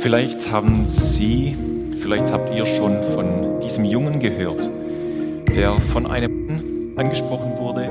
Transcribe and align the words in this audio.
Vielleicht 0.00 0.50
haben 0.52 0.84
Sie, 0.84 1.56
vielleicht 2.00 2.30
habt 2.30 2.54
ihr 2.54 2.64
schon 2.64 3.02
von 3.14 3.60
diesem 3.60 3.84
Jungen 3.84 4.20
gehört, 4.20 4.68
der 5.54 5.80
von 5.80 6.06
einem 6.06 6.94
angesprochen 6.96 7.58
wurde 7.58 7.88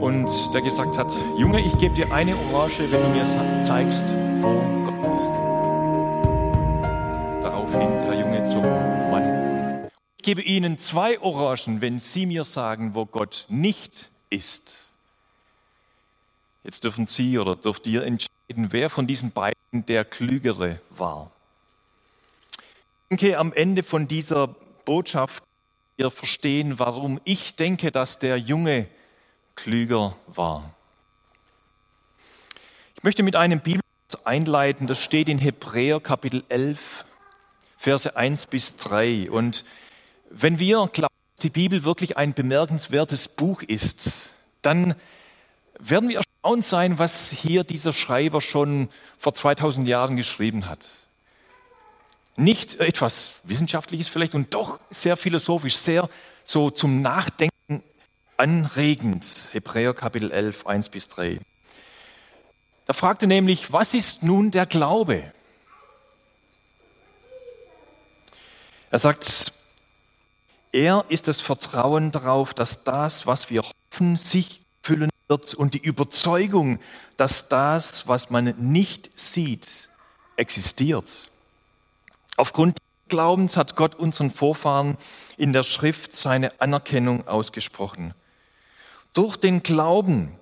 und 0.00 0.28
der 0.52 0.62
gesagt 0.62 0.98
hat, 0.98 1.12
Junge, 1.38 1.64
ich 1.64 1.76
gebe 1.78 1.94
dir 1.94 2.12
eine 2.12 2.34
Orange, 2.36 2.90
wenn 2.90 3.02
du 3.02 3.08
mir 3.08 3.62
zeigst, 3.62 4.04
wo 4.40 4.60
Gott 4.84 4.98
ist. 5.18 5.32
Daraufhin 7.44 7.88
der 8.04 8.20
Junge 8.20 8.44
zum 8.46 8.62
Mann. 8.62 9.88
Ich 10.16 10.24
gebe 10.24 10.42
Ihnen 10.42 10.78
zwei 10.78 11.20
Orangen, 11.20 11.80
wenn 11.80 11.98
Sie 11.98 12.26
mir 12.26 12.44
sagen, 12.44 12.94
wo 12.94 13.06
Gott 13.06 13.46
nicht 13.48 14.10
ist. 14.30 14.76
Jetzt 16.64 16.84
dürfen 16.84 17.06
Sie 17.06 17.38
oder 17.38 17.54
dürft 17.54 17.86
ihr 17.86 18.02
entscheiden, 18.02 18.68
wer 18.70 18.88
von 18.90 19.06
diesen 19.06 19.30
beiden 19.30 19.51
der 19.72 20.04
Klügere 20.04 20.80
war. 20.90 21.30
Ich 23.08 23.18
denke, 23.18 23.38
am 23.38 23.52
Ende 23.52 23.82
von 23.82 24.08
dieser 24.08 24.48
Botschaft 24.84 25.42
wir 25.96 26.10
verstehen, 26.10 26.78
warum 26.78 27.20
ich 27.24 27.54
denke, 27.54 27.92
dass 27.92 28.18
der 28.18 28.36
Junge 28.36 28.86
klüger 29.54 30.16
war. 30.26 30.74
Ich 32.96 33.02
möchte 33.02 33.22
mit 33.22 33.36
einem 33.36 33.60
Bibel 33.60 33.82
einleiten, 34.24 34.86
das 34.86 35.00
steht 35.00 35.28
in 35.28 35.38
Hebräer 35.38 36.00
Kapitel 36.00 36.44
11, 36.48 37.04
Verse 37.76 38.16
1 38.16 38.46
bis 38.46 38.76
3. 38.76 39.30
Und 39.30 39.64
wenn 40.30 40.58
wir 40.58 40.88
glauben, 40.92 41.14
dass 41.36 41.42
die 41.42 41.50
Bibel 41.50 41.84
wirklich 41.84 42.16
ein 42.16 42.34
bemerkenswertes 42.34 43.28
Buch 43.28 43.62
ist, 43.62 44.30
dann 44.62 44.94
werden 45.78 46.08
wir 46.08 46.20
erstaunt 46.42 46.64
sein, 46.64 46.98
was 46.98 47.30
hier 47.30 47.62
dieser 47.62 47.92
Schreiber 47.92 48.40
schon 48.40 48.88
vor 49.16 49.32
2000 49.32 49.86
Jahren 49.86 50.16
geschrieben 50.16 50.66
hat. 50.68 50.80
Nicht 52.34 52.80
etwas 52.80 53.34
Wissenschaftliches 53.44 54.08
vielleicht 54.08 54.34
und 54.34 54.52
doch 54.52 54.80
sehr 54.90 55.16
philosophisch, 55.16 55.76
sehr 55.76 56.08
so 56.42 56.70
zum 56.70 57.00
Nachdenken 57.00 57.84
anregend. 58.36 59.24
Hebräer 59.52 59.94
Kapitel 59.94 60.32
11, 60.32 60.66
1 60.66 60.88
bis 60.88 61.06
3. 61.08 61.38
Da 62.86 62.92
fragte 62.92 63.28
nämlich, 63.28 63.72
was 63.72 63.94
ist 63.94 64.24
nun 64.24 64.50
der 64.50 64.66
Glaube? 64.66 65.32
Er 68.90 68.98
sagt, 68.98 69.52
er 70.72 71.04
ist 71.08 71.28
das 71.28 71.40
Vertrauen 71.40 72.10
darauf, 72.10 72.52
dass 72.52 72.82
das, 72.82 73.28
was 73.28 73.48
wir 73.48 73.62
hoffen, 73.62 74.16
sich 74.16 74.60
füllen 74.82 75.11
wird 75.32 75.54
und 75.54 75.72
die 75.72 75.82
Überzeugung, 75.82 76.78
dass 77.16 77.48
das, 77.48 78.06
was 78.06 78.28
man 78.28 78.54
nicht 78.58 79.10
sieht, 79.14 79.88
existiert. 80.36 81.08
Aufgrund 82.36 82.76
des 82.76 82.84
Glaubens 83.08 83.56
hat 83.56 83.76
Gott 83.76 83.94
unseren 83.94 84.30
Vorfahren 84.30 84.98
in 85.38 85.52
der 85.54 85.62
Schrift 85.62 86.14
seine 86.14 86.60
Anerkennung 86.60 87.26
ausgesprochen. 87.26 88.14
Durch 89.14 89.36
den 89.36 89.62
Glauben 89.62 90.34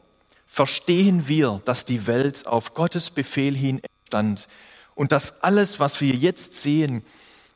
verstehen 0.46 1.28
wir, 1.28 1.62
dass 1.64 1.84
die 1.84 2.08
Welt 2.08 2.46
auf 2.46 2.74
Gottes 2.74 3.10
Befehl 3.10 3.54
hin 3.56 3.80
entstand 3.84 4.48
und 4.96 5.12
dass 5.12 5.42
alles, 5.42 5.78
was 5.78 6.00
wir 6.00 6.14
jetzt 6.14 6.54
sehen, 6.54 7.04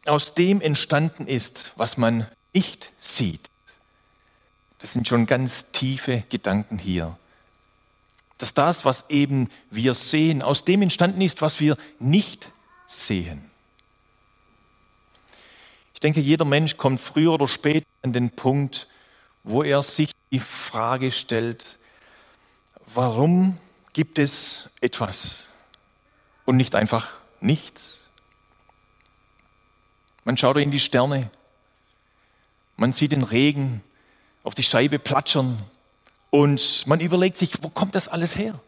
aus 0.07 0.35
dem 0.35 0.61
entstanden 0.61 1.27
ist, 1.27 1.73
was 1.77 1.97
man 1.97 2.29
nicht 2.53 2.93
sieht. 3.01 3.51
Das 4.79 4.93
sind 4.93 5.09
schon 5.09 5.27
ganz 5.27 5.71
tiefe 5.73 6.23
Gedanken 6.29 6.79
hier. 6.79 7.17
Dass 8.39 8.55
das, 8.55 8.85
was 8.85 9.05
eben 9.09 9.49
wir 9.71 9.95
sehen, 9.95 10.43
aus 10.43 10.65
dem 10.65 10.83
entstanden 10.83 11.21
ist, 11.21 11.43
was 11.43 11.61
wir 11.61 11.77
nicht 11.99 12.51
sehen. 12.87 13.51
Ich 15.95 16.01
denke, 16.01 16.21
jeder 16.21 16.45
Mensch 16.45 16.77
kommt 16.77 17.01
früher 17.01 17.33
oder 17.33 17.49
später 17.49 17.87
an 18.03 18.12
den 18.12 18.31
Punkt, 18.31 18.89
wo 19.45 19.62
er 19.62 19.83
sich 19.83 20.11
die 20.33 20.41
Frage 20.41 21.12
stellt, 21.12 21.78
warum 22.87 23.59
gibt 23.93 24.19
es 24.19 24.69
etwas 24.81 25.47
und 26.44 26.56
nicht 26.56 26.75
einfach 26.75 27.09
nichts? 27.41 28.11
Man 30.25 30.37
schaut 30.37 30.56
in 30.56 30.71
die 30.71 30.81
Sterne, 30.81 31.31
man 32.77 32.93
sieht 32.93 33.12
den 33.12 33.23
Regen 33.23 33.83
auf 34.43 34.55
die 34.55 34.62
Scheibe 34.62 34.99
platschern 34.99 35.59
und 36.34 36.84
man 36.89 36.99
überlegt 36.99 37.37
sich, 37.37 37.62
wo 37.62 37.69
kommt 37.69 37.95
das 37.95 38.09
alles 38.09 38.37
her? 38.37 38.59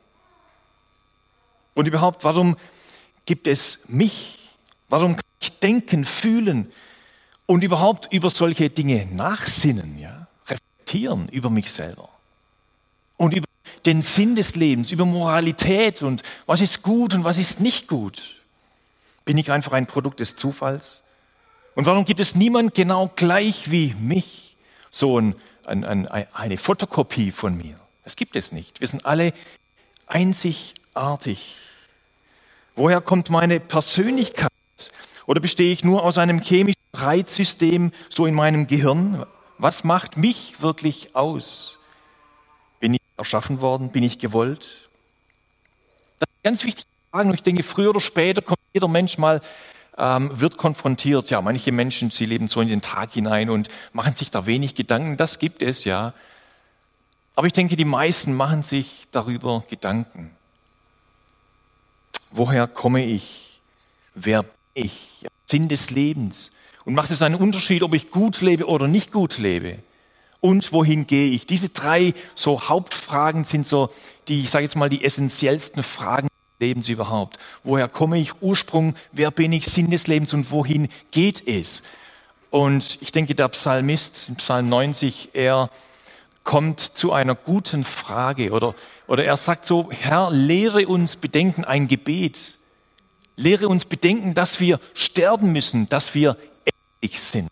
Und 1.74 1.88
überhaupt, 1.88 2.22
warum 2.22 2.56
gibt 3.24 3.48
es 3.48 3.80
mich? 3.88 4.38
Warum 4.88 5.16
kann 5.16 5.24
ich 5.40 5.58
denken, 5.58 6.04
fühlen 6.04 6.70
und 7.46 7.64
überhaupt 7.64 8.12
über 8.12 8.30
solche 8.30 8.70
Dinge 8.70 9.06
nachsinnen, 9.06 9.98
ja? 9.98 10.28
reflektieren 10.46 11.28
über 11.30 11.50
mich 11.50 11.72
selber 11.72 12.08
und 13.16 13.34
über 13.34 13.48
den 13.84 14.00
Sinn 14.00 14.36
des 14.36 14.54
Lebens, 14.54 14.92
über 14.92 15.04
Moralität 15.04 16.02
und 16.02 16.22
was 16.46 16.60
ist 16.60 16.82
gut 16.82 17.14
und 17.14 17.24
was 17.24 17.36
ist 17.36 17.58
nicht 17.58 17.88
gut? 17.88 18.36
Bin 19.24 19.38
ich 19.38 19.50
einfach 19.50 19.72
ein 19.72 19.88
Produkt 19.88 20.20
des 20.20 20.36
Zufalls? 20.36 21.02
Und 21.74 21.86
warum 21.86 22.04
gibt 22.04 22.20
es 22.20 22.36
niemand 22.36 22.76
genau 22.76 23.10
gleich 23.16 23.72
wie 23.72 23.96
mich? 23.98 24.56
So 24.92 25.20
ein, 25.20 25.34
ein, 25.66 25.84
ein, 25.84 26.08
eine 26.08 26.56
Fotokopie 26.56 27.30
von 27.30 27.56
mir. 27.56 27.76
Das 28.04 28.16
gibt 28.16 28.36
es 28.36 28.52
nicht. 28.52 28.80
Wir 28.80 28.88
sind 28.88 29.04
alle 29.04 29.32
einzigartig. 30.06 31.56
Woher 32.74 33.00
kommt 33.00 33.30
meine 33.30 33.58
Persönlichkeit? 33.58 34.50
Oder 35.26 35.40
bestehe 35.40 35.72
ich 35.72 35.82
nur 35.82 36.04
aus 36.04 36.18
einem 36.18 36.40
chemischen 36.40 36.80
Reizsystem 36.92 37.92
so 38.08 38.26
in 38.26 38.34
meinem 38.34 38.66
Gehirn? 38.66 39.26
Was 39.58 39.82
macht 39.82 40.16
mich 40.16 40.60
wirklich 40.60 41.16
aus? 41.16 41.78
Bin 42.78 42.94
ich 42.94 43.00
erschaffen 43.16 43.60
worden? 43.60 43.90
Bin 43.90 44.04
ich 44.04 44.18
gewollt? 44.18 44.88
Das 46.18 46.28
ist 46.28 46.42
ganz 46.44 46.64
wichtig 46.64 46.86
Fragen. 47.10 47.32
Ich 47.34 47.42
denke, 47.42 47.62
früher 47.62 47.90
oder 47.90 48.00
später 48.00 48.42
kommt 48.42 48.60
jeder 48.72 48.88
Mensch 48.88 49.18
mal 49.18 49.40
ähm, 49.98 50.30
wird 50.40 50.56
konfrontiert. 50.56 51.30
Ja, 51.30 51.40
manche 51.40 51.72
Menschen, 51.72 52.10
sie 52.10 52.26
leben 52.26 52.48
so 52.48 52.60
in 52.60 52.68
den 52.68 52.82
Tag 52.82 53.12
hinein 53.12 53.50
und 53.50 53.68
machen 53.92 54.14
sich 54.16 54.30
da 54.30 54.46
wenig 54.46 54.74
Gedanken. 54.74 55.16
Das 55.16 55.38
gibt 55.38 55.62
es, 55.62 55.84
ja. 55.84 56.14
Aber 57.34 57.46
ich 57.46 57.52
denke, 57.52 57.76
die 57.76 57.84
meisten 57.84 58.34
machen 58.34 58.62
sich 58.62 59.04
darüber 59.10 59.64
Gedanken. 59.68 60.30
Woher 62.30 62.66
komme 62.66 63.04
ich? 63.04 63.60
Wer 64.14 64.42
bin 64.42 64.52
ich? 64.74 65.26
Sinn 65.46 65.68
des 65.68 65.90
Lebens. 65.90 66.50
Und 66.84 66.94
macht 66.94 67.10
es 67.10 67.22
einen 67.22 67.36
Unterschied, 67.36 67.82
ob 67.82 67.94
ich 67.94 68.10
gut 68.10 68.40
lebe 68.40 68.66
oder 68.66 68.88
nicht 68.88 69.12
gut 69.12 69.38
lebe? 69.38 69.78
Und 70.40 70.72
wohin 70.72 71.06
gehe 71.06 71.30
ich? 71.30 71.46
Diese 71.46 71.68
drei 71.68 72.14
so 72.34 72.68
Hauptfragen 72.68 73.44
sind 73.44 73.66
so 73.66 73.90
die, 74.28 74.42
ich 74.42 74.50
sage 74.50 74.64
jetzt 74.64 74.76
mal, 74.76 74.88
die 74.88 75.04
essentiellsten 75.04 75.82
Fragen 75.82 76.28
Lebens 76.58 76.88
überhaupt? 76.88 77.38
Woher 77.62 77.88
komme 77.88 78.18
ich? 78.18 78.42
Ursprung, 78.42 78.94
wer 79.12 79.30
bin 79.30 79.52
ich? 79.52 79.66
Sinn 79.66 79.90
des 79.90 80.06
Lebens 80.06 80.32
und 80.32 80.50
wohin 80.50 80.88
geht 81.10 81.46
es? 81.46 81.82
Und 82.50 82.98
ich 83.00 83.12
denke, 83.12 83.34
der 83.34 83.48
Psalmist, 83.48 84.32
Psalm 84.36 84.68
90, 84.68 85.30
er 85.34 85.70
kommt 86.44 86.80
zu 86.80 87.12
einer 87.12 87.34
guten 87.34 87.84
Frage 87.84 88.52
oder, 88.52 88.74
oder 89.06 89.24
er 89.24 89.36
sagt 89.36 89.66
so, 89.66 89.90
Herr, 89.90 90.30
lehre 90.30 90.86
uns 90.86 91.16
bedenken 91.16 91.64
ein 91.64 91.88
Gebet. 91.88 92.58
Lehre 93.36 93.68
uns 93.68 93.84
bedenken, 93.84 94.32
dass 94.32 94.60
wir 94.60 94.80
sterben 94.94 95.52
müssen, 95.52 95.88
dass 95.90 96.14
wir 96.14 96.38
ehrlich 97.02 97.20
sind, 97.20 97.50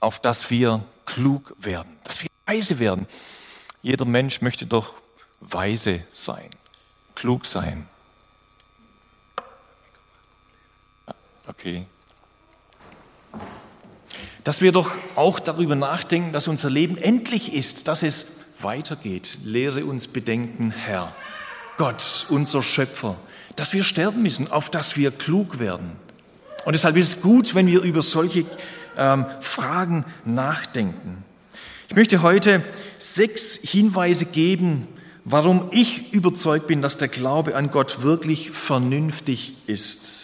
auf 0.00 0.20
dass 0.20 0.50
wir 0.50 0.84
klug 1.06 1.54
werden, 1.58 1.96
dass 2.04 2.22
wir 2.22 2.28
weise 2.44 2.78
werden. 2.78 3.06
Jeder 3.80 4.04
Mensch 4.04 4.42
möchte 4.42 4.66
doch 4.66 4.92
weise 5.40 6.02
sein 6.12 6.50
klug 7.14 7.46
sein. 7.46 7.86
Okay. 11.46 11.86
Dass 14.42 14.60
wir 14.60 14.72
doch 14.72 14.92
auch 15.14 15.40
darüber 15.40 15.74
nachdenken, 15.74 16.32
dass 16.32 16.48
unser 16.48 16.70
Leben 16.70 16.96
endlich 16.96 17.52
ist, 17.52 17.88
dass 17.88 18.02
es 18.02 18.38
weitergeht. 18.60 19.38
Lehre 19.42 19.84
uns 19.84 20.06
bedenken, 20.06 20.70
Herr, 20.70 21.12
Gott, 21.76 22.26
unser 22.28 22.62
Schöpfer, 22.62 23.16
dass 23.56 23.72
wir 23.72 23.82
sterben 23.82 24.22
müssen, 24.22 24.50
auf 24.50 24.70
dass 24.70 24.96
wir 24.96 25.10
klug 25.10 25.58
werden. 25.58 25.92
Und 26.64 26.72
deshalb 26.72 26.96
ist 26.96 27.08
es 27.08 27.22
gut, 27.22 27.54
wenn 27.54 27.66
wir 27.66 27.82
über 27.82 28.02
solche 28.02 28.46
ähm, 28.96 29.26
Fragen 29.40 30.04
nachdenken. 30.24 31.24
Ich 31.88 31.96
möchte 31.96 32.22
heute 32.22 32.64
sechs 32.98 33.56
Hinweise 33.56 34.24
geben, 34.24 34.88
warum 35.24 35.68
ich 35.70 36.12
überzeugt 36.12 36.66
bin, 36.66 36.82
dass 36.82 36.96
der 36.96 37.08
Glaube 37.08 37.56
an 37.56 37.70
Gott 37.70 38.02
wirklich 38.02 38.50
vernünftig 38.50 39.54
ist. 39.66 40.20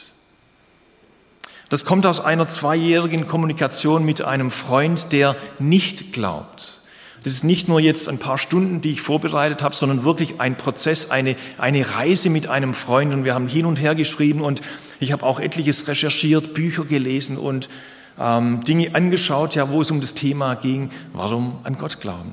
Das 1.69 1.85
kommt 1.85 2.05
aus 2.07 2.21
einer 2.21 2.49
zweijährigen 2.49 3.27
Kommunikation 3.27 4.05
mit 4.05 4.23
einem 4.23 4.51
Freund, 4.51 5.13
der 5.13 5.37
nicht 5.59 6.13
glaubt. 6.13 6.81
Das 7.23 7.35
ist 7.35 7.45
nicht 7.45 7.69
nur 7.69 7.81
jetzt 7.81 8.09
ein 8.09 8.19
paar 8.19 8.39
Stunden, 8.39 8.81
die 8.81 8.93
ich 8.93 9.03
vorbereitet 9.03 9.63
habe, 9.63 9.75
sondern 9.75 10.05
wirklich 10.05 10.41
ein 10.41 10.57
Prozess, 10.57 11.11
eine, 11.11 11.37
eine 11.59 11.95
Reise 11.95 12.31
mit 12.31 12.47
einem 12.47 12.75
Freund. 12.75 13.13
Und 13.13 13.25
wir 13.25 13.35
haben 13.35 13.47
hin 13.47 13.67
und 13.67 13.81
her 13.81 13.95
geschrieben 13.95 14.41
und 14.41 14.63
Ich 15.03 15.13
habe 15.13 15.25
auch 15.25 15.41
etliches 15.41 15.89
recherchiert, 15.89 16.53
Bücher 16.53 16.85
gelesen 16.85 17.39
und 17.39 17.71
ähm, 18.19 18.61
Dinge 18.65 18.95
angeschaut, 18.95 19.55
ja, 19.55 19.71
wo 19.71 19.81
es 19.81 19.91
um 19.91 20.03
das 20.03 20.13
Thema 20.13 20.55
ging, 20.55 20.91
warum 21.15 21.59
an 21.65 21.79
Gott 21.79 22.01
glauben. 22.01 22.33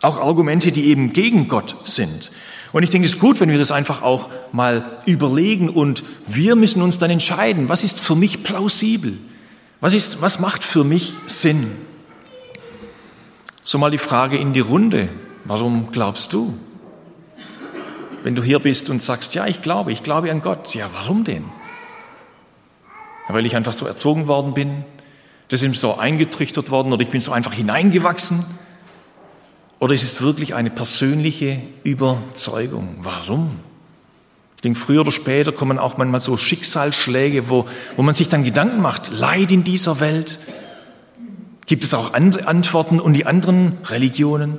Auch 0.00 0.18
Argumente, 0.18 0.72
die 0.72 0.86
eben 0.86 1.12
gegen 1.12 1.48
Gott 1.48 1.76
sind. 1.84 2.30
Und 2.72 2.82
ich 2.82 2.90
denke, 2.90 3.06
es 3.06 3.14
ist 3.14 3.20
gut, 3.20 3.40
wenn 3.40 3.50
wir 3.50 3.58
das 3.58 3.72
einfach 3.72 4.02
auch 4.02 4.28
mal 4.52 4.98
überlegen 5.06 5.68
und 5.70 6.04
wir 6.26 6.54
müssen 6.54 6.82
uns 6.82 6.98
dann 6.98 7.10
entscheiden, 7.10 7.68
was 7.68 7.82
ist 7.82 7.98
für 7.98 8.14
mich 8.14 8.42
plausibel? 8.42 9.18
Was, 9.80 9.94
ist, 9.94 10.20
was 10.20 10.38
macht 10.38 10.64
für 10.64 10.84
mich 10.84 11.14
Sinn? 11.26 11.72
So 13.64 13.78
mal 13.78 13.90
die 13.90 13.98
Frage 13.98 14.36
in 14.36 14.52
die 14.52 14.60
Runde. 14.60 15.08
Warum 15.44 15.90
glaubst 15.92 16.32
du? 16.32 16.58
Wenn 18.22 18.34
du 18.34 18.42
hier 18.42 18.58
bist 18.58 18.90
und 18.90 19.00
sagst, 19.00 19.34
ja, 19.34 19.46
ich 19.46 19.62
glaube, 19.62 19.92
ich 19.92 20.02
glaube 20.02 20.30
an 20.30 20.42
Gott. 20.42 20.74
Ja, 20.74 20.90
warum 20.92 21.24
denn? 21.24 21.44
Weil 23.28 23.46
ich 23.46 23.56
einfach 23.56 23.72
so 23.72 23.86
erzogen 23.86 24.26
worden 24.26 24.52
bin. 24.52 24.84
Das 25.48 25.62
ist 25.62 25.80
so 25.80 25.96
eingetrichtert 25.96 26.70
worden 26.70 26.92
oder 26.92 27.02
ich 27.02 27.08
bin 27.08 27.20
so 27.20 27.32
einfach 27.32 27.52
hineingewachsen. 27.52 28.44
Oder 29.78 29.94
ist 29.94 30.02
es 30.02 30.20
wirklich 30.22 30.54
eine 30.54 30.70
persönliche 30.70 31.60
Überzeugung? 31.84 32.96
Warum? 33.02 33.60
Ich 34.56 34.62
denke, 34.62 34.78
früher 34.78 35.02
oder 35.02 35.12
später 35.12 35.52
kommen 35.52 35.78
auch 35.78 35.98
manchmal 35.98 36.20
so 36.20 36.36
Schicksalsschläge, 36.36 37.48
wo, 37.48 37.66
wo 37.96 38.02
man 38.02 38.12
sich 38.12 38.28
dann 38.28 38.42
Gedanken 38.42 38.82
macht, 38.82 39.12
Leid 39.12 39.52
in 39.52 39.62
dieser 39.62 40.00
Welt. 40.00 40.40
Gibt 41.66 41.84
es 41.84 41.94
auch 41.94 42.12
andere 42.12 42.48
Antworten 42.48 42.98
und 42.98 43.12
die 43.12 43.24
anderen 43.24 43.78
Religionen? 43.84 44.58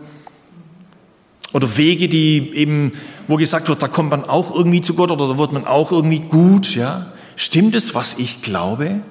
Oder 1.52 1.76
Wege, 1.76 2.08
die 2.08 2.52
eben, 2.54 2.94
wo 3.28 3.36
gesagt 3.36 3.68
wird, 3.68 3.84
da 3.84 3.88
kommt 3.88 4.12
man 4.12 4.24
auch 4.24 4.56
irgendwie 4.56 4.82
zu 4.82 4.94
Gott 4.94 5.12
oder 5.12 5.28
da 5.28 5.38
wird 5.38 5.52
man 5.52 5.66
auch 5.66 5.92
irgendwie 5.92 6.20
gut, 6.20 6.76
ja? 6.76 7.12
Stimmt 7.36 7.76
es, 7.76 7.96
was 7.96 8.16
ich 8.18 8.42
glaube? 8.42 9.02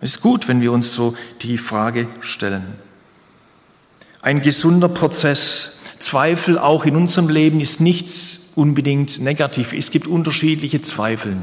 Es 0.00 0.16
ist 0.16 0.20
gut, 0.20 0.48
wenn 0.48 0.60
wir 0.60 0.72
uns 0.72 0.92
so 0.92 1.14
die 1.42 1.56
Frage 1.56 2.08
stellen. 2.20 2.74
Ein 4.24 4.40
gesunder 4.40 4.88
Prozess. 4.88 5.76
Zweifel 5.98 6.58
auch 6.58 6.86
in 6.86 6.96
unserem 6.96 7.28
Leben 7.28 7.60
ist 7.60 7.82
nichts 7.82 8.38
unbedingt 8.54 9.20
negativ. 9.20 9.74
Es 9.74 9.90
gibt 9.90 10.06
unterschiedliche 10.06 10.80
Zweifel. 10.80 11.36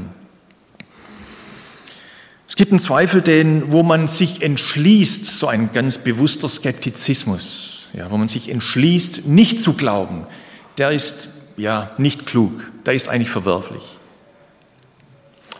Es 2.48 2.56
gibt 2.56 2.72
einen 2.72 2.80
Zweifel, 2.80 3.22
den, 3.22 3.70
wo 3.70 3.84
man 3.84 4.08
sich 4.08 4.42
entschließt, 4.42 5.24
so 5.24 5.46
ein 5.46 5.72
ganz 5.72 5.98
bewusster 5.98 6.48
Skeptizismus, 6.48 7.88
ja, 7.92 8.10
wo 8.10 8.16
man 8.16 8.26
sich 8.26 8.48
entschließt, 8.48 9.28
nicht 9.28 9.60
zu 9.60 9.74
glauben, 9.74 10.26
der 10.76 10.90
ist 10.90 11.28
ja 11.56 11.92
nicht 11.98 12.26
klug, 12.26 12.72
der 12.84 12.94
ist 12.94 13.08
eigentlich 13.08 13.30
verwerflich. 13.30 13.96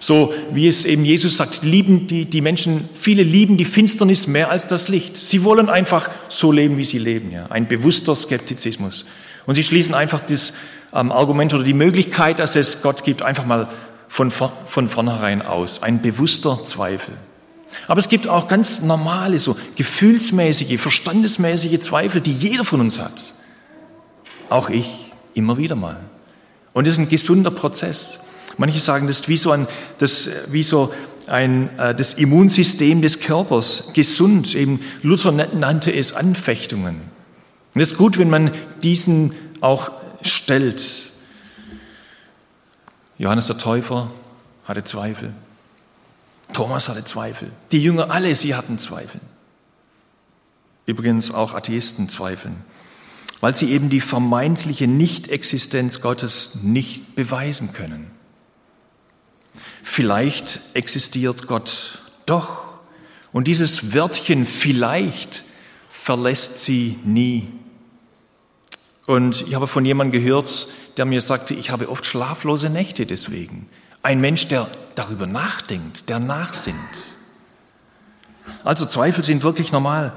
So 0.02 0.34
wie 0.52 0.66
es 0.66 0.84
eben 0.84 1.04
Jesus 1.04 1.36
sagt, 1.36 1.62
lieben 1.62 2.08
die, 2.08 2.24
die 2.24 2.40
Menschen, 2.40 2.88
viele 2.92 3.22
lieben 3.22 3.56
die 3.56 3.64
Finsternis 3.64 4.26
mehr 4.26 4.50
als 4.50 4.66
das 4.66 4.88
Licht. 4.88 5.16
Sie 5.16 5.44
wollen 5.44 5.68
einfach 5.68 6.10
so 6.28 6.50
leben, 6.50 6.76
wie 6.76 6.84
sie 6.84 6.98
leben. 6.98 7.30
Ja. 7.30 7.46
Ein 7.50 7.68
bewusster 7.68 8.16
Skeptizismus. 8.16 9.04
Und 9.46 9.54
sie 9.54 9.62
schließen 9.62 9.94
einfach 9.94 10.18
das 10.18 10.54
ähm, 10.92 11.12
Argument 11.12 11.54
oder 11.54 11.62
die 11.62 11.72
Möglichkeit, 11.72 12.40
dass 12.40 12.56
es 12.56 12.82
Gott 12.82 13.04
gibt, 13.04 13.22
einfach 13.22 13.46
mal 13.46 13.68
von, 14.08 14.32
von 14.32 14.88
vornherein 14.88 15.40
aus. 15.40 15.84
Ein 15.84 16.02
bewusster 16.02 16.64
Zweifel. 16.64 17.14
Aber 17.86 18.00
es 18.00 18.08
gibt 18.08 18.26
auch 18.26 18.48
ganz 18.48 18.82
normale, 18.82 19.38
so 19.38 19.56
gefühlsmäßige, 19.76 20.80
verstandesmäßige 20.80 21.78
Zweifel, 21.78 22.20
die 22.20 22.32
jeder 22.32 22.64
von 22.64 22.80
uns 22.80 22.98
hat. 22.98 23.34
Auch 24.48 24.68
ich, 24.68 25.12
immer 25.34 25.58
wieder 25.58 25.76
mal. 25.76 26.00
Und 26.72 26.88
das 26.88 26.94
ist 26.94 26.98
ein 26.98 27.08
gesunder 27.08 27.52
Prozess. 27.52 28.18
Manche 28.58 28.80
sagen, 28.80 29.06
das 29.06 29.20
ist 29.20 29.28
wie 29.28 29.36
so 29.36 29.50
ein, 29.50 29.66
das, 29.98 30.28
wie 30.48 30.62
so 30.62 30.92
ein, 31.26 31.76
äh, 31.78 31.94
das 31.94 32.14
Immunsystem 32.14 33.02
des 33.02 33.20
Körpers, 33.20 33.90
gesund. 33.94 34.54
Eben 34.54 34.80
Luther 35.02 35.32
nannte 35.32 35.92
es 35.92 36.12
Anfechtungen. 36.12 37.00
Und 37.74 37.80
es 37.80 37.92
ist 37.92 37.98
gut, 37.98 38.18
wenn 38.18 38.30
man 38.30 38.52
diesen 38.82 39.32
auch 39.60 39.90
stellt. 40.22 41.10
Johannes 43.18 43.46
der 43.46 43.58
Täufer 43.58 44.10
hatte 44.64 44.84
Zweifel. 44.84 45.32
Thomas 46.52 46.88
hatte 46.88 47.04
Zweifel. 47.04 47.50
Die 47.70 47.82
Jünger 47.82 48.10
alle, 48.10 48.34
sie 48.36 48.54
hatten 48.54 48.78
Zweifel. 48.78 49.20
Übrigens 50.84 51.30
auch 51.30 51.54
Atheisten 51.54 52.08
zweifeln, 52.08 52.56
weil 53.40 53.54
sie 53.54 53.70
eben 53.70 53.88
die 53.88 54.00
vermeintliche 54.00 54.88
Nichtexistenz 54.88 56.00
Gottes 56.00 56.58
nicht 56.62 57.14
beweisen 57.14 57.72
können. 57.72 58.10
Vielleicht 59.82 60.60
existiert 60.74 61.46
Gott 61.46 62.02
doch. 62.26 62.64
Und 63.32 63.48
dieses 63.48 63.94
Wörtchen 63.94 64.46
vielleicht 64.46 65.44
verlässt 65.90 66.58
sie 66.58 66.98
nie. 67.04 67.48
Und 69.06 69.42
ich 69.46 69.54
habe 69.54 69.66
von 69.66 69.84
jemandem 69.84 70.22
gehört, 70.22 70.68
der 70.96 71.04
mir 71.04 71.20
sagte, 71.20 71.54
ich 71.54 71.70
habe 71.70 71.88
oft 71.88 72.06
schlaflose 72.06 72.70
Nächte 72.70 73.06
deswegen. 73.06 73.68
Ein 74.02 74.20
Mensch, 74.20 74.48
der 74.48 74.68
darüber 74.94 75.26
nachdenkt, 75.26 76.08
der 76.08 76.18
nachsinnt. 76.18 76.78
Also 78.64 78.84
Zweifel 78.84 79.24
sind 79.24 79.42
wirklich 79.42 79.72
normal. 79.72 80.12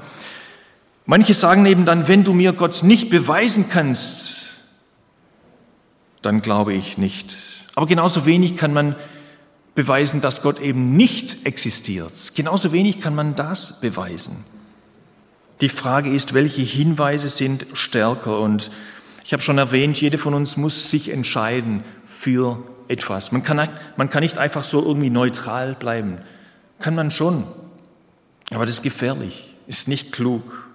Manche 1.04 1.34
sagen 1.34 1.66
eben 1.66 1.84
dann, 1.84 2.08
wenn 2.08 2.24
du 2.24 2.34
mir 2.34 2.52
Gott 2.52 2.82
nicht 2.82 3.10
beweisen 3.10 3.68
kannst, 3.68 4.58
dann 6.22 6.42
glaube 6.42 6.74
ich 6.74 6.98
nicht. 6.98 7.36
Aber 7.76 7.86
genauso 7.86 8.26
wenig 8.26 8.56
kann 8.56 8.72
man 8.72 8.96
beweisen, 9.76 10.20
dass 10.20 10.42
Gott 10.42 10.58
eben 10.58 10.96
nicht 10.96 11.46
existiert. 11.46 12.32
Genauso 12.34 12.72
wenig 12.72 13.00
kann 13.00 13.14
man 13.14 13.36
das 13.36 13.78
beweisen. 13.80 14.44
Die 15.60 15.68
Frage 15.68 16.10
ist, 16.10 16.34
welche 16.34 16.62
Hinweise 16.62 17.28
sind 17.28 17.66
stärker? 17.74 18.40
Und 18.40 18.70
ich 19.24 19.32
habe 19.32 19.42
schon 19.42 19.58
erwähnt, 19.58 20.00
jede 20.00 20.18
von 20.18 20.34
uns 20.34 20.56
muss 20.56 20.90
sich 20.90 21.10
entscheiden 21.10 21.84
für 22.04 22.62
etwas. 22.88 23.32
Man 23.32 23.42
kann, 23.42 23.68
man 23.96 24.10
kann 24.10 24.22
nicht 24.22 24.38
einfach 24.38 24.64
so 24.64 24.84
irgendwie 24.84 25.10
neutral 25.10 25.74
bleiben. 25.74 26.18
Kann 26.80 26.94
man 26.94 27.10
schon. 27.10 27.46
Aber 28.52 28.66
das 28.66 28.76
ist 28.76 28.82
gefährlich, 28.82 29.54
ist 29.66 29.88
nicht 29.88 30.12
klug. 30.12 30.68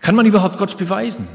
Kann 0.00 0.14
man 0.14 0.26
überhaupt 0.26 0.58
Gott 0.58 0.76
beweisen? 0.78 1.28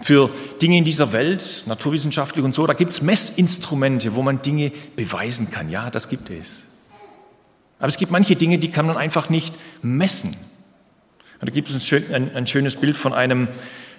Für 0.00 0.30
Dinge 0.60 0.78
in 0.78 0.84
dieser 0.84 1.12
Welt, 1.12 1.64
naturwissenschaftlich 1.66 2.44
und 2.44 2.52
so, 2.52 2.66
da 2.66 2.72
gibt 2.72 2.92
es 2.92 3.02
Messinstrumente, 3.02 4.14
wo 4.14 4.22
man 4.22 4.42
Dinge 4.42 4.72
beweisen 4.96 5.50
kann. 5.50 5.68
Ja, 5.68 5.90
das 5.90 6.08
gibt 6.08 6.30
es. 6.30 6.64
Aber 7.78 7.88
es 7.88 7.96
gibt 7.96 8.12
manche 8.12 8.36
Dinge, 8.36 8.58
die 8.58 8.70
kann 8.70 8.86
man 8.86 8.96
einfach 8.96 9.30
nicht 9.30 9.58
messen. 9.82 10.36
Und 11.40 11.48
da 11.48 11.52
gibt 11.52 11.70
es 11.70 11.92
ein, 12.12 12.34
ein 12.34 12.46
schönes 12.46 12.76
Bild 12.76 12.96
von 12.96 13.14
einem 13.14 13.48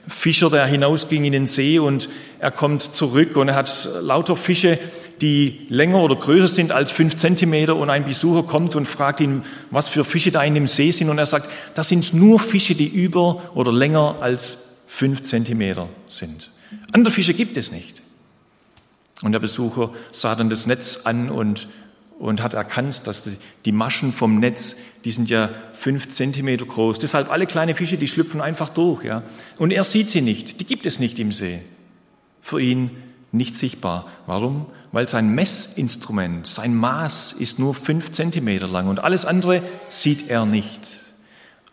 Fischer, 0.08 0.50
der 0.50 0.66
hinausging 0.66 1.26
in 1.26 1.34
den 1.34 1.48
See 1.48 1.80
und 1.80 2.10
er 2.40 2.52
kommt 2.52 2.82
zurück 2.82 3.36
und 3.38 3.50
er 3.50 3.56
hat 3.56 3.88
lauter 4.02 4.36
Fische, 4.36 4.80
die 5.22 5.68
länger 5.70 6.00
oder 6.00 6.16
größer 6.16 6.48
sind 6.48 6.72
als 6.72 6.90
fünf 6.90 7.16
Zentimeter 7.16 7.76
und 7.76 7.92
ein 7.92 8.04
Besucher 8.04 8.44
kommt 8.44 8.76
und 8.76 8.88
fragt 8.88 9.20
ihn, 9.20 9.44
was 9.70 9.88
für 9.88 10.04
Fische 10.04 10.32
da 10.32 10.44
in 10.44 10.56
dem 10.56 10.66
See 10.66 10.90
sind 10.92 11.10
und 11.10 11.20
er 11.20 11.28
sagt, 11.28 11.52
das 11.76 11.90
sind 11.90 12.14
nur 12.16 12.40
Fische, 12.40 12.74
die 12.74 12.88
über 12.88 13.44
oder 13.54 13.72
länger 13.72 14.18
als 14.22 14.71
fünf 14.92 15.24
Zentimeter 15.24 15.88
sind. 16.10 16.52
Andere 16.92 17.14
Fische 17.14 17.34
gibt 17.34 17.56
es 17.58 17.72
nicht. 17.72 18.04
Und 19.24 19.32
der 19.32 19.40
Besucher 19.40 19.92
sah 20.12 20.36
dann 20.36 20.50
das 20.50 20.68
Netz 20.68 21.02
an 21.06 21.30
und, 21.30 21.70
und 22.20 22.44
hat 22.44 22.54
erkannt, 22.54 23.08
dass 23.08 23.24
die, 23.24 23.38
die 23.66 23.72
Maschen 23.72 24.12
vom 24.12 24.40
Netz, 24.40 24.76
die 25.06 25.12
sind 25.12 25.30
ja 25.30 25.50
fünf 25.72 26.10
Zentimeter 26.10 26.66
groß. 26.66 27.00
Deshalb 27.00 27.32
alle 27.32 27.48
kleine 27.48 27.74
Fische, 27.74 27.98
die 27.98 28.08
schlüpfen 28.08 28.42
einfach 28.42 28.70
durch. 28.70 29.04
Ja? 29.06 29.24
Und 29.58 29.72
er 29.72 29.86
sieht 29.86 30.10
sie 30.10 30.22
nicht. 30.22 30.60
Die 30.60 30.66
gibt 30.66 30.86
es 30.86 31.00
nicht 31.00 31.18
im 31.20 31.32
See. 31.32 31.62
Für 32.42 32.60
ihn 32.60 32.92
nicht 33.32 33.58
sichtbar. 33.58 34.08
Warum? 34.28 34.66
Weil 34.92 35.08
sein 35.08 35.30
Messinstrument, 35.30 36.46
sein 36.46 36.76
Maß 36.76 37.34
ist 37.34 37.60
nur 37.60 37.74
fünf 37.74 38.12
Zentimeter 38.12 38.68
lang 38.68 38.90
und 38.90 39.04
alles 39.04 39.26
andere 39.26 39.64
sieht 39.88 40.30
er 40.30 40.46
nicht. 40.46 40.82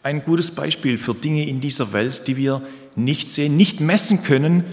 Ein 0.05 0.25
gutes 0.25 0.53
Beispiel 0.53 0.97
für 0.97 1.15
Dinge 1.15 1.49
in 1.49 1.61
dieser 1.61 1.93
Welt, 1.93 2.29
die 2.29 2.37
wir 2.37 2.63
nicht 2.99 3.31
sehen, 3.31 3.57
nicht 3.57 3.81
messen 3.81 4.23
können 4.23 4.65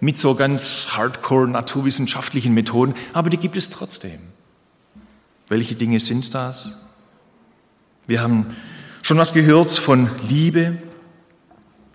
mit 0.00 0.18
so 0.18 0.34
ganz 0.34 0.88
hardcore 0.90 1.48
naturwissenschaftlichen 1.48 2.52
Methoden, 2.54 2.94
aber 3.12 3.30
die 3.30 3.36
gibt 3.36 3.56
es 3.56 3.70
trotzdem. 3.70 4.20
Welche 5.48 5.74
Dinge 5.74 6.00
sind 6.00 6.34
das? 6.34 6.74
Wir 8.06 8.20
haben 8.20 8.54
schon 9.02 9.18
was 9.18 9.32
gehört 9.32 9.70
von 9.70 10.10
Liebe. 10.28 10.76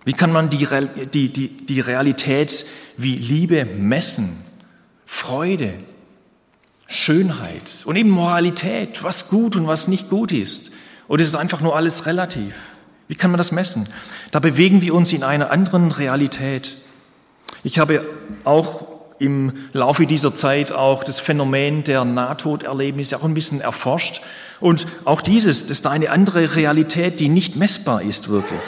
Wie 0.04 0.12
kann 0.12 0.32
man 0.32 0.50
die, 0.50 0.66
die, 1.12 1.28
die, 1.32 1.48
die 1.48 1.80
Realität 1.80 2.66
wie 2.96 3.16
Liebe 3.16 3.64
messen? 3.64 4.38
Freude, 5.06 5.74
Schönheit 6.86 7.82
und 7.84 7.96
eben 7.96 8.10
Moralität, 8.10 9.02
was 9.02 9.28
gut 9.28 9.56
und 9.56 9.66
was 9.66 9.88
nicht 9.88 10.08
gut 10.08 10.32
ist. 10.32 10.70
Oder 11.08 11.22
ist 11.22 11.28
es 11.28 11.34
einfach 11.34 11.60
nur 11.60 11.76
alles 11.76 12.06
relativ? 12.06 12.54
Wie 13.10 13.16
kann 13.16 13.32
man 13.32 13.38
das 13.38 13.50
messen? 13.50 13.88
Da 14.30 14.38
bewegen 14.38 14.82
wir 14.82 14.94
uns 14.94 15.12
in 15.12 15.24
einer 15.24 15.50
anderen 15.50 15.90
Realität. 15.90 16.76
Ich 17.64 17.80
habe 17.80 18.06
auch 18.44 18.86
im 19.18 19.52
Laufe 19.72 20.06
dieser 20.06 20.32
Zeit 20.32 20.70
auch 20.70 21.02
das 21.02 21.18
Phänomen 21.18 21.82
der 21.82 22.04
Nahtoderlebnisse 22.04 23.16
auch 23.16 23.24
ein 23.24 23.34
bisschen 23.34 23.60
erforscht. 23.60 24.22
Und 24.60 24.86
auch 25.04 25.22
dieses, 25.22 25.62
das 25.62 25.78
ist 25.78 25.88
eine 25.88 26.10
andere 26.10 26.54
Realität, 26.54 27.18
die 27.18 27.28
nicht 27.28 27.56
messbar 27.56 28.00
ist 28.00 28.28
wirklich. 28.28 28.60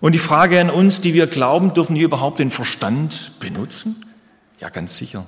Und 0.00 0.12
die 0.12 0.18
Frage 0.18 0.58
an 0.58 0.70
uns, 0.70 1.02
die 1.02 1.12
wir 1.12 1.26
glauben, 1.26 1.74
dürfen 1.74 1.96
wir 1.96 2.04
überhaupt 2.04 2.38
den 2.38 2.50
Verstand 2.50 3.32
benutzen? 3.40 4.06
Ja, 4.58 4.70
ganz 4.70 4.96
sicher. 4.96 5.26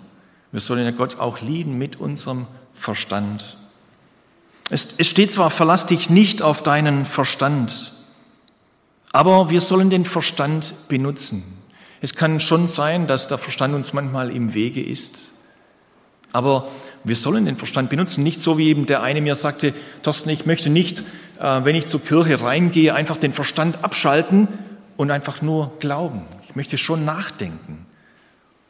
Wir 0.53 0.61
sollen 0.63 0.87
ja 0.87 0.91
Gott 0.91 1.19
auch 1.19 1.43
lieben 1.43 1.77
mit 1.77 2.01
unserem 2.01 2.47
Verstand. 2.75 3.59
Es, 4.71 4.95
es 4.99 5.07
steht 5.07 5.33
zwar, 5.33 5.51
verlass 5.51 5.87
dich 5.87 6.11
nicht 6.11 6.43
auf 6.43 6.63
deinen 6.63 7.05
Verstand, 7.05 7.93
aber 9.13 9.51
wir 9.51 9.61
sollen 9.61 9.91
den 9.91 10.05
Verstand 10.05 10.75
benutzen. 10.89 11.45
Es 12.01 12.15
kann 12.15 12.41
schon 12.41 12.67
sein, 12.67 13.07
dass 13.07 13.29
der 13.29 13.39
Verstand 13.39 13.75
uns 13.75 13.93
manchmal 13.93 14.31
im 14.31 14.55
Wege 14.55 14.83
ist. 14.83 15.33
Aber 16.33 16.69
wir 17.05 17.15
sollen 17.17 17.45
den 17.45 17.57
Verstand 17.57 17.91
benutzen, 17.91 18.25
nicht 18.25 18.43
so 18.43 18.59
wie 18.59 18.69
eben 18.69 18.87
der 18.87 19.03
eine 19.03 19.21
mir 19.21 19.37
sagte, 19.37 19.73
Thorsten, 20.03 20.31
ich 20.31 20.47
möchte 20.47 20.69
nicht, 20.69 21.05
äh, 21.39 21.65
wenn 21.65 21.77
ich 21.77 21.87
zur 21.87 22.03
Kirche 22.03 22.43
reingehe, 22.43 22.93
einfach 22.93 23.17
den 23.17 23.33
Verstand 23.33 23.85
abschalten 23.85 24.49
und 24.97 25.11
einfach 25.11 25.43
nur 25.43 25.73
glauben. 25.79 26.23
Ich 26.43 26.57
möchte 26.57 26.77
schon 26.77 27.05
nachdenken. 27.05 27.87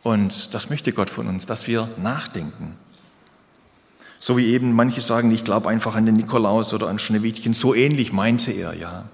Und 0.03 0.55
das 0.55 0.69
möchte 0.69 0.93
Gott 0.93 1.09
von 1.09 1.27
uns, 1.27 1.47
dass 1.47 1.67
wir 1.67 1.89
nachdenken. 1.97 2.77
So 4.25 4.39
wie 4.39 4.47
eben 4.47 4.73
manche 4.73 5.03
sagen, 5.03 5.31
ich 5.33 5.45
glaube 5.45 5.69
einfach 5.69 5.97
an 5.97 6.07
den 6.07 6.15
Nikolaus 6.15 6.73
oder 6.73 6.89
an 6.89 6.99
Schneewittchen, 6.99 7.53
so 7.53 7.75
ähnlich 7.75 8.11
meinte 8.11 8.53
er, 8.53 8.73
ja. 8.73 9.05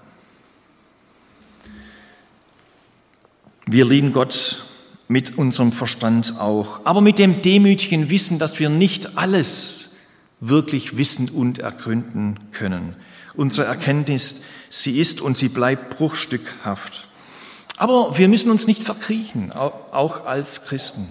Wir 3.67 3.87
lieben 3.87 4.13
Gott 4.13 4.65
mit 5.09 5.37
unserem 5.37 5.73
Verstand 5.73 6.39
auch, 6.39 6.83
aber 6.85 7.01
mit 7.01 7.19
dem 7.19 7.43
demütigen 7.43 8.09
Wissen, 8.09 8.39
dass 8.39 8.61
wir 8.61 8.69
nicht 8.69 9.19
alles 9.19 9.97
wirklich 10.39 10.97
wissen 10.97 11.29
und 11.29 11.59
ergründen 11.59 12.39
können. 12.53 12.95
Unsere 13.35 13.67
Erkenntnis, 13.67 14.37
sie 14.69 15.01
ist 15.01 15.21
und 15.21 15.37
sie 15.37 15.49
bleibt 15.49 15.91
bruchstückhaft. 15.91 17.09
Aber 17.79 18.17
wir 18.17 18.29
müssen 18.29 18.49
uns 18.49 18.69
nicht 18.69 18.85
verkriechen, 18.85 19.51
auch 19.51 20.25
als 20.27 20.67
Christen. 20.67 21.09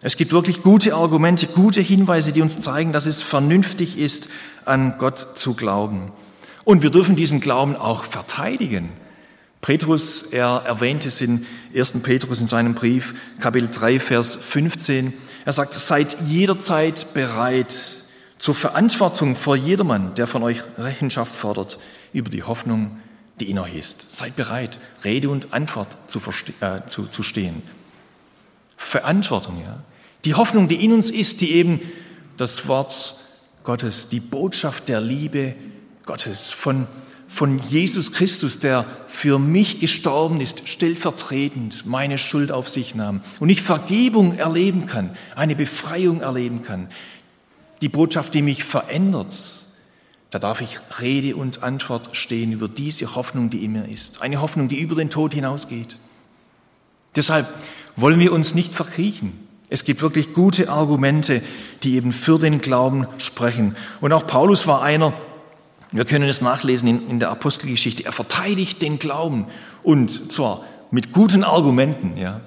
Es 0.00 0.16
gibt 0.16 0.32
wirklich 0.32 0.62
gute 0.62 0.94
Argumente, 0.94 1.48
gute 1.48 1.80
Hinweise, 1.80 2.32
die 2.32 2.40
uns 2.40 2.60
zeigen, 2.60 2.92
dass 2.92 3.06
es 3.06 3.20
vernünftig 3.20 3.98
ist, 3.98 4.28
an 4.64 4.96
Gott 4.98 5.36
zu 5.36 5.54
glauben. 5.54 6.12
Und 6.64 6.82
wir 6.82 6.90
dürfen 6.90 7.16
diesen 7.16 7.40
Glauben 7.40 7.74
auch 7.74 8.04
verteidigen. 8.04 8.90
Petrus, 9.60 10.22
er 10.22 10.62
erwähnt 10.64 11.04
es 11.04 11.20
in 11.20 11.46
1. 11.74 11.94
Petrus 12.04 12.40
in 12.40 12.46
seinem 12.46 12.74
Brief, 12.74 13.14
Kapitel 13.40 13.68
3, 13.68 13.98
Vers 13.98 14.36
15. 14.36 15.14
Er 15.44 15.52
sagt, 15.52 15.74
seid 15.74 16.16
jederzeit 16.26 17.12
bereit 17.12 17.74
zur 18.38 18.54
Verantwortung 18.54 19.34
vor 19.34 19.56
jedermann, 19.56 20.14
der 20.14 20.28
von 20.28 20.44
euch 20.44 20.62
Rechenschaft 20.78 21.34
fordert 21.34 21.80
über 22.12 22.30
die 22.30 22.44
Hoffnung, 22.44 22.98
die 23.40 23.50
in 23.50 23.58
euch 23.58 23.74
ist. 23.74 24.16
Seid 24.16 24.36
bereit, 24.36 24.78
Rede 25.02 25.28
und 25.28 25.52
Antwort 25.52 25.96
zu, 26.06 26.20
äh, 26.60 26.86
zu, 26.86 27.06
zu 27.06 27.24
stehen. 27.24 27.62
Verantwortung, 28.76 29.60
ja. 29.60 29.82
Die 30.24 30.34
Hoffnung, 30.34 30.68
die 30.68 30.84
in 30.84 30.92
uns 30.92 31.10
ist, 31.10 31.40
die 31.40 31.52
eben 31.52 31.80
das 32.36 32.68
Wort 32.68 33.16
Gottes, 33.64 34.08
die 34.08 34.20
Botschaft 34.20 34.88
der 34.88 35.00
Liebe 35.00 35.54
Gottes 36.04 36.50
von 36.50 36.86
von 37.28 37.60
Jesus 37.68 38.12
Christus, 38.12 38.58
der 38.58 38.86
für 39.06 39.38
mich 39.38 39.78
gestorben 39.78 40.40
ist, 40.40 40.68
stellvertretend 40.68 41.84
meine 41.86 42.16
Schuld 42.16 42.50
auf 42.50 42.68
sich 42.68 42.94
nahm 42.94 43.20
und 43.38 43.50
ich 43.50 43.60
Vergebung 43.60 44.38
erleben 44.38 44.86
kann, 44.86 45.14
eine 45.36 45.54
Befreiung 45.54 46.22
erleben 46.22 46.62
kann, 46.62 46.88
die 47.82 47.90
Botschaft, 47.90 48.34
die 48.34 48.42
mich 48.42 48.64
verändert, 48.64 49.66
da 50.30 50.38
darf 50.38 50.60
ich 50.60 50.78
Rede 51.00 51.36
und 51.36 51.62
Antwort 51.62 52.16
stehen 52.16 52.52
über 52.52 52.68
diese 52.68 53.14
Hoffnung, 53.14 53.50
die 53.50 53.64
in 53.64 53.72
mir 53.72 53.88
ist. 53.88 54.20
Eine 54.20 54.40
Hoffnung, 54.40 54.68
die 54.68 54.80
über 54.80 54.94
den 54.94 55.08
Tod 55.08 55.32
hinausgeht. 55.32 55.98
Deshalb 57.14 57.46
wollen 57.96 58.20
wir 58.20 58.32
uns 58.32 58.54
nicht 58.54 58.74
verkriechen. 58.74 59.47
Es 59.70 59.84
gibt 59.84 60.00
wirklich 60.00 60.32
gute 60.32 60.70
Argumente, 60.70 61.42
die 61.82 61.96
eben 61.96 62.12
für 62.12 62.38
den 62.38 62.60
Glauben 62.60 63.06
sprechen. 63.18 63.76
Und 64.00 64.12
auch 64.12 64.26
Paulus 64.26 64.66
war 64.66 64.82
einer, 64.82 65.12
wir 65.92 66.04
können 66.04 66.28
es 66.28 66.40
nachlesen 66.40 66.88
in, 66.88 67.10
in 67.10 67.20
der 67.20 67.30
Apostelgeschichte. 67.30 68.04
Er 68.04 68.12
verteidigt 68.12 68.82
den 68.82 68.98
Glauben 68.98 69.46
und 69.82 70.32
zwar 70.32 70.64
mit 70.90 71.12
guten 71.12 71.44
Argumenten. 71.44 72.16
Ja. 72.16 72.40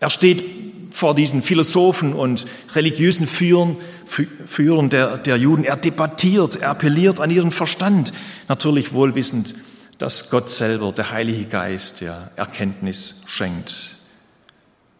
Er 0.00 0.10
steht 0.10 0.44
vor 0.90 1.14
diesen 1.14 1.42
Philosophen 1.42 2.12
und 2.12 2.46
religiösen 2.74 3.26
Führern, 3.26 3.76
Führern 4.06 4.90
der, 4.90 5.18
der 5.18 5.36
Juden. 5.36 5.64
Er 5.64 5.76
debattiert, 5.76 6.56
er 6.56 6.70
appelliert 6.70 7.20
an 7.20 7.30
ihren 7.30 7.52
Verstand. 7.52 8.12
Natürlich 8.48 8.92
wohlwissend, 8.92 9.54
dass 9.98 10.30
Gott 10.30 10.50
selber, 10.50 10.92
der 10.92 11.10
Heilige 11.10 11.44
Geist, 11.44 12.00
ja, 12.00 12.30
Erkenntnis 12.36 13.22
schenkt. 13.26 13.96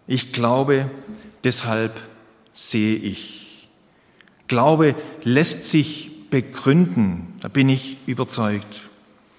Ich 0.06 0.32
glaube, 0.32 0.90
deshalb 1.44 2.00
sehe 2.54 2.96
ich. 2.96 3.68
Glaube 4.48 4.94
lässt 5.22 5.64
sich 5.64 6.10
begründen. 6.30 7.34
Da 7.40 7.48
bin 7.48 7.68
ich 7.68 7.98
überzeugt. 8.06 8.82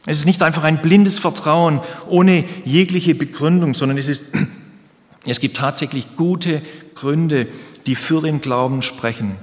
Es 0.06 0.20
ist 0.20 0.26
nicht 0.26 0.42
einfach 0.42 0.64
ein 0.64 0.82
blindes 0.82 1.20
Vertrauen 1.20 1.82
ohne 2.08 2.46
jegliche 2.66 3.14
Begründung, 3.14 3.74
sondern 3.74 3.98
es 3.98 4.08
ist, 4.08 4.26
es 5.26 5.40
gibt 5.40 5.58
tatsächlich 5.58 6.16
gute 6.16 6.62
Gründe, 6.96 7.48
die 7.86 7.96
für 7.96 8.22
den 8.22 8.42
Glauben 8.42 8.82
sprechen. 8.82 9.36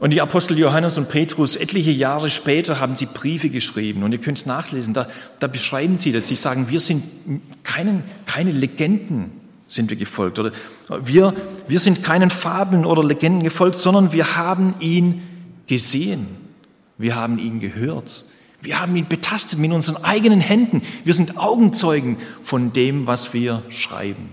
Und 0.00 0.10
die 0.10 0.20
Apostel 0.20 0.58
Johannes 0.58 0.98
und 0.98 1.08
Petrus, 1.08 1.56
etliche 1.56 1.92
Jahre 1.92 2.28
später, 2.28 2.80
haben 2.80 2.96
sie 2.96 3.06
Briefe 3.06 3.48
geschrieben. 3.48 4.02
Und 4.02 4.12
ihr 4.12 4.18
könnt 4.18 4.38
es 4.38 4.46
nachlesen, 4.46 4.92
da, 4.92 5.08
da 5.38 5.46
beschreiben 5.46 5.98
sie 5.98 6.12
das. 6.12 6.26
Sie 6.26 6.34
sagen, 6.34 6.68
wir 6.68 6.80
sind 6.80 7.04
keinen, 7.62 8.02
keine 8.26 8.50
Legenden 8.50 9.43
sind 9.66 9.90
wir 9.90 9.96
gefolgt. 9.96 10.38
Oder 10.38 10.52
wir, 11.02 11.34
wir 11.68 11.80
sind 11.80 12.02
keinen 12.02 12.30
Fabeln 12.30 12.84
oder 12.84 13.02
Legenden 13.02 13.42
gefolgt, 13.42 13.76
sondern 13.76 14.12
wir 14.12 14.36
haben 14.36 14.74
ihn 14.80 15.22
gesehen, 15.66 16.26
wir 16.98 17.16
haben 17.16 17.38
ihn 17.38 17.60
gehört, 17.60 18.24
wir 18.60 18.80
haben 18.80 18.96
ihn 18.96 19.08
betastet 19.08 19.58
mit 19.58 19.72
unseren 19.72 20.02
eigenen 20.04 20.40
Händen. 20.40 20.80
Wir 21.04 21.12
sind 21.12 21.36
Augenzeugen 21.36 22.16
von 22.40 22.72
dem, 22.72 23.06
was 23.06 23.34
wir 23.34 23.62
schreiben. 23.70 24.30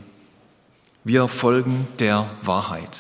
Wir 1.04 1.28
folgen 1.28 1.88
der 2.00 2.30
Wahrheit. 2.42 2.98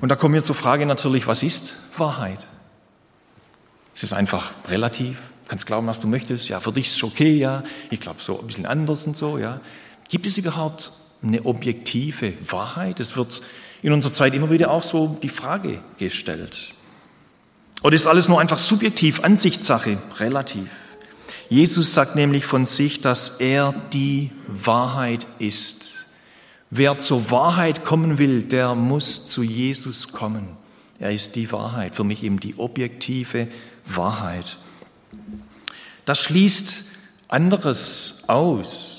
Und 0.00 0.08
da 0.08 0.16
kommen 0.16 0.34
wir 0.34 0.42
zur 0.42 0.56
Frage 0.56 0.86
natürlich, 0.86 1.26
was 1.26 1.42
ist 1.42 1.76
Wahrheit? 1.96 2.48
Es 3.94 4.02
ist 4.02 4.12
einfach 4.12 4.50
relativ. 4.68 5.18
Du 5.44 5.50
kannst 5.50 5.66
glauben, 5.66 5.86
was 5.86 6.00
du 6.00 6.08
möchtest. 6.08 6.48
Ja, 6.48 6.60
für 6.60 6.72
dich 6.72 6.86
ist 6.86 6.96
es 6.96 7.04
okay, 7.04 7.36
ja. 7.36 7.62
Ich 7.90 8.00
glaube 8.00 8.20
so 8.20 8.40
ein 8.40 8.46
bisschen 8.46 8.66
anders 8.66 9.06
und 9.06 9.16
so, 9.16 9.38
ja. 9.38 9.60
Gibt 10.08 10.26
es 10.26 10.38
überhaupt 10.38 10.92
eine 11.22 11.44
objektive 11.44 12.34
Wahrheit? 12.48 13.00
Es 13.00 13.16
wird 13.16 13.42
in 13.82 13.92
unserer 13.92 14.12
Zeit 14.12 14.34
immer 14.34 14.50
wieder 14.50 14.70
auch 14.70 14.82
so 14.82 15.18
die 15.22 15.28
Frage 15.28 15.80
gestellt. 15.98 16.74
Oder 17.82 17.94
ist 17.94 18.06
alles 18.06 18.28
nur 18.28 18.40
einfach 18.40 18.58
subjektiv, 18.58 19.20
Ansichtssache, 19.20 19.98
relativ? 20.18 20.68
Jesus 21.48 21.94
sagt 21.94 22.16
nämlich 22.16 22.44
von 22.44 22.64
sich, 22.64 23.00
dass 23.00 23.36
er 23.38 23.72
die 23.92 24.32
Wahrheit 24.48 25.26
ist. 25.38 26.06
Wer 26.70 26.98
zur 26.98 27.30
Wahrheit 27.30 27.84
kommen 27.84 28.18
will, 28.18 28.42
der 28.42 28.74
muss 28.74 29.24
zu 29.24 29.42
Jesus 29.42 30.08
kommen. 30.12 30.48
Er 30.98 31.12
ist 31.12 31.36
die 31.36 31.52
Wahrheit, 31.52 31.94
für 31.94 32.04
mich 32.04 32.24
eben 32.24 32.40
die 32.40 32.58
objektive 32.58 33.48
Wahrheit. 33.84 34.58
Das 36.04 36.18
schließt 36.18 36.84
anderes 37.28 38.24
aus, 38.26 38.95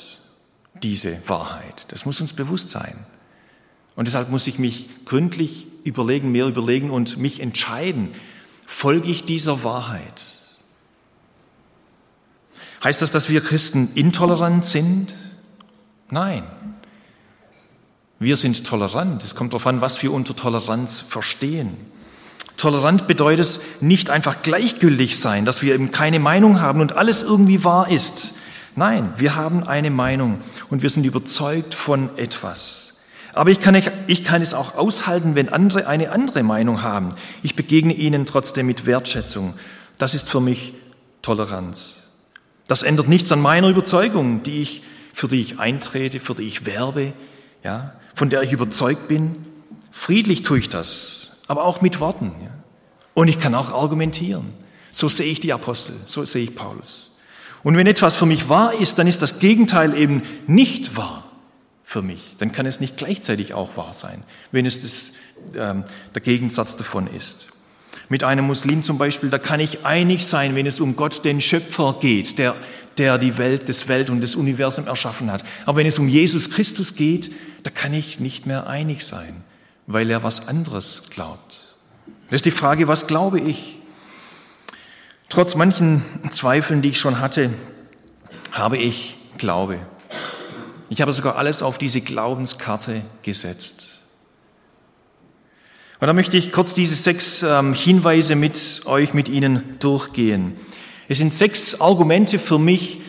diese 0.83 1.27
Wahrheit. 1.27 1.85
Das 1.89 2.05
muss 2.05 2.21
uns 2.21 2.33
bewusst 2.33 2.69
sein. 2.69 2.95
Und 3.95 4.07
deshalb 4.07 4.29
muss 4.29 4.47
ich 4.47 4.59
mich 4.59 4.89
gründlich 5.05 5.67
überlegen, 5.83 6.31
mehr 6.31 6.45
überlegen 6.45 6.91
und 6.91 7.17
mich 7.17 7.39
entscheiden, 7.39 8.09
folge 8.67 9.09
ich 9.09 9.25
dieser 9.25 9.63
Wahrheit? 9.63 10.25
Heißt 12.83 13.01
das, 13.01 13.09
dass 13.09 13.29
wir 13.29 13.41
Christen 13.41 13.89
intolerant 13.95 14.63
sind? 14.65 15.15
Nein. 16.11 16.43
Wir 18.19 18.37
sind 18.37 18.65
tolerant. 18.65 19.23
Es 19.23 19.35
kommt 19.35 19.53
darauf 19.53 19.67
an, 19.67 19.81
was 19.81 20.01
wir 20.03 20.11
unter 20.11 20.35
Toleranz 20.35 20.99
verstehen. 20.99 21.75
Tolerant 22.55 23.07
bedeutet 23.07 23.59
nicht 23.81 24.09
einfach 24.09 24.41
gleichgültig 24.41 25.19
sein, 25.19 25.45
dass 25.45 25.61
wir 25.61 25.75
eben 25.75 25.91
keine 25.91 26.19
Meinung 26.19 26.59
haben 26.59 26.81
und 26.81 26.93
alles 26.93 27.21
irgendwie 27.21 27.63
wahr 27.63 27.89
ist. 27.89 28.33
Nein, 28.77 29.11
wir 29.17 29.35
haben 29.35 29.63
eine 29.63 29.89
Meinung 29.89 30.39
und 30.69 30.83
wir 30.83 30.91
sind 30.91 31.03
überzeugt 31.03 31.73
von 31.73 32.15
etwas. 32.15 32.93
Aber 33.33 33.49
ich 33.49 33.59
kann, 33.59 33.75
ich 34.05 34.23
kann 34.23 34.43
es 34.43 34.53
auch 34.53 34.75
aushalten, 34.75 35.33
wenn 35.33 35.49
andere 35.49 35.87
eine 35.87 36.11
andere 36.11 36.43
Meinung 36.43 36.83
haben. 36.83 37.09
Ich 37.41 37.55
begegne 37.55 37.95
ihnen 37.95 38.27
trotzdem 38.27 38.67
mit 38.67 38.85
Wertschätzung. 38.85 39.55
Das 39.97 40.13
ist 40.13 40.29
für 40.29 40.41
mich 40.41 40.75
Toleranz. 41.23 41.95
Das 42.67 42.83
ändert 42.83 43.07
nichts 43.07 43.31
an 43.31 43.41
meiner 43.41 43.69
Überzeugung, 43.69 44.43
die 44.43 44.61
ich 44.61 44.83
für 45.11 45.27
die 45.27 45.41
ich 45.41 45.57
eintrete, 45.57 46.19
für 46.19 46.35
die 46.35 46.43
ich 46.43 46.67
werbe, 46.67 47.13
ja, 47.63 47.95
von 48.13 48.29
der 48.29 48.43
ich 48.43 48.51
überzeugt 48.51 49.07
bin. 49.07 49.47
Friedlich 49.91 50.43
tue 50.43 50.59
ich 50.59 50.69
das, 50.69 51.31
aber 51.47 51.63
auch 51.65 51.81
mit 51.81 51.99
Worten. 51.99 52.31
Ja. 52.43 52.51
Und 53.15 53.27
ich 53.27 53.39
kann 53.39 53.55
auch 53.55 53.71
argumentieren. 53.71 54.53
So 54.91 55.09
sehe 55.09 55.31
ich 55.31 55.39
die 55.39 55.51
Apostel, 55.51 55.95
so 56.05 56.23
sehe 56.25 56.43
ich 56.43 56.55
Paulus. 56.55 57.06
Und 57.67 57.75
wenn 57.75 57.85
etwas 57.85 58.15
für 58.15 58.25
mich 58.25 58.47
wahr 58.47 58.75
ist, 58.79 58.97
dann 58.97 59.07
ist 59.07 59.21
das 59.21 59.39
Gegenteil 59.39 59.93
eben 59.97 60.21
nicht 60.47 60.95
wahr 60.95 61.29
für 61.83 62.01
mich. 62.01 62.37
Dann 62.37 62.53
kann 62.53 62.65
es 62.65 62.79
nicht 62.79 62.95
gleichzeitig 62.95 63.53
auch 63.53 63.75
wahr 63.75 63.93
sein, 63.93 64.23
wenn 64.53 64.65
es 64.65 64.79
das, 64.79 65.11
ähm, 65.53 65.83
der 66.15 66.21
Gegensatz 66.21 66.77
davon 66.77 67.07
ist. 67.13 67.47
Mit 68.07 68.23
einem 68.23 68.47
Muslim 68.47 68.83
zum 68.83 68.97
Beispiel, 68.97 69.29
da 69.29 69.37
kann 69.37 69.59
ich 69.59 69.85
einig 69.85 70.25
sein, 70.25 70.55
wenn 70.55 70.65
es 70.65 70.79
um 70.79 70.95
Gott, 70.95 71.25
den 71.25 71.41
Schöpfer 71.41 71.97
geht, 71.99 72.39
der, 72.39 72.55
der 72.97 73.17
die 73.17 73.37
Welt, 73.37 73.67
das 73.67 73.89
Welt 73.89 74.09
und 74.09 74.23
das 74.23 74.35
Universum 74.35 74.87
erschaffen 74.87 75.29
hat. 75.29 75.43
Aber 75.65 75.79
wenn 75.79 75.87
es 75.87 75.99
um 75.99 76.07
Jesus 76.07 76.49
Christus 76.49 76.95
geht, 76.95 77.33
da 77.63 77.69
kann 77.69 77.93
ich 77.93 78.21
nicht 78.21 78.45
mehr 78.45 78.67
einig 78.67 79.03
sein, 79.03 79.43
weil 79.87 80.09
er 80.09 80.23
was 80.23 80.47
anderes 80.47 81.03
glaubt. 81.09 81.75
Das 82.27 82.35
ist 82.35 82.45
die 82.45 82.51
Frage, 82.51 82.87
was 82.87 83.07
glaube 83.07 83.41
ich? 83.41 83.76
Trotz 85.29 85.55
manchen 85.55 86.03
Zweifeln, 86.31 86.81
die 86.81 86.89
ich 86.89 86.99
schon 86.99 87.19
hatte, 87.19 87.49
habe 88.51 88.77
ich 88.77 89.17
Glaube. 89.37 89.77
Ich 90.89 91.01
habe 91.01 91.11
sogar 91.11 91.35
alles 91.35 91.61
auf 91.61 91.77
diese 91.77 91.99
Glaubenskarte 91.99 93.01
gesetzt. 93.23 93.99
Und 95.99 96.07
da 96.07 96.13
möchte 96.13 96.37
ich 96.37 96.51
kurz 96.51 96.73
diese 96.73 96.95
sechs 96.95 97.43
ähm, 97.43 97.73
Hinweise 97.73 98.35
mit 98.35 98.83
euch, 98.85 99.13
mit 99.13 99.27
Ihnen 99.27 99.77
durchgehen. 99.79 100.53
Es 101.09 101.17
sind 101.17 101.33
sechs 101.33 101.81
Argumente 101.81 102.39
für 102.39 102.57
mich 102.57 103.01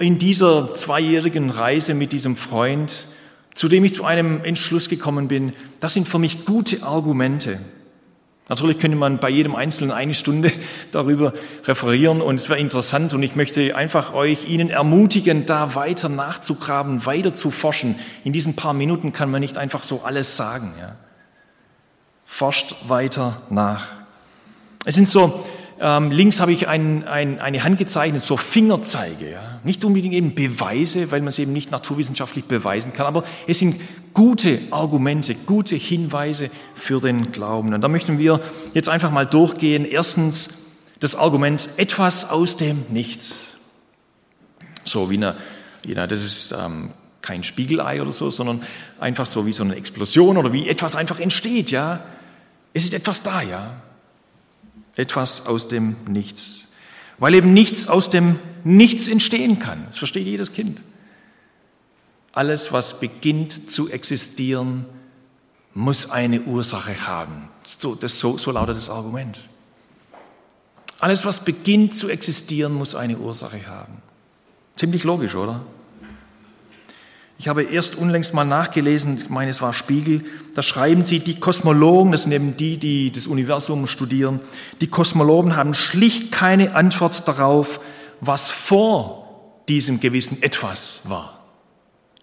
in 0.00 0.18
dieser 0.18 0.74
zweijährigen 0.74 1.50
Reise 1.50 1.94
mit 1.94 2.12
diesem 2.12 2.36
Freund, 2.36 3.08
zu 3.54 3.68
dem 3.68 3.84
ich 3.84 3.94
zu 3.94 4.04
einem 4.04 4.44
Entschluss 4.44 4.88
gekommen 4.88 5.28
bin. 5.28 5.52
Das 5.80 5.94
sind 5.94 6.08
für 6.08 6.18
mich 6.18 6.44
gute 6.44 6.82
Argumente. 6.82 7.60
Natürlich 8.48 8.78
könnte 8.78 8.96
man 8.96 9.18
bei 9.18 9.28
jedem 9.28 9.56
Einzelnen 9.56 9.90
eine 9.90 10.14
Stunde 10.14 10.52
darüber 10.92 11.32
referieren 11.64 12.20
und 12.20 12.36
es 12.36 12.48
wäre 12.48 12.60
interessant 12.60 13.12
und 13.12 13.22
ich 13.22 13.34
möchte 13.34 13.74
einfach 13.74 14.14
euch, 14.14 14.48
Ihnen 14.48 14.70
ermutigen, 14.70 15.46
da 15.46 15.74
weiter 15.74 16.08
nachzugraben, 16.08 17.06
weiter 17.06 17.32
zu 17.32 17.50
forschen. 17.50 17.98
In 18.22 18.32
diesen 18.32 18.54
paar 18.54 18.72
Minuten 18.72 19.12
kann 19.12 19.30
man 19.30 19.40
nicht 19.40 19.56
einfach 19.56 19.82
so 19.82 20.02
alles 20.02 20.36
sagen. 20.36 20.72
Ja. 20.78 20.94
Forscht 22.24 22.76
weiter 22.86 23.42
nach. 23.50 23.86
Es 24.84 24.94
sind 24.94 25.08
so 25.08 25.44
ähm, 25.78 26.10
links 26.10 26.40
habe 26.40 26.52
ich 26.52 26.68
ein, 26.68 27.06
ein, 27.06 27.38
eine 27.38 27.62
Hand 27.62 27.78
gezeichnet, 27.78 28.22
so 28.22 28.36
Fingerzeige. 28.36 29.32
Ja? 29.32 29.60
Nicht 29.62 29.84
unbedingt 29.84 30.14
eben 30.14 30.34
Beweise, 30.34 31.10
weil 31.10 31.20
man 31.20 31.28
es 31.28 31.38
eben 31.38 31.52
nicht 31.52 31.70
naturwissenschaftlich 31.70 32.46
beweisen 32.46 32.92
kann, 32.94 33.06
aber 33.06 33.24
es 33.46 33.58
sind 33.58 33.80
gute 34.16 34.60
Argumente, 34.70 35.34
gute 35.34 35.76
Hinweise 35.76 36.50
für 36.74 37.02
den 37.02 37.32
Glauben. 37.32 37.74
Und 37.74 37.82
da 37.82 37.88
möchten 37.88 38.18
wir 38.18 38.40
jetzt 38.72 38.88
einfach 38.88 39.10
mal 39.10 39.26
durchgehen. 39.26 39.84
Erstens 39.84 40.62
das 41.00 41.14
Argument 41.14 41.68
etwas 41.76 42.30
aus 42.30 42.56
dem 42.56 42.86
Nichts. 42.88 43.58
So 44.84 45.10
wie 45.10 45.16
eine, 45.16 45.36
ja, 45.84 46.06
das 46.06 46.24
ist 46.24 46.54
ähm, 46.58 46.92
kein 47.20 47.44
Spiegelei 47.44 48.00
oder 48.00 48.12
so, 48.12 48.30
sondern 48.30 48.62
einfach 48.98 49.26
so 49.26 49.44
wie 49.44 49.52
so 49.52 49.64
eine 49.64 49.74
Explosion 49.74 50.38
oder 50.38 50.50
wie 50.50 50.66
etwas 50.66 50.96
einfach 50.96 51.20
entsteht, 51.20 51.70
ja. 51.70 52.00
Es 52.72 52.84
ist 52.84 52.94
etwas 52.94 53.22
da, 53.22 53.42
ja 53.42 53.82
etwas 54.96 55.46
aus 55.46 55.68
dem 55.68 55.96
Nichts. 56.08 56.62
Weil 57.18 57.34
eben 57.34 57.52
nichts 57.52 57.86
aus 57.86 58.10
dem 58.10 58.38
Nichts 58.64 59.08
entstehen 59.08 59.58
kann. 59.58 59.84
Das 59.86 59.98
versteht 59.98 60.26
jedes 60.26 60.52
Kind. 60.52 60.82
Alles, 62.36 62.70
was 62.70 63.00
beginnt 63.00 63.70
zu 63.70 63.88
existieren, 63.88 64.84
muss 65.72 66.10
eine 66.10 66.42
Ursache 66.42 67.06
haben. 67.06 67.48
So, 67.62 67.94
das, 67.94 68.18
so, 68.18 68.36
so 68.36 68.50
lautet 68.50 68.76
das 68.76 68.90
Argument. 68.90 69.40
Alles, 71.00 71.24
was 71.24 71.40
beginnt 71.40 71.94
zu 71.94 72.10
existieren, 72.10 72.74
muss 72.74 72.94
eine 72.94 73.16
Ursache 73.16 73.66
haben. 73.66 74.02
Ziemlich 74.76 75.02
logisch, 75.04 75.34
oder? 75.34 75.62
Ich 77.38 77.48
habe 77.48 77.62
erst 77.62 77.94
unlängst 77.94 78.34
mal 78.34 78.44
nachgelesen, 78.44 79.16
ich 79.16 79.30
meine, 79.30 79.50
es 79.50 79.62
war 79.62 79.72
Spiegel, 79.72 80.22
da 80.54 80.62
schreiben 80.62 81.04
sie, 81.04 81.20
die 81.20 81.40
Kosmologen, 81.40 82.12
das 82.12 82.24
sind 82.24 82.32
eben 82.32 82.54
die, 82.58 82.76
die 82.76 83.12
das 83.12 83.26
Universum 83.26 83.86
studieren, 83.86 84.40
die 84.82 84.88
Kosmologen 84.88 85.56
haben 85.56 85.72
schlicht 85.72 86.32
keine 86.32 86.74
Antwort 86.74 87.26
darauf, 87.26 87.80
was 88.20 88.50
vor 88.50 89.62
diesem 89.68 90.00
gewissen 90.00 90.42
Etwas 90.42 91.00
war. 91.04 91.35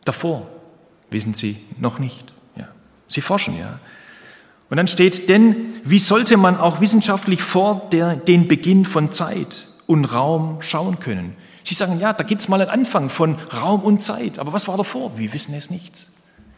Davor 0.05 0.47
wissen 1.09 1.33
sie 1.33 1.57
noch 1.79 1.99
nicht. 1.99 2.33
Ja. 2.55 2.67
Sie 3.07 3.21
forschen, 3.21 3.57
ja. 3.57 3.79
Und 4.69 4.77
dann 4.77 4.87
steht, 4.87 5.29
denn 5.29 5.75
wie 5.83 5.99
sollte 5.99 6.37
man 6.37 6.57
auch 6.57 6.81
wissenschaftlich 6.81 7.41
vor 7.41 7.89
der, 7.91 8.15
den 8.15 8.47
Beginn 8.47 8.85
von 8.85 9.11
Zeit 9.11 9.67
und 9.85 10.05
Raum 10.05 10.61
schauen 10.61 10.99
können? 10.99 11.35
Sie 11.63 11.75
sagen, 11.75 11.99
ja, 11.99 12.11
da 12.11 12.23
gibt 12.23 12.41
es 12.41 12.47
mal 12.49 12.59
einen 12.59 12.69
Anfang 12.69 13.09
von 13.09 13.37
Raum 13.53 13.81
und 13.81 14.01
Zeit. 14.01 14.39
Aber 14.39 14.51
was 14.51 14.67
war 14.67 14.77
davor? 14.77 15.17
Wir 15.17 15.31
wissen 15.33 15.53
es 15.53 15.69
nicht. 15.69 16.09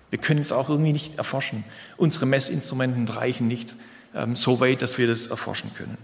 Wir 0.09 0.19
können 0.19 0.39
es 0.39 0.51
auch 0.51 0.69
irgendwie 0.69 0.93
nicht 0.93 1.17
erforschen. 1.17 1.63
Unsere 1.97 2.25
Messinstrumenten 2.25 3.07
reichen 3.07 3.47
nicht 3.47 3.75
ähm, 4.15 4.35
so 4.35 4.59
weit, 4.59 4.81
dass 4.81 4.97
wir 4.97 5.07
das 5.07 5.27
erforschen 5.27 5.73
können. 5.73 5.97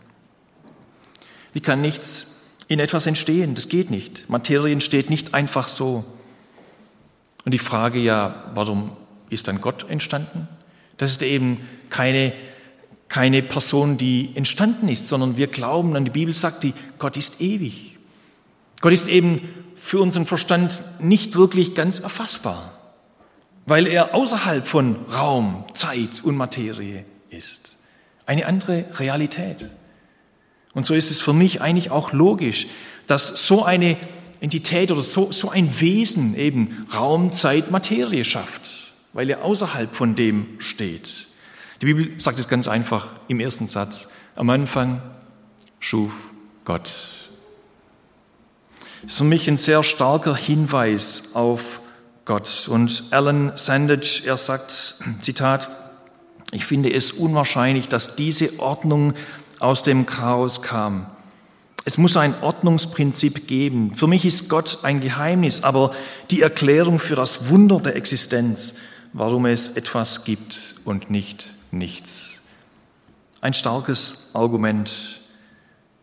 Wie 1.53 1.61
kann 1.61 1.81
nichts 1.81 2.27
in 2.67 2.79
etwas 2.79 3.05
entstehen? 3.05 3.55
Das 3.55 3.69
geht 3.69 3.89
nicht. 3.89 4.29
Materie 4.29 4.73
entsteht 4.73 5.09
nicht 5.09 5.33
einfach 5.33 5.67
so. 5.67 6.03
Und 7.45 7.53
die 7.53 7.59
Frage 7.59 7.99
ja, 7.99 8.51
warum 8.53 8.91
ist 9.29 9.47
dann 9.47 9.61
Gott 9.61 9.89
entstanden? 9.89 10.47
Das 10.97 11.09
ist 11.09 11.23
eben 11.23 11.57
keine, 11.89 12.33
keine 13.07 13.41
Person, 13.41 13.97
die 13.97 14.31
entstanden 14.35 14.87
ist, 14.87 15.07
sondern 15.07 15.37
wir 15.37 15.47
glauben 15.47 15.95
an 15.95 16.05
die 16.05 16.11
Bibel 16.11 16.33
sagt, 16.33 16.63
die 16.63 16.73
Gott 16.99 17.17
ist 17.17 17.41
ewig. 17.41 17.97
Gott 18.81 18.93
ist 18.93 19.07
eben 19.07 19.49
für 19.75 19.99
unseren 19.99 20.25
Verstand 20.25 20.81
nicht 20.99 21.35
wirklich 21.35 21.73
ganz 21.73 21.99
erfassbar, 21.99 22.77
weil 23.65 23.87
er 23.87 24.13
außerhalb 24.13 24.67
von 24.67 24.95
Raum, 25.11 25.65
Zeit 25.73 26.23
und 26.23 26.35
Materie 26.35 27.05
ist. 27.29 27.75
Eine 28.25 28.45
andere 28.45 28.85
Realität. 28.99 29.69
Und 30.73 30.85
so 30.85 30.93
ist 30.93 31.11
es 31.11 31.19
für 31.19 31.33
mich 31.33 31.61
eigentlich 31.61 31.89
auch 31.89 32.13
logisch, 32.13 32.67
dass 33.07 33.47
so 33.47 33.63
eine 33.63 33.97
Entität 34.41 34.91
oder 34.91 35.01
so, 35.01 35.31
so 35.31 35.49
ein 35.49 35.79
Wesen 35.79 36.35
eben 36.35 36.85
Raum, 36.93 37.31
Zeit, 37.31 37.71
Materie 37.71 38.25
schafft, 38.25 38.93
weil 39.13 39.29
er 39.29 39.43
außerhalb 39.43 39.95
von 39.95 40.15
dem 40.15 40.59
steht. 40.59 41.27
Die 41.81 41.85
Bibel 41.85 42.19
sagt 42.19 42.37
es 42.39 42.49
ganz 42.49 42.67
einfach 42.67 43.07
im 43.29 43.39
ersten 43.39 43.69
Satz. 43.69 44.11
Am 44.35 44.49
Anfang 44.49 45.01
schuf 45.79 46.29
Gott 46.65 46.91
das 49.03 49.13
ist 49.13 49.17
für 49.17 49.23
mich 49.23 49.47
ein 49.47 49.57
sehr 49.57 49.81
starker 49.83 50.35
Hinweis 50.35 51.23
auf 51.33 51.81
Gott. 52.25 52.67
Und 52.69 53.05
Alan 53.09 53.53
Sandage, 53.55 54.21
er 54.25 54.37
sagt, 54.37 54.95
Zitat, 55.21 55.71
ich 56.51 56.65
finde 56.65 56.93
es 56.93 57.11
unwahrscheinlich, 57.11 57.87
dass 57.87 58.15
diese 58.15 58.59
Ordnung 58.59 59.13
aus 59.59 59.81
dem 59.81 60.05
Chaos 60.05 60.61
kam. 60.61 61.07
Es 61.83 61.97
muss 61.97 62.15
ein 62.15 62.39
Ordnungsprinzip 62.41 63.47
geben. 63.47 63.93
Für 63.95 64.07
mich 64.07 64.25
ist 64.25 64.49
Gott 64.49 64.79
ein 64.83 65.01
Geheimnis, 65.01 65.63
aber 65.63 65.93
die 66.29 66.41
Erklärung 66.41 66.99
für 66.99 67.15
das 67.15 67.49
Wunder 67.49 67.79
der 67.79 67.95
Existenz, 67.95 68.75
warum 69.13 69.45
es 69.47 69.69
etwas 69.69 70.23
gibt 70.23 70.75
und 70.85 71.09
nicht 71.09 71.55
nichts. 71.71 72.41
Ein 73.41 73.53
starkes 73.53 74.29
Argument 74.33 75.21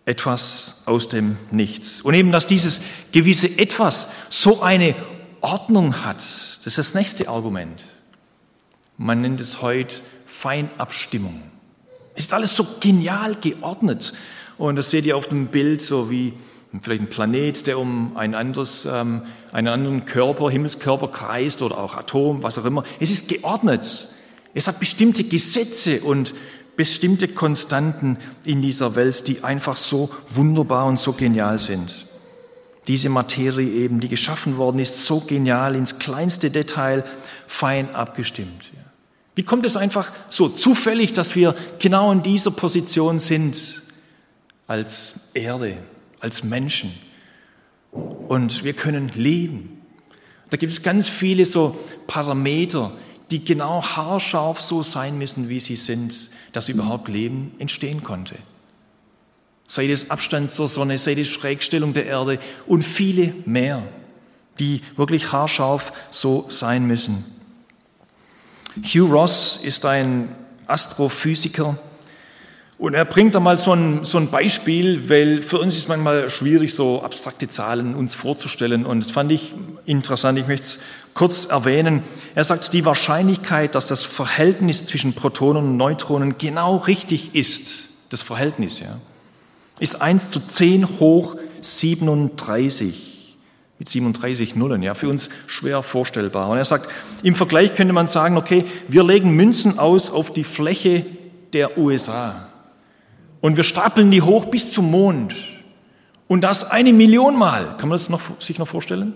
etwas 0.04 0.82
aus 0.86 1.08
dem 1.08 1.36
Nichts. 1.50 2.00
Und 2.00 2.14
eben, 2.14 2.32
dass 2.32 2.46
dieses 2.46 2.80
gewisse 3.12 3.58
Etwas 3.58 4.08
so 4.30 4.62
eine 4.62 4.96
Ordnung 5.42 6.04
hat, 6.04 6.16
das 6.16 6.66
ist 6.66 6.78
das 6.78 6.94
nächste 6.94 7.28
Argument. 7.28 7.84
Man 8.96 9.20
nennt 9.20 9.40
es 9.40 9.62
heute 9.62 9.96
Feinabstimmung. 10.24 11.42
Ist 12.16 12.32
alles 12.32 12.56
so 12.56 12.66
genial 12.80 13.36
geordnet. 13.36 14.14
Und 14.58 14.76
das 14.76 14.90
seht 14.90 15.06
ihr 15.06 15.16
auf 15.16 15.28
dem 15.28 15.46
Bild 15.46 15.80
so 15.80 16.10
wie 16.10 16.34
vielleicht 16.82 17.02
ein 17.02 17.08
Planet, 17.08 17.66
der 17.66 17.78
um 17.78 18.16
ein 18.16 18.34
anderes, 18.34 18.86
ähm, 18.90 19.22
einen 19.52 19.68
anderen 19.68 20.04
Körper, 20.04 20.50
Himmelskörper 20.50 21.08
kreist 21.08 21.62
oder 21.62 21.78
auch 21.78 21.94
Atom, 21.94 22.42
was 22.42 22.58
auch 22.58 22.64
immer. 22.64 22.84
Es 23.00 23.10
ist 23.10 23.28
geordnet. 23.28 24.08
Es 24.54 24.68
hat 24.68 24.80
bestimmte 24.80 25.24
Gesetze 25.24 26.00
und 26.00 26.34
bestimmte 26.76 27.28
Konstanten 27.28 28.18
in 28.44 28.62
dieser 28.62 28.94
Welt, 28.94 29.26
die 29.26 29.42
einfach 29.44 29.76
so 29.76 30.10
wunderbar 30.28 30.86
und 30.86 30.98
so 30.98 31.12
genial 31.12 31.58
sind. 31.58 32.06
Diese 32.86 33.08
Materie 33.08 33.68
eben, 33.68 34.00
die 34.00 34.08
geschaffen 34.08 34.56
worden 34.56 34.78
ist, 34.78 35.04
so 35.04 35.20
genial, 35.20 35.74
ins 35.74 35.98
kleinste 35.98 36.50
Detail 36.50 37.04
fein 37.46 37.94
abgestimmt. 37.94 38.72
Wie 39.34 39.42
kommt 39.42 39.66
es 39.66 39.76
einfach 39.76 40.10
so 40.28 40.48
zufällig, 40.48 41.12
dass 41.12 41.36
wir 41.36 41.54
genau 41.78 42.10
in 42.12 42.22
dieser 42.22 42.50
Position 42.50 43.18
sind 43.18 43.82
als 44.68 45.14
Erde, 45.34 45.78
als 46.20 46.44
Menschen? 46.44 46.92
Und 47.90 48.62
wir 48.62 48.74
können 48.74 49.10
leben. 49.14 49.82
Da 50.50 50.56
gibt 50.56 50.72
es 50.72 50.82
ganz 50.82 51.08
viele 51.08 51.44
so 51.44 51.76
Parameter, 52.06 52.92
die 53.30 53.44
genau 53.44 53.82
haarscharf 53.82 54.60
so 54.60 54.82
sein 54.82 55.18
müssen, 55.18 55.48
wie 55.48 55.60
sie 55.60 55.76
sind, 55.76 56.30
dass 56.52 56.68
überhaupt 56.68 57.08
Leben 57.08 57.54
entstehen 57.58 58.02
konnte. 58.02 58.36
Sei 59.66 59.90
es 59.90 60.10
Abstand 60.10 60.50
zur 60.50 60.68
Sonne, 60.68 60.96
sei 60.96 61.12
es 61.12 61.28
Schrägstellung 61.28 61.92
der 61.92 62.06
Erde 62.06 62.38
und 62.66 62.82
viele 62.82 63.34
mehr, 63.44 63.82
die 64.58 64.80
wirklich 64.96 65.32
haarscharf 65.32 65.92
so 66.10 66.46
sein 66.48 66.86
müssen. 66.86 67.24
Hugh 68.82 69.10
Ross 69.10 69.58
ist 69.62 69.84
ein 69.84 70.34
Astrophysiker, 70.66 71.78
und 72.78 72.94
er 72.94 73.04
bringt 73.04 73.34
da 73.34 73.40
mal 73.40 73.58
so 73.58 73.72
ein, 73.72 74.04
so 74.04 74.18
ein 74.18 74.28
Beispiel, 74.28 75.08
weil 75.08 75.42
für 75.42 75.58
uns 75.58 75.76
ist 75.76 75.88
manchmal 75.88 76.30
schwierig, 76.30 76.74
so 76.74 77.02
abstrakte 77.02 77.48
Zahlen 77.48 77.96
uns 77.96 78.14
vorzustellen. 78.14 78.86
Und 78.86 79.00
das 79.00 79.10
fand 79.10 79.32
ich 79.32 79.52
interessant. 79.84 80.38
Ich 80.38 80.46
möchte 80.46 80.64
es 80.64 80.78
kurz 81.12 81.46
erwähnen. 81.46 82.04
Er 82.36 82.44
sagt, 82.44 82.72
die 82.72 82.84
Wahrscheinlichkeit, 82.84 83.74
dass 83.74 83.86
das 83.86 84.04
Verhältnis 84.04 84.84
zwischen 84.84 85.14
Protonen 85.14 85.64
und 85.64 85.76
Neutronen 85.76 86.38
genau 86.38 86.76
richtig 86.76 87.34
ist, 87.34 87.88
das 88.10 88.22
Verhältnis, 88.22 88.78
ja, 88.78 89.00
ist 89.80 90.00
1 90.00 90.30
zu 90.30 90.38
10 90.38 91.00
hoch 91.00 91.34
37 91.60 93.36
mit 93.80 93.88
37 93.88 94.54
Nullen, 94.54 94.82
ja, 94.82 94.94
für 94.94 95.08
uns 95.08 95.30
schwer 95.48 95.82
vorstellbar. 95.82 96.48
Und 96.48 96.58
er 96.58 96.64
sagt, 96.64 96.88
im 97.24 97.34
Vergleich 97.34 97.74
könnte 97.74 97.92
man 97.92 98.06
sagen, 98.06 98.36
okay, 98.36 98.64
wir 98.86 99.02
legen 99.02 99.32
Münzen 99.32 99.80
aus 99.80 100.10
auf 100.10 100.32
die 100.32 100.44
Fläche 100.44 101.04
der 101.52 101.76
USA. 101.76 102.47
Und 103.40 103.56
wir 103.56 103.64
stapeln 103.64 104.10
die 104.10 104.22
hoch 104.22 104.46
bis 104.46 104.70
zum 104.70 104.90
Mond. 104.90 105.34
Und 106.26 106.42
das 106.42 106.70
eine 106.70 106.92
Million 106.92 107.36
Mal. 107.38 107.76
Kann 107.78 107.88
man 107.88 107.96
das 107.96 108.08
noch, 108.08 108.20
sich 108.40 108.58
noch 108.58 108.68
vorstellen? 108.68 109.14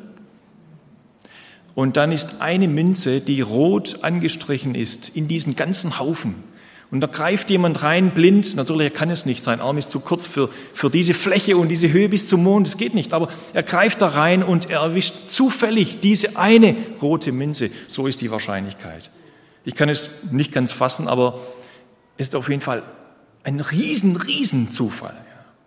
Und 1.75 1.97
dann 1.97 2.13
ist 2.13 2.41
eine 2.41 2.69
Münze, 2.69 3.21
die 3.21 3.41
rot 3.41 4.03
angestrichen 4.03 4.75
ist, 4.75 5.11
in 5.11 5.29
diesen 5.29 5.57
ganzen 5.57 5.99
Haufen. 5.99 6.35
Und 6.91 7.01
da 7.01 7.07
greift 7.07 7.49
jemand 7.49 7.83
rein, 7.83 8.11
blind. 8.11 8.55
Natürlich, 8.55 8.89
er 8.89 8.91
kann 8.91 9.09
es 9.09 9.25
nicht. 9.25 9.43
Sein 9.43 9.61
Arm 9.61 9.79
ist 9.79 9.89
zu 9.89 10.01
kurz 10.01 10.27
für, 10.27 10.51
für 10.75 10.91
diese 10.91 11.15
Fläche 11.15 11.57
und 11.57 11.69
diese 11.69 11.91
Höhe 11.91 12.11
bis 12.11 12.29
zum 12.29 12.43
Mond. 12.43 12.67
Das 12.67 12.77
geht 12.77 12.95
nicht. 12.95 13.15
Aber 13.15 13.29
er 13.55 13.63
greift 13.63 14.03
da 14.03 14.09
rein 14.09 14.43
und 14.43 14.69
er 14.69 14.81
erwischt 14.81 15.29
zufällig 15.29 16.01
diese 16.01 16.37
eine 16.37 16.77
rote 17.01 17.33
Münze. 17.33 17.71
So 17.89 18.07
ist 18.07 18.21
die 18.21 18.31
Wahrscheinlichkeit. 18.31 19.11
Ich 19.65 19.75
kann 19.75 19.89
es 19.89 20.11
nicht 20.31 20.53
ganz 20.53 20.73
fassen, 20.73 21.09
aber 21.09 21.41
es 22.19 22.29
ist 22.29 22.37
auf 22.37 22.51
jeden 22.51 22.61
Fall 22.61 22.83
ein 23.45 23.61
riesen, 23.61 24.17
riesen 24.17 24.71
Zufall. 24.71 25.17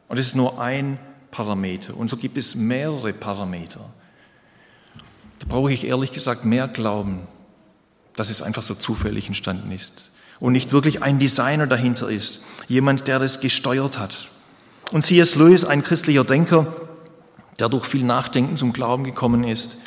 Und 0.08 0.18
es 0.18 0.28
ist 0.28 0.36
nur 0.36 0.60
ein 0.60 0.98
Parameter. 1.32 1.96
Und 1.98 2.10
so 2.10 2.18
gibt 2.18 2.38
es 2.38 2.56
mehrere 2.56 3.14
Parameter. 3.14 3.82
Da 5.40 5.48
brauche 5.48 5.72
ich 5.72 5.86
ehrlich 5.86 6.12
gesagt 6.12 6.46
mehr 6.46 6.68
Glauben, 6.68 7.28
dass 8.16 8.30
es 8.30 8.42
einfach 8.42 8.62
so 8.62 8.76
zufällig 8.76 9.28
entstanden 9.28 9.72
ist. 9.72 10.12
Und 10.40 10.54
nicht 10.54 10.72
wirklich 10.72 11.02
ein 11.02 11.20
Designer 11.20 11.68
dahinter 11.68 12.10
ist. 12.10 12.42
Jemand, 12.68 13.08
der 13.08 13.20
das 13.20 13.40
gesteuert 13.40 14.00
hat. 14.00 14.30
Und 14.92 15.02
C.S. 15.02 15.36
Lewis, 15.36 15.66
ein 15.66 15.84
christlicher 15.84 16.24
Denker, 16.24 16.74
der 17.60 17.70
durch 17.70 17.86
viel 17.86 18.04
Nachdenken 18.04 18.56
zum 18.56 18.74
Glauben 18.74 19.04
gekommen 19.04 19.44
ist, 19.44 19.78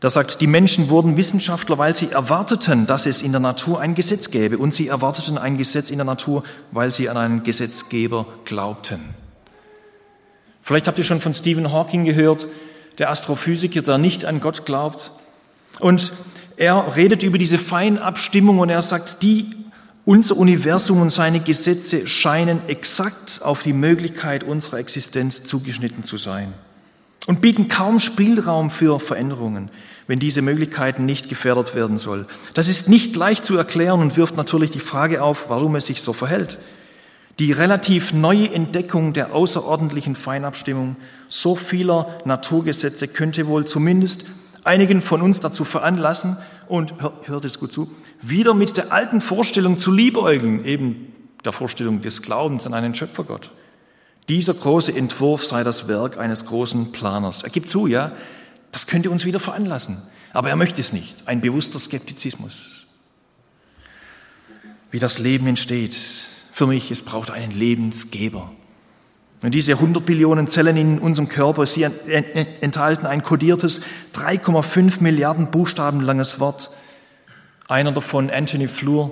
da 0.00 0.08
sagt, 0.08 0.40
die 0.40 0.46
Menschen 0.46 0.88
wurden 0.88 1.18
Wissenschaftler, 1.18 1.76
weil 1.76 1.94
sie 1.94 2.10
erwarteten, 2.10 2.86
dass 2.86 3.04
es 3.04 3.20
in 3.20 3.32
der 3.32 3.40
Natur 3.40 3.80
ein 3.80 3.94
Gesetz 3.94 4.30
gäbe. 4.30 4.56
Und 4.56 4.72
sie 4.72 4.88
erwarteten 4.88 5.36
ein 5.36 5.58
Gesetz 5.58 5.90
in 5.90 5.98
der 5.98 6.06
Natur, 6.06 6.42
weil 6.72 6.90
sie 6.90 7.10
an 7.10 7.18
einen 7.18 7.42
Gesetzgeber 7.42 8.26
glaubten. 8.46 9.14
Vielleicht 10.62 10.88
habt 10.88 10.96
ihr 10.96 11.04
schon 11.04 11.20
von 11.20 11.34
Stephen 11.34 11.70
Hawking 11.70 12.06
gehört, 12.06 12.48
der 12.96 13.10
Astrophysiker, 13.10 13.82
der 13.82 13.98
nicht 13.98 14.24
an 14.24 14.40
Gott 14.40 14.64
glaubt. 14.64 15.12
Und 15.80 16.14
er 16.56 16.96
redet 16.96 17.22
über 17.22 17.36
diese 17.36 17.58
Feinabstimmung 17.58 18.58
und 18.58 18.70
er 18.70 18.82
sagt, 18.82 19.22
die, 19.22 19.50
unser 20.06 20.38
Universum 20.38 21.02
und 21.02 21.10
seine 21.10 21.40
Gesetze 21.40 22.08
scheinen 22.08 22.66
exakt 22.68 23.40
auf 23.42 23.62
die 23.62 23.74
Möglichkeit 23.74 24.44
unserer 24.44 24.78
Existenz 24.78 25.44
zugeschnitten 25.44 26.04
zu 26.04 26.16
sein 26.16 26.54
und 27.26 27.40
bieten 27.40 27.68
kaum 27.68 27.98
Spielraum 27.98 28.70
für 28.70 29.00
Veränderungen, 29.00 29.70
wenn 30.06 30.18
diese 30.18 30.42
Möglichkeiten 30.42 31.06
nicht 31.06 31.28
gefährdet 31.28 31.74
werden 31.74 31.98
soll. 31.98 32.26
Das 32.54 32.68
ist 32.68 32.88
nicht 32.88 33.14
leicht 33.16 33.44
zu 33.44 33.56
erklären 33.56 34.00
und 34.00 34.16
wirft 34.16 34.36
natürlich 34.36 34.70
die 34.70 34.80
Frage 34.80 35.22
auf, 35.22 35.48
warum 35.48 35.76
es 35.76 35.86
sich 35.86 36.02
so 36.02 36.12
verhält. 36.12 36.58
Die 37.38 37.52
relativ 37.52 38.12
neue 38.12 38.52
Entdeckung 38.52 39.12
der 39.12 39.34
außerordentlichen 39.34 40.14
Feinabstimmung 40.14 40.96
so 41.28 41.56
vieler 41.56 42.18
Naturgesetze 42.24 43.08
könnte 43.08 43.46
wohl 43.46 43.64
zumindest 43.64 44.26
einigen 44.64 45.00
von 45.00 45.22
uns 45.22 45.40
dazu 45.40 45.64
veranlassen, 45.64 46.36
und 46.70 46.94
hört 47.24 47.44
es 47.44 47.58
gut 47.58 47.72
zu, 47.72 47.90
wieder 48.22 48.54
mit 48.54 48.76
der 48.76 48.92
alten 48.92 49.20
Vorstellung 49.20 49.76
zu 49.76 49.90
liebäugeln, 49.90 50.64
eben 50.64 51.12
der 51.44 51.52
Vorstellung 51.52 52.00
des 52.00 52.22
Glaubens 52.22 52.66
an 52.66 52.74
einen 52.74 52.94
Schöpfergott. 52.94 53.50
Dieser 54.30 54.54
große 54.54 54.94
Entwurf 54.94 55.44
sei 55.44 55.64
das 55.64 55.88
Werk 55.88 56.16
eines 56.16 56.46
großen 56.46 56.92
Planers. 56.92 57.42
Er 57.42 57.50
gibt 57.50 57.68
zu, 57.68 57.88
ja, 57.88 58.12
das 58.70 58.86
könnte 58.86 59.10
uns 59.10 59.24
wieder 59.24 59.40
veranlassen. 59.40 60.00
Aber 60.32 60.50
er 60.50 60.54
möchte 60.54 60.80
es 60.80 60.92
nicht. 60.92 61.26
Ein 61.26 61.40
bewusster 61.40 61.80
Skeptizismus. 61.80 62.86
Wie 64.92 65.00
das 65.00 65.18
Leben 65.18 65.48
entsteht. 65.48 65.96
Für 66.52 66.68
mich, 66.68 66.92
es 66.92 67.02
braucht 67.02 67.32
einen 67.32 67.50
Lebensgeber. 67.50 68.52
Und 69.42 69.52
diese 69.52 69.72
100 69.72 70.06
Billionen 70.06 70.46
Zellen 70.46 70.76
in 70.76 71.00
unserem 71.00 71.28
Körper, 71.28 71.66
sie 71.66 71.82
enthalten 71.82 73.06
ein 73.06 73.24
kodiertes 73.24 73.80
3,5 74.14 75.02
Milliarden 75.02 75.50
Buchstaben 75.50 76.02
langes 76.02 76.38
Wort. 76.38 76.70
Einer 77.66 77.90
davon, 77.90 78.30
Anthony 78.30 78.68
Fleur, 78.68 79.10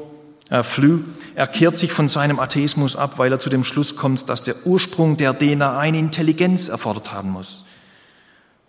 äh, 0.51 0.63
Flü, 0.63 1.05
er 1.35 1.47
kehrt 1.47 1.77
sich 1.77 1.93
von 1.93 2.09
seinem 2.09 2.41
Atheismus 2.41 2.97
ab, 2.97 3.19
weil 3.19 3.31
er 3.31 3.39
zu 3.39 3.51
dem 3.51 3.65
Schluss 3.65 3.97
kommt, 3.97 4.29
dass 4.29 4.43
der 4.43 4.67
Ursprung 4.67 5.17
der 5.17 5.39
DNA 5.39 5.79
eine 5.79 5.99
Intelligenz 5.99 6.69
erfordert 6.69 7.13
haben 7.13 7.31
muss. 7.31 7.65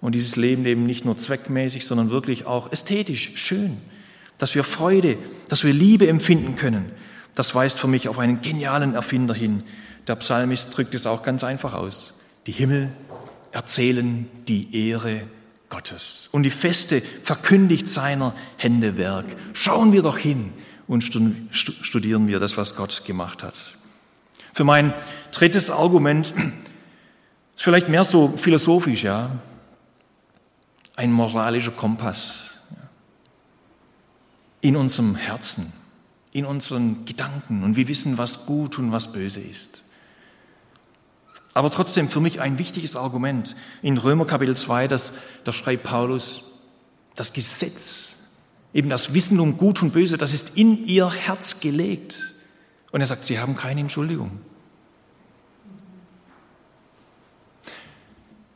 Und 0.02 0.16
dieses 0.16 0.36
Leben 0.36 0.66
eben 0.66 0.86
nicht 0.86 1.06
nur 1.06 1.18
zweckmäßig, 1.18 1.86
sondern 1.86 2.10
wirklich 2.10 2.46
auch 2.46 2.72
ästhetisch, 2.72 3.32
schön. 3.36 3.78
Dass 4.38 4.56
wir 4.56 4.64
Freude, 4.64 5.18
dass 5.50 5.64
wir 5.64 5.74
Liebe 5.74 6.08
empfinden 6.08 6.56
können. 6.56 6.92
Das 7.36 7.56
weist 7.56 7.78
für 7.78 7.88
mich 7.88 8.08
auf 8.08 8.20
einen 8.20 8.42
genialen 8.42 8.96
Erfinder 8.96 9.34
hin. 9.34 9.64
Der 10.08 10.16
Psalmist 10.16 10.76
drückt 10.76 10.96
es 10.96 11.06
auch 11.06 11.24
ganz 11.24 11.44
einfach 11.44 11.74
aus. 11.74 12.14
Die 12.48 12.52
Himmel 12.52 12.90
erzählen 13.52 14.28
die 14.48 14.90
Ehre 14.90 15.22
Gottes. 15.70 16.30
Und 16.32 16.44
die 16.44 16.50
Feste 16.50 17.02
verkündigt 17.24 17.90
seiner 17.90 18.34
Hände 18.58 18.98
Werk. 18.98 19.26
Schauen 19.54 19.92
wir 19.92 20.02
doch 20.02 20.18
hin 20.18 20.54
und 20.90 21.04
studieren 21.04 22.28
wir 22.28 22.40
das, 22.40 22.58
was 22.58 22.76
Gott 22.76 23.06
gemacht 23.06 23.44
hat. 23.44 23.54
Für 24.54 24.64
mein 24.64 24.92
drittes 25.32 25.70
Argument 25.70 26.34
ist 27.56 27.64
vielleicht 27.64 27.90
mehr 27.90 28.04
so 28.04 28.36
philosophisch, 28.36 29.04
ja. 29.04 29.38
Ein 30.96 31.12
moralischer 31.12 31.72
Kompass 31.72 32.58
in 34.62 34.76
unserem 34.76 35.16
Herzen, 35.16 35.72
in 36.32 36.46
unseren 36.46 37.06
Gedanken 37.06 37.62
und 37.62 37.76
wir 37.76 37.88
wissen, 37.88 38.18
was 38.18 38.48
gut 38.48 38.80
und 38.80 38.92
was 38.92 39.14
böse 39.14 39.42
ist. 39.42 39.84
Aber 41.54 41.70
trotzdem 41.70 42.10
für 42.10 42.20
mich 42.20 42.42
ein 42.42 42.58
wichtiges 42.58 42.96
Argument. 42.96 43.56
In 43.84 43.98
Römer 44.00 44.26
Kapitel 44.26 44.58
2, 44.58 44.88
das, 44.88 45.14
da 45.44 45.52
schreibt 45.52 45.84
Paulus, 45.84 46.46
das 47.16 47.32
Gesetz 47.32 48.19
Eben 48.74 48.90
das 48.90 49.14
Wissen 49.14 49.40
um 49.40 49.58
Gut 49.58 49.82
und 49.82 49.94
Böse, 49.94 50.18
das 50.18 50.34
ist 50.34 50.58
in 50.58 50.86
ihr 50.86 51.12
Herz 51.12 51.60
gelegt. 51.60 52.36
Und 52.92 53.02
er 53.02 53.08
sagt, 53.08 53.24
sie 53.24 53.40
haben 53.40 53.56
keine 53.56 53.82
Entschuldigung. 53.82 54.32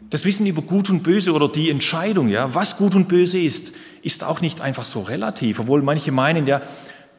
Das 0.10 0.26
Wissen 0.26 0.46
über 0.46 0.62
Gut 0.62 0.92
und 0.92 1.02
Böse 1.02 1.34
oder 1.34 1.50
die 1.50 1.72
Entscheidung, 1.72 2.30
ja, 2.30 2.54
was 2.54 2.78
Gut 2.78 2.94
und 2.94 3.08
Böse 3.08 3.40
ist, 3.40 3.74
ist 4.04 4.24
auch 4.24 4.42
nicht 4.42 4.62
einfach 4.62 4.86
so 4.86 5.02
relativ, 5.02 5.60
obwohl 5.60 5.82
manche 5.82 6.12
meinen, 6.12 6.46
ja, 6.46 6.62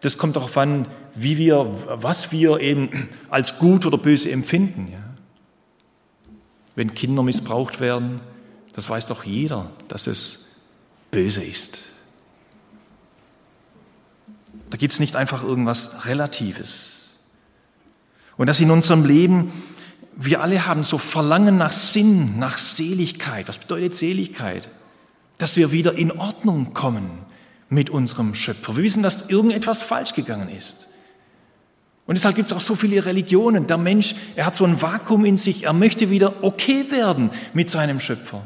das 0.00 0.18
kommt 0.18 0.37
darauf 0.37 0.57
an, 0.59 0.87
wie 1.14 1.38
wir, 1.38 1.74
was 1.88 2.30
wir 2.30 2.61
eben 2.61 3.09
als 3.30 3.59
gut 3.59 3.87
oder 3.87 3.96
böse 3.96 4.30
empfinden. 4.30 4.88
Ja. 4.92 4.98
Wenn 6.76 6.94
Kinder 6.94 7.22
missbraucht 7.22 7.80
werden, 7.80 8.20
das 8.74 8.90
weiß 8.90 9.07
doch 9.07 9.24
jeder, 9.24 9.70
dass 9.88 10.07
es 10.07 10.48
böse 11.11 11.42
ist. 11.42 11.85
Da 14.75 14.77
gibt 14.77 14.93
es 14.93 14.99
nicht 14.99 15.15
einfach 15.15 15.45
irgendwas 15.45 16.05
Relatives. 16.07 17.15
Und 18.37 18.49
dass 18.49 18.59
in 18.59 18.73
unserem 18.73 19.05
Leben, 19.05 19.53
wir 20.17 20.41
alle 20.41 20.67
haben 20.67 20.83
so 20.83 20.99
Verlangen 20.99 21.57
nach 21.57 21.71
Sinn, 21.71 22.41
nach 22.41 22.59
Seligkeit. 22.59 23.47
Was 23.47 23.59
bedeutet 23.59 23.95
Seligkeit? 23.95 24.69
Dass 25.39 25.57
wir 25.57 25.71
wieder 25.71 25.97
in 25.97 26.11
Ordnung 26.11 26.73
kommen 26.75 27.21
mit 27.69 27.89
unserem 27.89 28.35
Schöpfer. 28.35 28.75
Wir 28.75 28.83
wissen, 28.83 29.05
dass 29.05 29.31
irgendetwas 29.31 29.85
falsch 29.85 30.13
gegangen 30.13 30.49
ist. 30.49 30.89
Und 32.07 32.19
deshalb 32.19 32.35
gibt 32.35 32.49
es 32.49 32.53
auch 32.53 32.61
so 32.61 32.75
viele 32.75 33.05
Religionen. 33.05 33.69
Der 33.69 33.79
Mensch, 33.79 34.17
er 34.35 34.45
hat 34.45 34.57
so 34.57 34.65
ein 34.65 34.83
Vakuum 34.83 35.25
in 35.25 35.37
sich. 35.37 35.67
Er 35.67 35.73
möchte 35.73 36.11
wieder 36.11 36.43
okay 36.43 36.91
werden 36.91 37.31
mit 37.53 37.71
seinem 37.71 38.01
Schöpfer. 38.01 38.45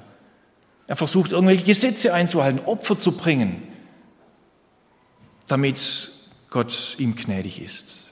Er 0.88 0.96
versucht 0.96 1.32
irgendwelche 1.32 1.64
Gesetze 1.64 2.12
einzuhalten, 2.12 2.60
Opfer 2.66 2.98
zu 2.98 3.12
bringen, 3.12 3.62
damit 5.48 6.17
Gott 6.50 6.96
ihm 6.98 7.14
gnädig 7.14 7.60
ist. 7.62 8.10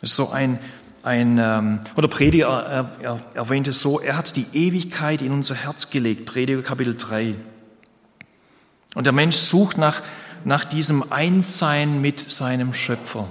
Das 0.00 0.10
ist 0.10 0.16
so 0.16 0.30
ein, 0.30 0.58
ein 1.02 1.38
ähm, 1.38 1.80
oder 1.96 2.08
Prediger 2.08 2.46
er, 2.46 2.92
er, 3.00 3.20
erwähnt 3.34 3.66
es 3.66 3.80
so, 3.80 4.00
er 4.00 4.16
hat 4.16 4.36
die 4.36 4.46
Ewigkeit 4.52 5.22
in 5.22 5.32
unser 5.32 5.54
Herz 5.54 5.90
gelegt, 5.90 6.26
Prediger 6.26 6.62
Kapitel 6.62 6.96
3. 6.96 7.34
Und 8.94 9.04
der 9.04 9.12
Mensch 9.12 9.36
sucht 9.36 9.78
nach, 9.78 10.02
nach 10.44 10.64
diesem 10.64 11.12
Einssein 11.12 12.00
mit 12.00 12.18
seinem 12.20 12.72
Schöpfer, 12.72 13.28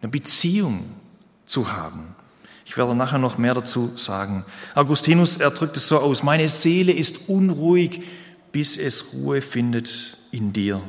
eine 0.00 0.10
Beziehung 0.10 0.84
zu 1.46 1.72
haben. 1.72 2.14
Ich 2.64 2.76
werde 2.76 2.94
nachher 2.94 3.18
noch 3.18 3.36
mehr 3.36 3.54
dazu 3.54 3.92
sagen. 3.96 4.46
Augustinus, 4.74 5.36
er 5.36 5.50
drückt 5.50 5.76
es 5.76 5.88
so 5.88 5.98
aus, 5.98 6.22
meine 6.22 6.48
Seele 6.48 6.92
ist 6.92 7.28
unruhig, 7.28 8.02
bis 8.50 8.76
es 8.78 9.12
Ruhe 9.12 9.42
findet 9.42 10.16
in 10.30 10.52
dir. 10.52 10.80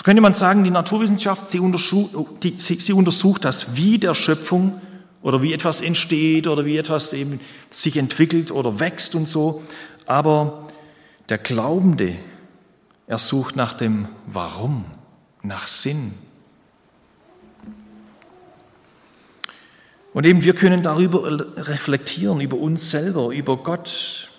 So 0.00 0.04
könnte 0.04 0.22
man 0.22 0.32
sagen, 0.32 0.64
die 0.64 0.70
Naturwissenschaft, 0.70 1.50
sie, 1.50 1.60
die, 2.42 2.54
sie, 2.58 2.76
sie 2.76 2.94
untersucht 2.94 3.44
das 3.44 3.76
Wie 3.76 3.98
der 3.98 4.14
Schöpfung 4.14 4.80
oder 5.20 5.42
wie 5.42 5.52
etwas 5.52 5.82
entsteht 5.82 6.46
oder 6.46 6.64
wie 6.64 6.78
etwas 6.78 7.12
eben 7.12 7.38
sich 7.68 7.98
entwickelt 7.98 8.50
oder 8.50 8.80
wächst 8.80 9.14
und 9.14 9.28
so. 9.28 9.62
Aber 10.06 10.68
der 11.28 11.36
Glaubende, 11.36 12.16
er 13.08 13.18
sucht 13.18 13.56
nach 13.56 13.74
dem 13.74 14.08
Warum, 14.26 14.86
nach 15.42 15.66
Sinn. 15.66 16.14
Und 20.14 20.24
eben 20.24 20.42
wir 20.42 20.54
können 20.54 20.82
darüber 20.82 21.24
reflektieren, 21.58 22.40
über 22.40 22.56
uns 22.56 22.90
selber, 22.90 23.34
über 23.34 23.58
Gott. 23.58 24.29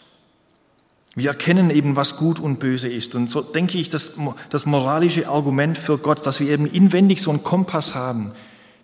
Wir 1.16 1.30
erkennen 1.30 1.70
eben, 1.72 1.96
was 1.96 2.16
gut 2.16 2.40
und 2.40 2.60
böse 2.60 2.88
ist. 2.88 3.16
Und 3.16 3.30
so 3.30 3.42
denke 3.42 3.78
ich, 3.78 3.90
dass 3.90 4.18
das 4.50 4.66
moralische 4.66 5.28
Argument 5.28 5.78
für 5.78 5.98
Gott, 5.98 6.26
dass 6.26 6.40
wir 6.40 6.50
eben 6.50 6.66
inwendig 6.66 7.22
so 7.22 7.32
einen 7.32 7.44
Kompass 7.44 7.96
haben, 7.96 8.32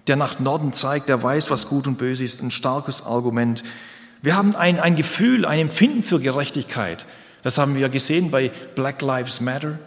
der 0.07 0.17
nach 0.17 0.39
Norden 0.39 0.73
zeigt, 0.73 1.09
der 1.09 1.23
weiß, 1.23 1.49
was 1.49 1.67
gut 1.67 1.87
und 1.87 1.97
böse 1.97 2.23
ist, 2.23 2.41
ein 2.41 2.51
starkes 2.51 3.05
Argument. 3.05 3.63
Wir 4.21 4.35
haben 4.35 4.55
ein, 4.55 4.79
ein 4.79 4.95
Gefühl, 4.95 5.45
ein 5.45 5.59
Empfinden 5.59 6.03
für 6.03 6.19
Gerechtigkeit. 6.19 7.07
Das 7.43 7.57
haben 7.57 7.75
wir 7.75 7.87
gesehen 7.87 8.29
bei 8.29 8.51
Black 8.75 9.01
Lives 9.01 9.39
Matter 9.39 9.79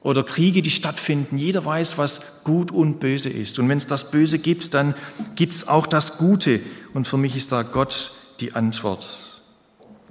oder 0.00 0.22
Kriege, 0.22 0.62
die 0.62 0.70
stattfinden. 0.70 1.36
Jeder 1.36 1.64
weiß, 1.64 1.98
was 1.98 2.44
gut 2.44 2.70
und 2.70 3.00
böse 3.00 3.28
ist. 3.28 3.58
Und 3.58 3.68
wenn 3.68 3.78
es 3.78 3.86
das 3.86 4.10
Böse 4.10 4.38
gibt, 4.38 4.72
dann 4.72 4.94
gibt 5.34 5.54
es 5.54 5.68
auch 5.68 5.86
das 5.86 6.16
Gute. 6.16 6.60
Und 6.94 7.06
für 7.06 7.18
mich 7.18 7.36
ist 7.36 7.52
da 7.52 7.62
Gott 7.62 8.12
die 8.40 8.54
Antwort. 8.54 9.23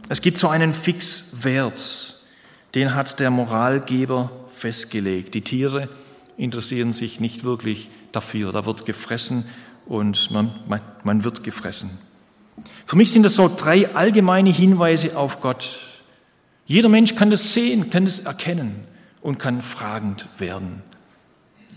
Es 0.09 0.21
gibt 0.21 0.37
so 0.37 0.49
einen 0.49 0.73
Fixwert, 0.73 2.19
den 2.75 2.93
hat 2.93 3.19
der 3.19 3.29
Moralgeber 3.31 4.31
festgelegt. 4.55 5.33
Die 5.33 5.41
Tiere 5.41 5.89
interessieren 6.37 6.93
sich 6.93 7.19
nicht 7.19 7.43
wirklich 7.43 7.89
dafür. 8.11 8.51
Da 8.51 8.65
wird 8.65 8.85
gefressen 8.85 9.45
und 9.85 10.31
man, 10.31 10.51
man, 10.67 10.81
man 11.03 11.23
wird 11.23 11.43
gefressen. 11.43 11.91
Für 12.85 12.95
mich 12.95 13.11
sind 13.11 13.23
das 13.23 13.35
so 13.35 13.49
drei 13.55 13.93
allgemeine 13.95 14.51
Hinweise 14.51 15.17
auf 15.17 15.39
Gott. 15.39 15.79
Jeder 16.65 16.89
Mensch 16.89 17.15
kann 17.15 17.29
das 17.29 17.53
sehen, 17.53 17.89
kann 17.89 18.05
das 18.05 18.19
erkennen 18.19 18.85
und 19.21 19.39
kann 19.39 19.61
fragend 19.61 20.27
werden. 20.37 20.81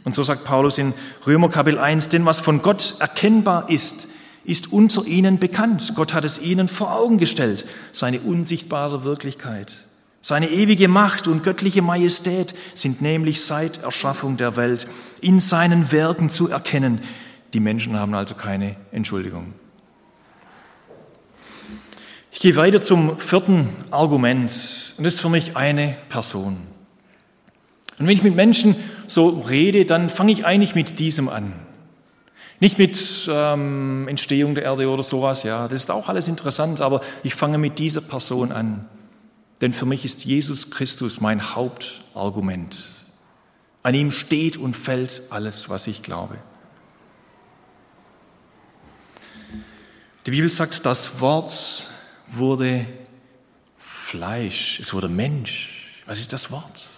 Und 0.05 0.15
so 0.15 0.23
sagt 0.23 0.45
Paulus 0.45 0.79
in 0.79 0.95
Römer 1.27 1.49
Kapitel 1.49 1.81
1, 1.81 2.11
denn 2.11 2.25
was 2.25 2.39
von 2.41 2.63
Gott 2.63 2.95
erkennbar 3.01 3.69
ist, 3.71 4.09
ist 4.47 4.73
unter 4.73 5.05
ihnen 5.05 5.39
bekannt. 5.39 5.93
Gott 5.95 6.15
hat 6.15 6.25
es 6.25 6.39
ihnen 6.41 6.69
vor 6.69 6.95
Augen 6.95 7.19
gestellt, 7.19 7.67
seine 7.93 8.21
unsichtbare 8.21 9.05
Wirklichkeit. 9.05 9.87
Seine 10.23 10.51
ewige 10.51 10.89
Macht 10.89 11.29
und 11.29 11.43
göttliche 11.43 11.83
Majestät 11.83 12.55
sind 12.75 13.01
nämlich 13.01 13.45
seit 13.45 13.83
Erschaffung 13.83 14.37
der 14.37 14.57
Welt 14.57 14.89
in 15.21 15.39
seinen 15.39 15.93
Werken 15.93 16.31
zu 16.31 16.49
erkennen. 16.49 17.01
Die 17.55 17.61
Menschen 17.61 17.99
haben 17.99 18.15
also 18.15 18.35
keine 18.35 18.77
Entschuldigung. 18.91 19.55
Ich 22.33 22.41
gehe 22.41 22.57
weiter 22.57 22.83
zum 22.83 23.19
vierten 23.19 23.69
Argument 23.91 24.51
und 24.99 25.05
das 25.05 25.15
ist 25.15 25.21
für 25.21 25.31
mich 25.31 25.57
eine 25.57 25.97
Person. 26.09 26.59
Und 27.99 28.07
wenn 28.07 28.13
ich 28.13 28.23
mit 28.23 28.37
Menschen 28.37 28.77
so 29.07 29.29
rede, 29.49 29.87
dann 29.87 30.11
fange 30.11 30.33
ich 30.33 30.45
eigentlich 30.45 30.75
mit 30.75 30.99
diesem 30.99 31.29
an. 31.29 31.53
Nicht 32.61 32.79
mit 32.79 33.29
ähm, 33.31 34.09
Entstehung 34.09 34.55
der 34.55 34.65
Erde 34.65 34.89
oder 34.89 35.03
sowas, 35.03 35.43
ja, 35.43 35.69
das 35.69 35.81
ist 35.81 35.91
auch 35.91 36.09
alles 36.09 36.27
interessant, 36.27 36.81
aber 36.81 37.03
ich 37.23 37.35
fange 37.35 37.59
mit 37.59 37.79
dieser 37.79 38.01
Person 38.01 38.51
an. 38.51 38.87
Denn 39.61 39.73
für 39.73 39.87
mich 39.87 40.05
ist 40.05 40.25
Jesus 40.25 40.71
Christus 40.71 41.21
mein 41.21 41.55
Hauptargument. 41.55 42.91
An 43.83 43.95
ihm 43.95 44.11
steht 44.11 44.57
und 44.57 44.75
fällt 44.75 45.23
alles, 45.31 45.69
was 45.69 45.87
ich 45.87 46.03
glaube. 46.03 46.39
Die 50.27 50.31
Bibel 50.31 50.51
sagt, 50.51 50.85
das 50.85 51.21
Wort 51.21 51.91
wurde 52.27 52.87
Fleisch, 53.79 54.81
es 54.81 54.93
wurde 54.93 55.09
Mensch. 55.09 56.03
Was 56.07 56.21
ist 56.21 56.33
das 56.33 56.51
Wort? 56.51 56.89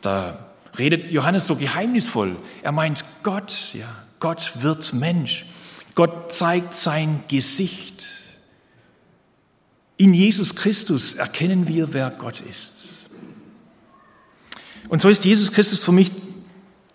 Da 0.00 0.47
redet 0.78 1.10
Johannes 1.10 1.46
so 1.46 1.56
geheimnisvoll. 1.56 2.36
Er 2.62 2.72
meint 2.72 3.04
Gott, 3.22 3.74
ja, 3.74 4.02
Gott 4.20 4.52
wird 4.62 4.92
Mensch. 4.92 5.46
Gott 5.94 6.32
zeigt 6.32 6.74
sein 6.74 7.24
Gesicht. 7.28 8.06
In 9.96 10.14
Jesus 10.14 10.54
Christus 10.54 11.14
erkennen 11.14 11.66
wir, 11.66 11.92
wer 11.92 12.10
Gott 12.10 12.40
ist. 12.40 13.08
Und 14.88 15.02
so 15.02 15.08
ist 15.08 15.24
Jesus 15.24 15.52
Christus 15.52 15.80
für 15.80 15.92
mich 15.92 16.12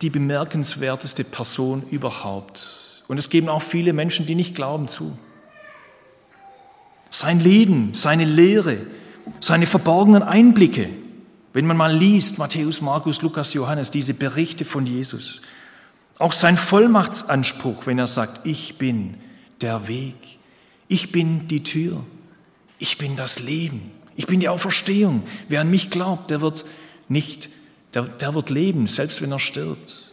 die 0.02 0.10
bemerkenswerteste 0.10 1.24
Person 1.24 1.84
überhaupt. 1.92 3.04
Und 3.08 3.18
es 3.18 3.30
geben 3.30 3.50
auch 3.50 3.62
viele 3.62 3.94
Menschen, 3.94 4.26
die 4.26 4.36
nicht 4.36 4.56
glauben, 4.56 4.88
zu. 4.88 5.18
Sein 7.10 7.40
Leben, 7.40 7.94
seine 7.94 8.26
Lehre, 8.26 8.78
seine 9.40 9.68
verborgenen 9.68 10.24
Einblicke, 10.24 10.90
wenn 11.54 11.68
man 11.68 11.78
mal 11.78 11.96
liest, 11.96 12.40
Matthäus, 12.40 12.82
Markus, 12.82 13.22
Lukas, 13.22 13.54
Johannes, 13.54 13.92
diese 13.92 14.16
Berichte 14.16 14.66
von 14.66 14.86
Jesus, 14.86 15.42
auch 16.18 16.34
sein 16.34 16.58
Vollmachtsanspruch, 16.58 17.86
wenn 17.86 18.00
er 18.00 18.08
sagt, 18.08 18.46
ich 18.46 18.78
bin 18.78 19.16
der 19.62 19.88
Weg, 19.88 20.16
ich 20.88 21.12
bin 21.12 21.48
die 21.48 21.64
Tür, 21.64 22.04
ich 22.80 22.98
bin 22.98 23.16
das 23.16 23.40
Leben, 23.40 23.92
ich 24.16 24.28
bin 24.28 24.40
die 24.40 24.50
Auferstehung. 24.50 25.24
Wer 25.48 25.62
an 25.62 25.70
mich 25.70 25.90
glaubt, 25.90 26.30
der 26.30 26.42
wird 26.42 26.66
nicht, 27.08 27.50
der, 27.94 28.04
der 28.04 28.34
wird 28.34 28.50
leben, 28.50 28.88
selbst 28.88 29.22
wenn 29.22 29.32
er 29.32 29.40
stirbt. 29.40 30.12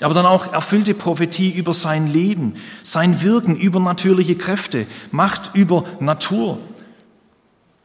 Aber 0.00 0.14
dann 0.14 0.24
auch 0.24 0.52
erfüllte 0.52 0.94
Prophetie 0.94 1.50
über 1.50 1.74
sein 1.74 2.10
Leben, 2.10 2.54
sein 2.82 3.22
Wirken, 3.22 3.56
übernatürliche 3.56 4.36
Kräfte, 4.36 4.86
Macht 5.10 5.50
über 5.54 5.84
Natur, 6.00 6.58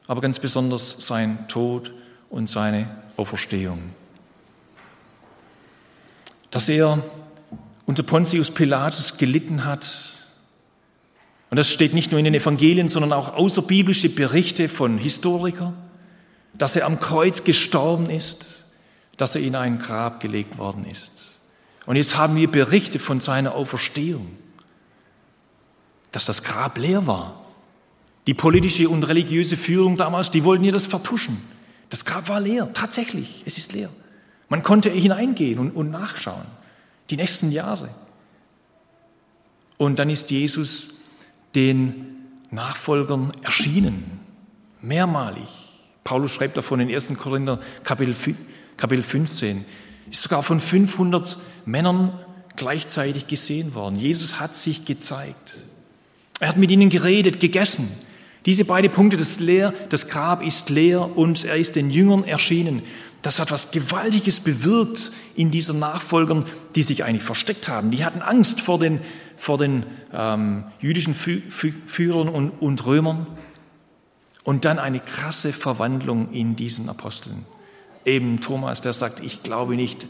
aber 0.08 0.22
ganz 0.22 0.40
besonders 0.40 0.96
sein 1.00 1.46
Tod 1.48 1.92
und 2.36 2.50
seine 2.50 2.90
Auferstehung. 3.16 3.80
Dass 6.52 6.68
er 6.68 7.02
unter 7.86 8.04
Pontius 8.04 8.52
Pilatus 8.52 9.18
gelitten 9.18 9.64
hat. 9.64 9.88
Und 11.50 11.58
das 11.58 11.70
steht 11.70 11.94
nicht 11.94 12.12
nur 12.12 12.20
in 12.20 12.26
den 12.26 12.34
Evangelien, 12.34 12.90
sondern 12.90 13.14
auch 13.14 13.36
außerbiblische 13.36 14.10
Berichte 14.10 14.68
von 14.68 14.98
Historikern, 14.98 15.78
dass 16.54 16.76
er 16.76 16.88
am 16.88 17.00
Kreuz 17.00 17.46
gestorben 17.46 18.10
ist, 18.10 18.66
dass 19.16 19.36
er 19.36 19.42
in 19.42 19.56
ein 19.56 19.80
Grab 19.80 20.20
gelegt 20.20 20.58
worden 20.58 20.86
ist. 20.86 21.40
Und 21.86 21.96
jetzt 21.96 22.18
haben 22.18 22.36
wir 22.36 22.52
Berichte 22.52 23.00
von 23.00 23.22
seiner 23.22 23.56
Auferstehung, 23.56 24.28
dass 26.12 26.26
das 26.26 26.44
Grab 26.44 26.78
leer 26.78 27.08
war. 27.08 27.46
Die 28.28 28.34
politische 28.34 28.90
und 28.90 29.08
religiöse 29.08 29.56
Führung 29.56 29.96
damals, 29.96 30.32
die 30.32 30.44
wollten 30.44 30.66
ihr 30.66 30.74
das 30.74 30.88
vertuschen. 30.88 31.55
Das 31.96 32.04
Grab 32.04 32.28
war 32.28 32.42
leer, 32.42 32.74
tatsächlich, 32.74 33.44
es 33.46 33.58
ist 33.58 33.72
leer. 33.72 33.90
Man 34.50 34.64
konnte 34.64 34.90
hineingehen 34.90 35.60
und, 35.60 35.72
und 35.72 35.92
nachschauen, 35.92 36.44
die 37.10 37.16
nächsten 37.16 37.54
Jahre. 37.54 37.88
Und 39.78 39.98
dann 39.98 40.10
ist 40.10 40.30
Jesus 40.30 40.96
den 41.56 42.18
Nachfolgern 42.52 43.32
erschienen, 43.44 44.20
mehrmalig. 44.82 45.48
Paulus 46.04 46.34
schreibt 46.34 46.58
davon 46.58 46.82
in 46.82 46.94
1. 46.94 47.14
Korinther 47.18 47.62
Kapitel, 47.86 48.14
Kapitel 48.76 49.02
15, 49.02 49.64
ist 50.12 50.22
sogar 50.22 50.44
von 50.44 50.60
500 50.60 51.38
Männern 51.64 52.12
gleichzeitig 52.58 53.28
gesehen 53.28 53.74
worden. 53.74 53.98
Jesus 53.98 54.42
hat 54.42 54.58
sich 54.58 54.84
gezeigt. 54.84 55.60
Er 56.42 56.50
hat 56.50 56.58
mit 56.58 56.72
ihnen 56.72 56.90
geredet, 56.90 57.40
gegessen. 57.40 57.88
Diese 58.46 58.66
beiden 58.66 58.92
Punkte, 58.92 59.18
das, 59.18 59.40
leer, 59.40 59.74
das 59.90 60.08
Grab 60.08 60.44
ist 60.44 60.70
leer 60.70 61.18
und 61.18 61.46
er 61.46 61.58
ist 61.58 61.76
den 61.76 61.90
Jüngern 61.90 62.24
erschienen. 62.24 62.84
Das 63.24 63.40
hat 63.40 63.50
was 63.50 63.72
Gewaltiges 63.72 64.40
bewirkt 64.40 65.12
in 65.36 65.50
diesen 65.50 65.80
Nachfolgern, 65.80 66.46
die 66.76 66.84
sich 66.84 67.04
eigentlich 67.04 67.24
versteckt 67.24 67.68
haben. 67.68 67.90
Die 67.90 68.06
hatten 68.06 68.22
Angst 68.22 68.62
vor 68.62 68.78
den, 68.78 69.02
vor 69.36 69.58
den 69.58 69.84
ähm, 70.14 70.64
jüdischen 70.80 71.16
Führern 71.16 72.30
und, 72.30 72.52
und 72.52 72.86
Römern. 72.86 73.26
Und 74.44 74.64
dann 74.64 74.78
eine 74.78 75.00
krasse 75.00 75.54
Verwandlung 75.54 76.32
in 76.32 76.56
diesen 76.56 76.88
Aposteln. 76.88 77.46
Eben 78.06 78.42
Thomas, 78.42 78.82
der 78.82 78.94
sagt, 78.94 79.22
ich 79.22 79.42
glaube 79.42 79.76
nicht, 79.76 80.06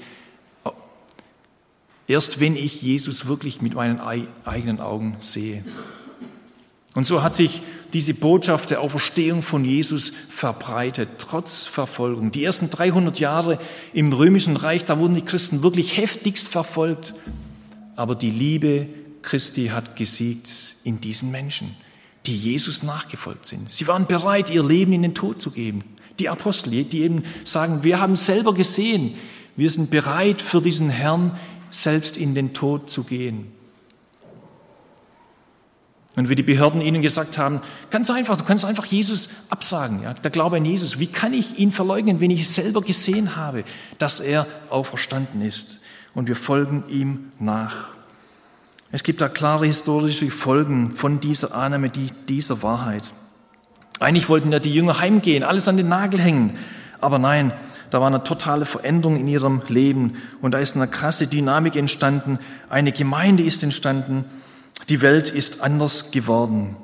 erst 2.05 2.41
wenn 2.41 2.57
ich 2.57 2.81
Jesus 2.81 3.27
wirklich 3.27 3.61
mit 3.61 3.75
meinen 3.75 4.01
eigenen 4.43 4.81
Augen 4.81 5.15
sehe. 5.19 5.63
Und 6.95 7.05
so 7.05 7.21
hat 7.21 7.35
sich 7.35 7.61
diese 7.91 8.13
Botschaft 8.13 8.71
der 8.71 8.79
Auferstehung 8.79 9.41
von 9.41 9.65
Jesus 9.65 10.13
verbreitet, 10.29 11.09
trotz 11.17 11.65
Verfolgung. 11.65 12.31
Die 12.31 12.43
ersten 12.43 12.69
300 12.69 13.19
Jahre 13.19 13.59
im 13.93 14.13
römischen 14.13 14.55
Reich, 14.55 14.85
da 14.85 14.97
wurden 14.97 15.13
die 15.13 15.21
Christen 15.21 15.61
wirklich 15.61 15.97
heftigst 15.97 16.47
verfolgt. 16.47 17.13
Aber 17.97 18.15
die 18.15 18.29
Liebe 18.29 18.87
Christi 19.21 19.67
hat 19.67 19.97
gesiegt 19.97 20.77
in 20.85 21.01
diesen 21.01 21.31
Menschen, 21.31 21.75
die 22.25 22.37
Jesus 22.37 22.81
nachgefolgt 22.81 23.45
sind. 23.45 23.71
Sie 23.71 23.87
waren 23.87 24.07
bereit, 24.07 24.49
ihr 24.49 24.63
Leben 24.63 24.93
in 24.93 25.01
den 25.01 25.13
Tod 25.13 25.41
zu 25.41 25.51
geben. 25.51 25.83
Die 26.19 26.29
Apostel, 26.29 26.85
die 26.85 27.01
eben 27.01 27.23
sagen, 27.43 27.83
wir 27.83 27.99
haben 27.99 28.15
selber 28.15 28.53
gesehen, 28.53 29.15
wir 29.57 29.69
sind 29.69 29.89
bereit 29.89 30.41
für 30.41 30.61
diesen 30.61 30.89
Herrn 30.89 31.37
selbst 31.69 32.15
in 32.15 32.35
den 32.35 32.53
Tod 32.53 32.89
zu 32.89 33.03
gehen. 33.03 33.47
Und 36.15 36.29
wie 36.29 36.35
die 36.35 36.43
Behörden 36.43 36.81
ihnen 36.81 37.01
gesagt 37.01 37.37
haben, 37.37 37.59
ganz 37.89 38.09
einfach, 38.09 38.37
du 38.37 38.45
kannst 38.45 38.63
einfach 38.63 38.85
Jesus 38.85 39.29
absagen, 39.49 40.01
ja, 40.03 40.13
der 40.13 40.31
Glaube 40.31 40.57
an 40.57 40.65
Jesus. 40.65 40.97
Wie 40.97 41.07
kann 41.07 41.33
ich 41.33 41.59
ihn 41.59 41.71
verleugnen, 41.71 42.21
wenn 42.21 42.31
ich 42.31 42.47
selber 42.49 42.81
gesehen 42.81 43.35
habe, 43.35 43.65
dass 43.97 44.21
er 44.21 44.47
auferstanden 44.69 45.41
ist? 45.41 45.81
Und 46.13 46.29
wir 46.29 46.37
folgen 46.37 46.85
ihm 46.87 47.25
nach. 47.39 47.89
Es 48.91 49.03
gibt 49.03 49.19
da 49.19 49.27
klare 49.27 49.65
historische 49.65 50.31
Folgen 50.31 50.93
von 50.93 51.19
dieser 51.19 51.53
Annahme 51.53 51.89
dieser 51.89 52.63
Wahrheit. 52.63 53.03
Eigentlich 53.99 54.29
wollten 54.29 54.53
ja 54.53 54.59
die 54.59 54.73
Jünger 54.73 54.99
heimgehen, 54.99 55.43
alles 55.43 55.67
an 55.67 55.75
den 55.75 55.89
Nagel 55.89 56.21
hängen. 56.21 56.57
Aber 57.01 57.19
nein, 57.19 57.51
da 57.89 57.99
war 57.99 58.07
eine 58.07 58.23
totale 58.23 58.65
Veränderung 58.65 59.17
in 59.17 59.27
ihrem 59.27 59.61
Leben 59.67 60.13
und 60.41 60.53
da 60.53 60.59
ist 60.59 60.75
eine 60.75 60.87
krasse 60.87 61.27
Dynamik 61.27 61.75
entstanden. 61.75 62.39
Eine 62.69 62.91
Gemeinde 62.91 63.43
ist 63.43 63.63
entstanden. 63.63 64.25
Die 64.89 65.01
Welt 65.01 65.29
ist 65.29 65.61
anders 65.61 66.11
geworden. 66.11 66.75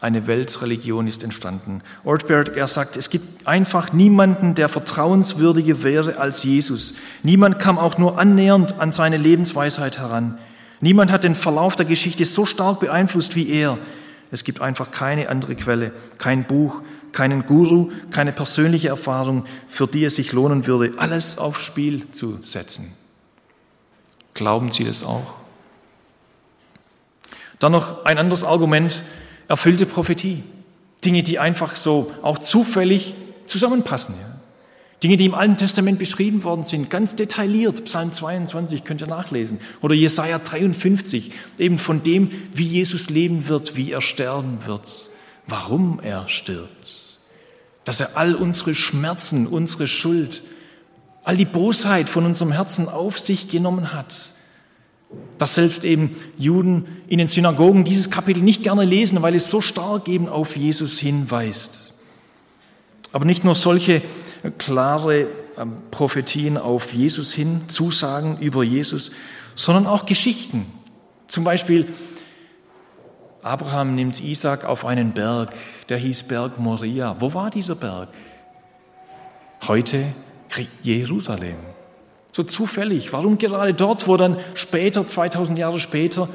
Eine 0.00 0.26
Weltreligion 0.26 1.06
ist 1.06 1.22
entstanden. 1.22 1.82
Ortberg, 2.02 2.56
er 2.56 2.66
sagt, 2.66 2.96
es 2.96 3.08
gibt 3.08 3.46
einfach 3.46 3.92
niemanden, 3.92 4.54
der 4.56 4.68
vertrauenswürdiger 4.68 5.84
wäre 5.84 6.18
als 6.18 6.42
Jesus. 6.42 6.94
Niemand 7.22 7.60
kam 7.60 7.78
auch 7.78 7.98
nur 7.98 8.18
annähernd 8.18 8.80
an 8.80 8.90
seine 8.90 9.16
Lebensweisheit 9.16 9.98
heran. 9.98 10.38
Niemand 10.80 11.12
hat 11.12 11.22
den 11.22 11.36
Verlauf 11.36 11.76
der 11.76 11.86
Geschichte 11.86 12.24
so 12.24 12.46
stark 12.46 12.80
beeinflusst 12.80 13.36
wie 13.36 13.48
er. 13.48 13.78
Es 14.32 14.42
gibt 14.42 14.60
einfach 14.60 14.90
keine 14.90 15.28
andere 15.28 15.54
Quelle, 15.54 15.92
kein 16.18 16.48
Buch, 16.48 16.82
keinen 17.12 17.46
Guru, 17.46 17.92
keine 18.10 18.32
persönliche 18.32 18.88
Erfahrung, 18.88 19.44
für 19.68 19.86
die 19.86 20.04
es 20.04 20.16
sich 20.16 20.32
lohnen 20.32 20.66
würde, 20.66 20.94
alles 20.96 21.38
aufs 21.38 21.62
Spiel 21.62 22.10
zu 22.10 22.38
setzen. 22.42 22.92
Glauben 24.34 24.72
Sie 24.72 24.82
das 24.82 25.04
auch? 25.04 25.41
Dann 27.62 27.70
noch 27.70 28.04
ein 28.04 28.18
anderes 28.18 28.42
Argument, 28.42 29.04
erfüllte 29.46 29.86
Prophetie. 29.86 30.42
Dinge, 31.04 31.22
die 31.22 31.38
einfach 31.38 31.76
so 31.76 32.10
auch 32.20 32.38
zufällig 32.38 33.14
zusammenpassen. 33.46 34.16
Ja. 34.20 34.40
Dinge, 35.00 35.16
die 35.16 35.26
im 35.26 35.34
Alten 35.34 35.56
Testament 35.56 36.00
beschrieben 36.00 36.42
worden 36.42 36.64
sind, 36.64 36.90
ganz 36.90 37.14
detailliert. 37.14 37.84
Psalm 37.84 38.10
22 38.10 38.82
könnt 38.82 39.00
ihr 39.00 39.06
nachlesen. 39.06 39.60
Oder 39.80 39.94
Jesaja 39.94 40.40
53, 40.40 41.30
eben 41.56 41.78
von 41.78 42.02
dem, 42.02 42.32
wie 42.52 42.66
Jesus 42.66 43.10
leben 43.10 43.46
wird, 43.46 43.76
wie 43.76 43.92
er 43.92 44.00
sterben 44.00 44.66
wird, 44.66 45.10
warum 45.46 46.00
er 46.02 46.26
stirbt. 46.26 47.20
Dass 47.84 48.00
er 48.00 48.16
all 48.16 48.34
unsere 48.34 48.74
Schmerzen, 48.74 49.46
unsere 49.46 49.86
Schuld, 49.86 50.42
all 51.22 51.36
die 51.36 51.44
Bosheit 51.44 52.08
von 52.08 52.26
unserem 52.26 52.50
Herzen 52.50 52.88
auf 52.88 53.20
sich 53.20 53.46
genommen 53.46 53.92
hat. 53.92 54.31
Dass 55.38 55.54
selbst 55.54 55.84
eben 55.84 56.16
Juden 56.38 56.86
in 57.08 57.18
den 57.18 57.28
Synagogen 57.28 57.84
dieses 57.84 58.10
Kapitel 58.10 58.42
nicht 58.42 58.62
gerne 58.62 58.84
lesen, 58.84 59.20
weil 59.22 59.34
es 59.34 59.48
so 59.48 59.60
stark 59.60 60.08
eben 60.08 60.28
auf 60.28 60.56
Jesus 60.56 60.98
hinweist. 60.98 61.92
Aber 63.12 63.24
nicht 63.24 63.44
nur 63.44 63.54
solche 63.54 64.02
klare 64.58 65.28
ähm, 65.58 65.74
Prophetien 65.90 66.56
auf 66.56 66.92
Jesus 66.92 67.32
hin, 67.32 67.62
Zusagen 67.68 68.38
über 68.38 68.62
Jesus, 68.62 69.10
sondern 69.54 69.86
auch 69.86 70.06
Geschichten. 70.06 70.66
Zum 71.28 71.44
Beispiel, 71.44 71.86
Abraham 73.42 73.94
nimmt 73.94 74.22
Isaac 74.22 74.64
auf 74.64 74.84
einen 74.84 75.12
Berg, 75.12 75.54
der 75.88 75.98
hieß 75.98 76.24
Berg 76.24 76.58
Moria. 76.58 77.16
Wo 77.18 77.34
war 77.34 77.50
dieser 77.50 77.74
Berg? 77.74 78.10
Heute 79.66 80.04
Jerusalem. 80.82 81.71
So 82.32 82.42
zufällig. 82.42 83.12
Warum 83.12 83.38
gerade 83.38 83.74
dort, 83.74 84.08
wo 84.08 84.16
dann 84.16 84.38
später, 84.54 85.06
2000 85.06 85.58
Jahre 85.58 85.80
später, 85.80 86.28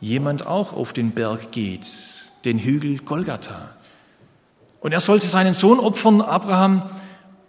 jemand 0.00 0.46
auch 0.46 0.72
auf 0.72 0.92
den 0.92 1.12
Berg 1.12 1.52
geht, 1.52 1.86
den 2.44 2.58
Hügel 2.58 2.98
Golgatha? 2.98 3.70
Und 4.80 4.92
er 4.92 5.00
sollte 5.00 5.26
seinen 5.26 5.52
Sohn 5.52 5.78
opfern, 5.78 6.20
Abraham, 6.20 6.90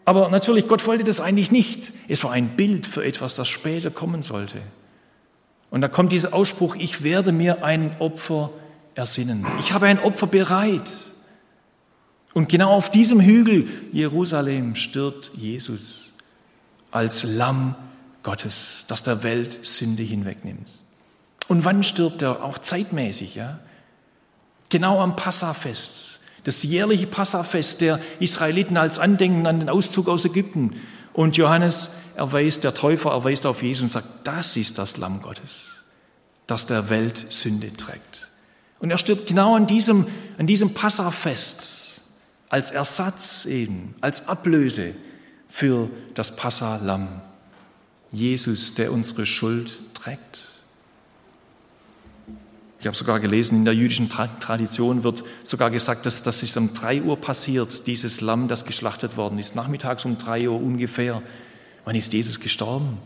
aber 0.05 0.29
natürlich, 0.29 0.67
Gott 0.69 0.87
wollte 0.87 1.03
das 1.03 1.19
eigentlich 1.19 1.51
nicht. 1.51 1.91
Es 2.07 2.23
war 2.23 2.31
ein 2.31 2.49
Bild 2.55 2.85
für 2.85 3.03
etwas, 3.03 3.35
das 3.35 3.49
später 3.49 3.91
kommen 3.91 4.21
sollte. 4.21 4.59
Und 5.69 5.81
da 5.81 5.89
kommt 5.89 6.13
dieser 6.13 6.33
Ausspruch, 6.33 6.77
ich 6.77 7.03
werde 7.03 7.33
mir 7.33 7.63
ein 7.63 7.93
Opfer 7.99 8.51
ersinnen. 8.95 9.45
Ich 9.59 9.73
habe 9.73 9.85
ein 9.87 9.99
Opfer 9.99 10.27
bereit. 10.27 10.93
Und 12.33 12.47
genau 12.47 12.71
auf 12.71 12.89
diesem 12.89 13.19
Hügel 13.19 13.67
Jerusalem 13.91 14.75
stirbt 14.75 15.31
Jesus 15.35 16.06
als 16.91 17.23
Lamm 17.23 17.75
Gottes, 18.23 18.85
das 18.87 19.03
der 19.03 19.23
Welt 19.23 19.65
Sünde 19.65 20.03
hinwegnimmt. 20.03 20.69
Und 21.47 21.63
wann 21.65 21.83
stirbt 21.83 22.21
er? 22.21 22.43
Auch 22.43 22.57
zeitmäßig, 22.57 23.35
ja? 23.35 23.59
Genau 24.69 24.99
am 24.99 25.15
Passafest 25.15 26.17
das 26.47 26.63
jährliche 26.63 27.07
Passafest 27.07 27.81
der 27.81 27.99
Israeliten 28.21 28.77
als 28.77 28.99
Andenken 28.99 29.47
an 29.47 29.59
den 29.59 29.69
Auszug 29.69 30.07
aus 30.07 30.23
Ägypten. 30.23 30.81
Und 31.11 31.35
Johannes 31.35 31.91
erweist, 32.15 32.63
der 32.63 32.73
Täufer 32.73 33.11
erweist 33.11 33.45
auf 33.45 33.61
Jesus 33.61 33.83
und 33.83 33.89
sagt, 33.89 34.07
das 34.23 34.55
ist 34.55 34.77
das 34.77 34.95
Lamm 34.95 35.21
Gottes, 35.21 35.71
das 36.47 36.65
der 36.65 36.89
Welt 36.89 37.25
Sünde 37.29 37.73
trägt. 37.73 38.29
Und 38.79 38.91
er 38.91 38.97
stirbt 38.97 39.27
genau 39.27 39.57
an 39.57 39.67
diesem, 39.67 40.07
an 40.37 40.47
diesem 40.47 40.73
Passafest 40.73 41.99
als 42.47 42.71
Ersatz 42.71 43.45
eben, 43.45 43.95
als 43.99 44.29
Ablöse 44.29 44.93
für 45.49 45.89
das 46.13 46.35
Passalamm. 46.35 47.21
Jesus, 48.11 48.73
der 48.75 48.91
unsere 48.91 49.25
Schuld 49.25 49.79
trägt. 49.93 50.57
Ich 52.79 52.85
habe 52.85 52.95
sogar 52.95 53.19
gelesen, 53.19 53.55
in 53.55 53.65
der 53.65 53.73
jüdischen 53.73 54.07
Tradition 54.07 55.03
wird 55.03 55.23
sogar 55.43 55.71
gesagt, 55.71 56.05
dass 56.05 56.21
das 56.21 56.43
ist 56.43 56.55
um 56.57 56.73
drei 56.73 57.01
Uhr 57.01 57.19
passiert, 57.19 57.87
dieses 57.87 58.21
Lamm, 58.21 58.47
das 58.47 58.65
geschlachtet 58.65 59.17
worden 59.17 59.39
ist. 59.39 59.55
Nachmittags 59.55 60.05
um 60.05 60.17
drei 60.17 60.47
Uhr 60.47 60.61
ungefähr. 60.61 61.23
Wann 61.85 61.95
ist 61.95 62.13
Jesus 62.13 62.39
gestorben? 62.39 62.99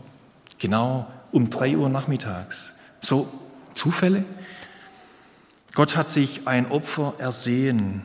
Genau 0.58 1.10
um 1.32 1.48
drei 1.48 1.76
Uhr 1.76 1.88
nachmittags. 1.88 2.74
So 3.00 3.26
Zufälle? 3.72 4.24
Gott 5.74 5.96
hat 5.96 6.10
sich 6.10 6.46
ein 6.46 6.70
Opfer 6.70 7.14
ersehen. 7.18 8.02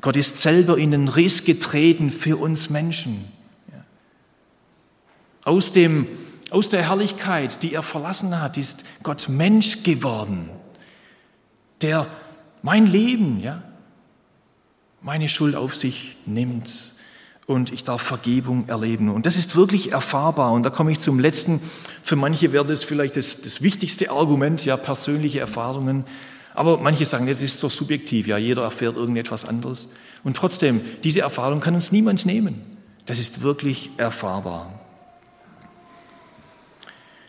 Gott 0.00 0.16
ist 0.16 0.40
selber 0.40 0.78
in 0.78 0.92
den 0.92 1.08
Riss 1.08 1.44
getreten 1.44 2.10
für 2.10 2.36
uns 2.36 2.70
Menschen. 2.70 3.24
Aus, 5.48 5.72
dem, 5.72 6.06
aus 6.50 6.68
der 6.68 6.88
Herrlichkeit, 6.88 7.62
die 7.62 7.74
er 7.74 7.82
verlassen 7.82 8.40
hat, 8.40 8.56
ist 8.56 8.84
Gott 9.02 9.28
Mensch 9.28 9.82
geworden 9.82 10.50
der 11.80 12.06
mein 12.62 12.86
Leben, 12.86 13.40
ja, 13.40 13.62
meine 15.00 15.28
Schuld 15.28 15.54
auf 15.54 15.76
sich 15.76 16.16
nimmt 16.26 16.94
und 17.46 17.72
ich 17.72 17.84
darf 17.84 18.02
Vergebung 18.02 18.68
erleben. 18.68 19.08
Und 19.08 19.26
das 19.26 19.36
ist 19.36 19.56
wirklich 19.56 19.92
erfahrbar. 19.92 20.52
Und 20.52 20.64
da 20.64 20.70
komme 20.70 20.90
ich 20.90 21.00
zum 21.00 21.20
letzten. 21.20 21.62
Für 22.02 22.16
manche 22.16 22.52
wäre 22.52 22.66
das 22.66 22.84
vielleicht 22.84 23.16
das, 23.16 23.40
das 23.42 23.62
wichtigste 23.62 24.10
Argument, 24.10 24.64
ja, 24.64 24.76
persönliche 24.76 25.40
Erfahrungen. 25.40 26.04
Aber 26.54 26.78
manche 26.78 27.06
sagen, 27.06 27.28
das 27.28 27.40
ist 27.40 27.60
so 27.60 27.68
subjektiv, 27.68 28.26
ja, 28.26 28.36
jeder 28.36 28.62
erfährt 28.62 28.96
irgendetwas 28.96 29.44
anderes. 29.44 29.88
Und 30.24 30.36
trotzdem, 30.36 30.80
diese 31.04 31.20
Erfahrung 31.20 31.60
kann 31.60 31.74
uns 31.74 31.92
niemand 31.92 32.26
nehmen. 32.26 32.60
Das 33.06 33.20
ist 33.20 33.42
wirklich 33.42 33.90
erfahrbar. 33.96 34.77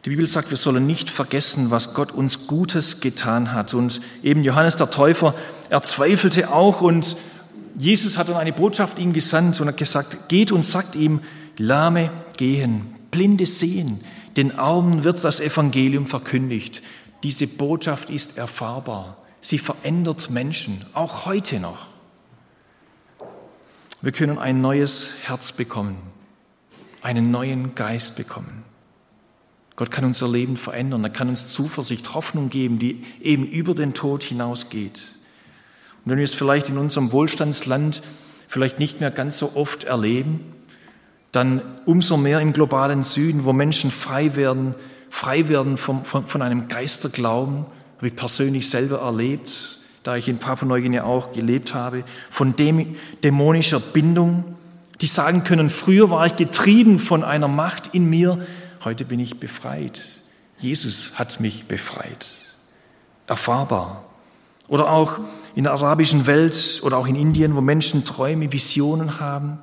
Die 0.05 0.11
Bibel 0.11 0.27
sagt, 0.27 0.49
wir 0.49 0.57
sollen 0.57 0.87
nicht 0.87 1.09
vergessen, 1.09 1.71
was 1.71 1.93
Gott 1.93 2.13
uns 2.13 2.47
Gutes 2.47 3.01
getan 3.01 3.51
hat. 3.51 3.73
Und 3.73 3.99
eben 4.23 4.43
Johannes 4.43 4.77
der 4.77 4.89
Täufer, 4.89 5.35
er 5.69 5.81
zweifelte 5.81 6.51
auch 6.51 6.81
und 6.81 7.17
Jesus 7.77 8.17
hat 8.17 8.29
dann 8.29 8.37
eine 8.37 8.53
Botschaft 8.53 8.99
ihm 8.99 9.13
gesandt 9.13 9.59
und 9.61 9.67
hat 9.67 9.77
gesagt, 9.77 10.29
geht 10.29 10.51
und 10.51 10.63
sagt 10.63 10.95
ihm, 10.95 11.21
Lahme 11.57 12.11
gehen, 12.37 12.95
Blinde 13.11 13.45
sehen, 13.45 14.01
den 14.35 14.57
Armen 14.57 15.03
wird 15.03 15.23
das 15.23 15.39
Evangelium 15.39 16.05
verkündigt. 16.05 16.81
Diese 17.23 17.47
Botschaft 17.47 18.09
ist 18.09 18.37
erfahrbar. 18.37 19.17
Sie 19.41 19.57
verändert 19.57 20.29
Menschen, 20.29 20.85
auch 20.93 21.25
heute 21.25 21.59
noch. 21.59 21.87
Wir 24.01 24.11
können 24.11 24.37
ein 24.37 24.61
neues 24.61 25.09
Herz 25.23 25.51
bekommen, 25.51 25.97
einen 27.01 27.31
neuen 27.31 27.75
Geist 27.75 28.15
bekommen. 28.15 28.58
Gott 29.79 29.91
kann 29.91 30.03
unser 30.03 30.27
Leben 30.27 30.57
verändern, 30.57 31.05
er 31.05 31.09
kann 31.09 31.29
uns 31.29 31.53
Zuversicht, 31.53 32.13
Hoffnung 32.13 32.49
geben, 32.49 32.79
die 32.79 33.01
eben 33.21 33.47
über 33.47 33.73
den 33.73 33.93
Tod 33.93 34.23
hinausgeht. 34.23 35.13
Und 36.03 36.11
wenn 36.11 36.17
wir 36.17 36.25
es 36.25 36.33
vielleicht 36.33 36.67
in 36.67 36.77
unserem 36.77 37.13
Wohlstandsland 37.13 38.01
vielleicht 38.49 38.79
nicht 38.79 38.99
mehr 38.99 39.09
ganz 39.09 39.37
so 39.37 39.53
oft 39.55 39.85
erleben, 39.85 40.41
dann 41.31 41.61
umso 41.85 42.17
mehr 42.17 42.41
im 42.41 42.51
globalen 42.51 43.03
Süden, 43.03 43.45
wo 43.45 43.53
Menschen 43.53 43.89
frei 43.89 44.35
werden, 44.35 44.75
frei 45.09 45.47
werden 45.47 45.77
vom, 45.77 46.03
von, 46.03 46.27
von 46.27 46.41
einem 46.41 46.67
Geisterglauben, 46.67 47.65
habe 47.95 48.07
ich 48.07 48.17
persönlich 48.17 48.69
selber 48.69 48.99
erlebt, 48.99 49.79
da 50.03 50.17
ich 50.17 50.27
in 50.27 50.39
Papua-Neuguinea 50.39 51.05
auch 51.05 51.31
gelebt 51.31 51.73
habe, 51.73 52.03
von 52.29 52.53
dem, 52.57 52.97
dämonischer 53.23 53.79
Bindung, 53.79 54.43
die 54.99 55.07
sagen 55.07 55.45
können, 55.45 55.69
früher 55.69 56.09
war 56.09 56.25
ich 56.25 56.35
getrieben 56.35 56.99
von 56.99 57.23
einer 57.23 57.47
Macht 57.47 57.95
in 57.95 58.09
mir, 58.09 58.45
Heute 58.85 59.03
bin 59.03 59.19
ich 59.19 59.41
befreit. 59.41 60.01
Jesus 60.57 61.13
hat 61.15 61.41
mich 61.41 61.65
befreit. 61.65 62.27
Erfahrbar. 63.27 64.05
Oder 64.69 64.89
auch 64.89 65.19
in 65.53 65.65
der 65.65 65.73
arabischen 65.73 66.27
Welt 66.27 66.79
oder 66.81 66.97
auch 66.97 67.05
in 67.05 67.15
Indien, 67.15 67.55
wo 67.57 67.61
Menschen 67.61 68.05
Träume, 68.05 68.53
Visionen 68.53 69.19
haben, 69.19 69.59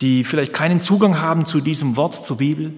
die 0.00 0.22
vielleicht 0.22 0.52
keinen 0.52 0.80
Zugang 0.80 1.20
haben 1.20 1.44
zu 1.44 1.60
diesem 1.60 1.96
Wort, 1.96 2.24
zur 2.24 2.36
Bibel. 2.36 2.72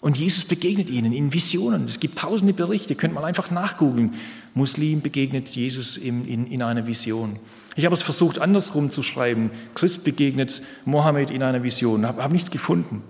Und 0.00 0.16
Jesus 0.16 0.44
begegnet 0.44 0.90
ihnen 0.90 1.12
in 1.12 1.32
Visionen. 1.32 1.84
Es 1.84 2.00
gibt 2.00 2.18
tausende 2.18 2.52
Berichte, 2.52 2.96
könnt 2.96 3.14
man 3.14 3.24
einfach 3.24 3.52
nachgoogeln. 3.52 4.14
Muslim 4.54 5.02
begegnet 5.02 5.48
Jesus 5.50 5.98
in, 5.98 6.24
in, 6.24 6.48
in 6.48 6.62
einer 6.62 6.88
Vision. 6.88 7.38
Ich 7.76 7.84
habe 7.84 7.94
es 7.94 8.02
versucht, 8.02 8.40
andersrum 8.40 8.90
zu 8.90 9.04
schreiben. 9.04 9.52
Christ 9.76 10.02
begegnet 10.02 10.62
Mohammed 10.84 11.30
in 11.30 11.44
einer 11.44 11.62
Vision, 11.62 12.06
habe 12.06 12.24
hab 12.24 12.32
nichts 12.32 12.50
gefunden 12.50 13.04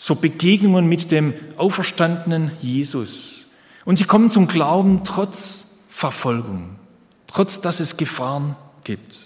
so 0.00 0.14
Begegnungen 0.14 0.88
mit 0.88 1.10
dem 1.10 1.34
auferstandenen 1.56 2.52
Jesus. 2.60 3.46
Und 3.84 3.98
sie 3.98 4.04
kommen 4.04 4.30
zum 4.30 4.46
Glauben 4.46 5.02
trotz 5.04 5.76
Verfolgung, 5.88 6.76
trotz 7.26 7.60
dass 7.60 7.80
es 7.80 7.96
Gefahren 7.96 8.56
gibt. 8.84 9.18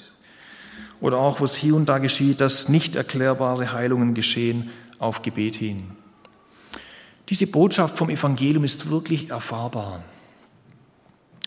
Oder 1.00 1.18
auch, 1.18 1.40
was 1.40 1.54
hier 1.54 1.76
und 1.76 1.88
da 1.88 1.98
geschieht, 1.98 2.40
dass 2.40 2.70
nicht 2.70 2.96
erklärbare 2.96 3.72
Heilungen 3.72 4.14
geschehen 4.14 4.70
auf 4.98 5.20
Gebet 5.20 5.56
hin. 5.56 5.90
Diese 7.28 7.46
Botschaft 7.46 7.98
vom 7.98 8.08
Evangelium 8.08 8.64
ist 8.64 8.90
wirklich 8.90 9.30
erfahrbar. 9.30 10.02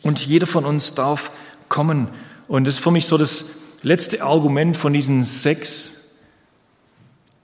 Und 0.03 0.23
jeder 0.23 0.45
von 0.45 0.65
uns 0.65 0.93
darf 0.93 1.31
kommen. 1.67 2.09
Und 2.47 2.67
das 2.67 2.75
ist 2.75 2.83
für 2.83 2.91
mich 2.91 3.07
so 3.07 3.17
das 3.17 3.45
letzte 3.81 4.21
Argument 4.21 4.77
von 4.77 4.93
diesen 4.93 5.23
sechs, 5.23 6.11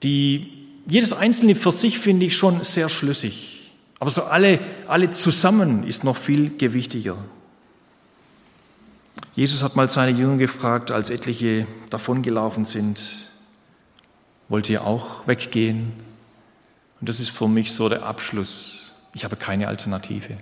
die 0.04 0.61
jedes 0.86 1.12
einzelne 1.12 1.54
für 1.54 1.72
sich 1.72 1.98
finde 1.98 2.26
ich 2.26 2.36
schon 2.36 2.64
sehr 2.64 2.88
schlüssig. 2.88 3.72
Aber 3.98 4.10
so 4.10 4.24
alle, 4.24 4.58
alle 4.88 5.10
zusammen 5.10 5.86
ist 5.86 6.02
noch 6.04 6.16
viel 6.16 6.56
gewichtiger. 6.56 7.16
Jesus 9.34 9.62
hat 9.62 9.76
mal 9.76 9.88
seine 9.88 10.16
Jünger 10.16 10.36
gefragt, 10.36 10.90
als 10.90 11.08
etliche 11.08 11.66
davongelaufen 11.88 12.64
sind, 12.64 13.00
wollt 14.48 14.68
ihr 14.68 14.84
auch 14.84 15.26
weggehen? 15.26 15.92
Und 17.00 17.08
das 17.08 17.20
ist 17.20 17.30
für 17.30 17.48
mich 17.48 17.72
so 17.72 17.88
der 17.88 18.04
Abschluss. 18.04 18.92
Ich 19.14 19.24
habe 19.24 19.36
keine 19.36 19.68
Alternative. 19.68 20.36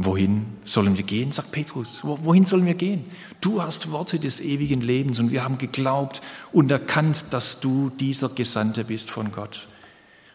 Wohin 0.00 0.46
sollen 0.64 0.96
wir 0.96 1.02
gehen, 1.02 1.32
sagt 1.32 1.50
Petrus. 1.50 2.00
Wohin 2.04 2.44
sollen 2.44 2.64
wir 2.64 2.74
gehen? 2.74 3.04
Du 3.40 3.60
hast 3.60 3.90
Worte 3.90 4.20
des 4.20 4.40
ewigen 4.40 4.80
Lebens 4.80 5.18
und 5.18 5.32
wir 5.32 5.42
haben 5.42 5.58
geglaubt 5.58 6.22
und 6.52 6.70
erkannt, 6.70 7.26
dass 7.30 7.58
du 7.58 7.90
dieser 7.90 8.28
Gesandte 8.28 8.84
bist 8.84 9.10
von 9.10 9.32
Gott. 9.32 9.66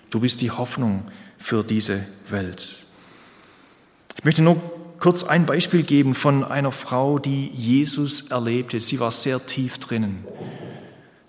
Du 0.10 0.20
bist 0.20 0.42
die 0.42 0.52
Hoffnung 0.52 1.04
für 1.38 1.64
diese 1.64 2.06
Welt. 2.28 2.84
Ich 4.18 4.26
möchte 4.26 4.42
nur 4.42 4.62
kurz 5.00 5.24
ein 5.24 5.46
Beispiel 5.46 5.84
geben 5.84 6.14
von 6.14 6.44
einer 6.44 6.74
Frau, 6.74 7.18
die 7.18 7.48
Jesus 7.48 8.32
erlebte. 8.32 8.82
Sie 8.82 9.00
war 9.00 9.14
sehr 9.14 9.46
tief 9.46 9.78
drinnen. 9.78 10.26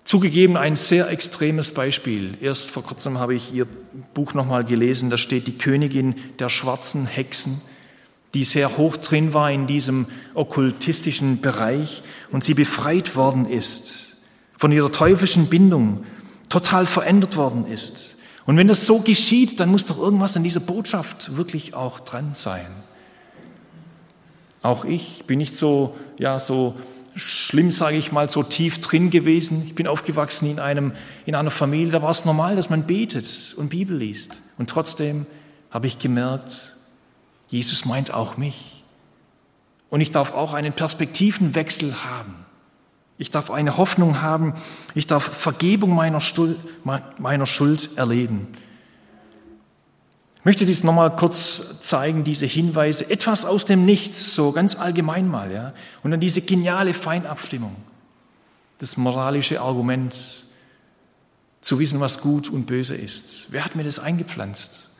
Zugegeben 0.03 0.57
ein 0.57 0.75
sehr 0.75 1.09
extremes 1.09 1.71
Beispiel. 1.71 2.37
Erst 2.41 2.69
vor 2.69 2.83
kurzem 2.83 3.17
habe 3.17 3.33
ich 3.33 3.53
ihr 3.53 3.65
Buch 4.13 4.33
nochmal 4.33 4.65
gelesen. 4.65 5.09
Da 5.09 5.17
steht 5.17 5.47
die 5.47 5.57
Königin 5.57 6.15
der 6.39 6.49
schwarzen 6.49 7.05
Hexen 7.05 7.61
die 8.35 8.43
sehr 8.43 8.77
hoch 8.77 8.97
drin 8.97 9.33
war 9.33 9.49
in 9.49 9.65
diesem 9.65 10.07
okkultistischen 10.33 11.41
Bereich 11.41 12.03
und 12.31 12.43
sie 12.43 12.53
befreit 12.53 13.15
worden 13.15 13.49
ist 13.49 14.15
von 14.57 14.71
ihrer 14.71 14.91
teuflischen 14.91 15.47
Bindung, 15.47 16.03
total 16.49 16.85
verändert 16.85 17.35
worden 17.35 17.65
ist. 17.65 18.17
Und 18.45 18.57
wenn 18.57 18.67
das 18.67 18.85
so 18.85 18.99
geschieht, 18.99 19.59
dann 19.59 19.69
muss 19.69 19.85
doch 19.85 19.97
irgendwas 19.97 20.37
an 20.37 20.43
dieser 20.43 20.59
Botschaft 20.59 21.35
wirklich 21.35 21.73
auch 21.73 21.99
dran 21.99 22.31
sein. 22.33 22.67
Auch 24.61 24.85
ich 24.85 25.23
bin 25.25 25.39
nicht 25.39 25.55
so, 25.55 25.95
ja, 26.19 26.37
so 26.39 26.75
schlimm, 27.15 27.71
sage 27.71 27.97
ich 27.97 28.11
mal, 28.11 28.29
so 28.29 28.43
tief 28.43 28.81
drin 28.81 29.09
gewesen. 29.09 29.63
Ich 29.65 29.75
bin 29.75 29.87
aufgewachsen 29.87 30.49
in, 30.49 30.59
einem, 30.59 30.91
in 31.25 31.35
einer 31.35 31.51
Familie, 31.51 31.91
da 31.91 32.01
war 32.01 32.11
es 32.11 32.25
normal, 32.25 32.55
dass 32.55 32.69
man 32.69 32.83
betet 32.83 33.55
und 33.57 33.69
Bibel 33.69 33.95
liest. 33.95 34.41
Und 34.57 34.69
trotzdem 34.69 35.25
habe 35.71 35.87
ich 35.87 35.99
gemerkt, 35.99 36.74
Jesus 37.55 37.85
meint 37.85 38.13
auch 38.13 38.35
mich. 38.35 38.83
Und 39.89 40.01
ich 40.01 40.11
darf 40.11 40.33
auch 40.33 40.53
einen 40.53 40.73
Perspektivenwechsel 40.73 42.03
haben. 42.03 42.35
Ich 43.17 43.31
darf 43.31 43.49
eine 43.49 43.77
Hoffnung 43.77 44.21
haben. 44.21 44.55
Ich 44.93 45.07
darf 45.07 45.23
Vergebung 45.23 45.95
meiner, 45.95 46.19
Schuld, 46.19 46.57
meiner 47.17 47.45
Schuld 47.45 47.97
erleben. 47.97 48.49
Ich 50.35 50.45
möchte 50.45 50.65
dies 50.65 50.83
nochmal 50.83 51.15
kurz 51.15 51.79
zeigen, 51.79 52.25
diese 52.25 52.45
Hinweise, 52.45 53.09
etwas 53.09 53.45
aus 53.45 53.63
dem 53.63 53.85
Nichts, 53.85 54.35
so 54.35 54.51
ganz 54.51 54.75
allgemein 54.75 55.27
mal, 55.27 55.49
ja. 55.51 55.73
Und 56.03 56.11
dann 56.11 56.19
diese 56.19 56.41
geniale 56.41 56.93
Feinabstimmung, 56.93 57.75
das 58.79 58.97
moralische 58.97 59.61
Argument, 59.61 60.43
zu 61.61 61.79
wissen, 61.79 61.99
was 61.99 62.19
gut 62.19 62.49
und 62.49 62.67
böse 62.67 62.95
ist. 62.95 63.47
Wer 63.49 63.65
hat 63.65 63.75
mir 63.75 63.83
das 63.83 63.97
eingepflanzt? 63.97 64.91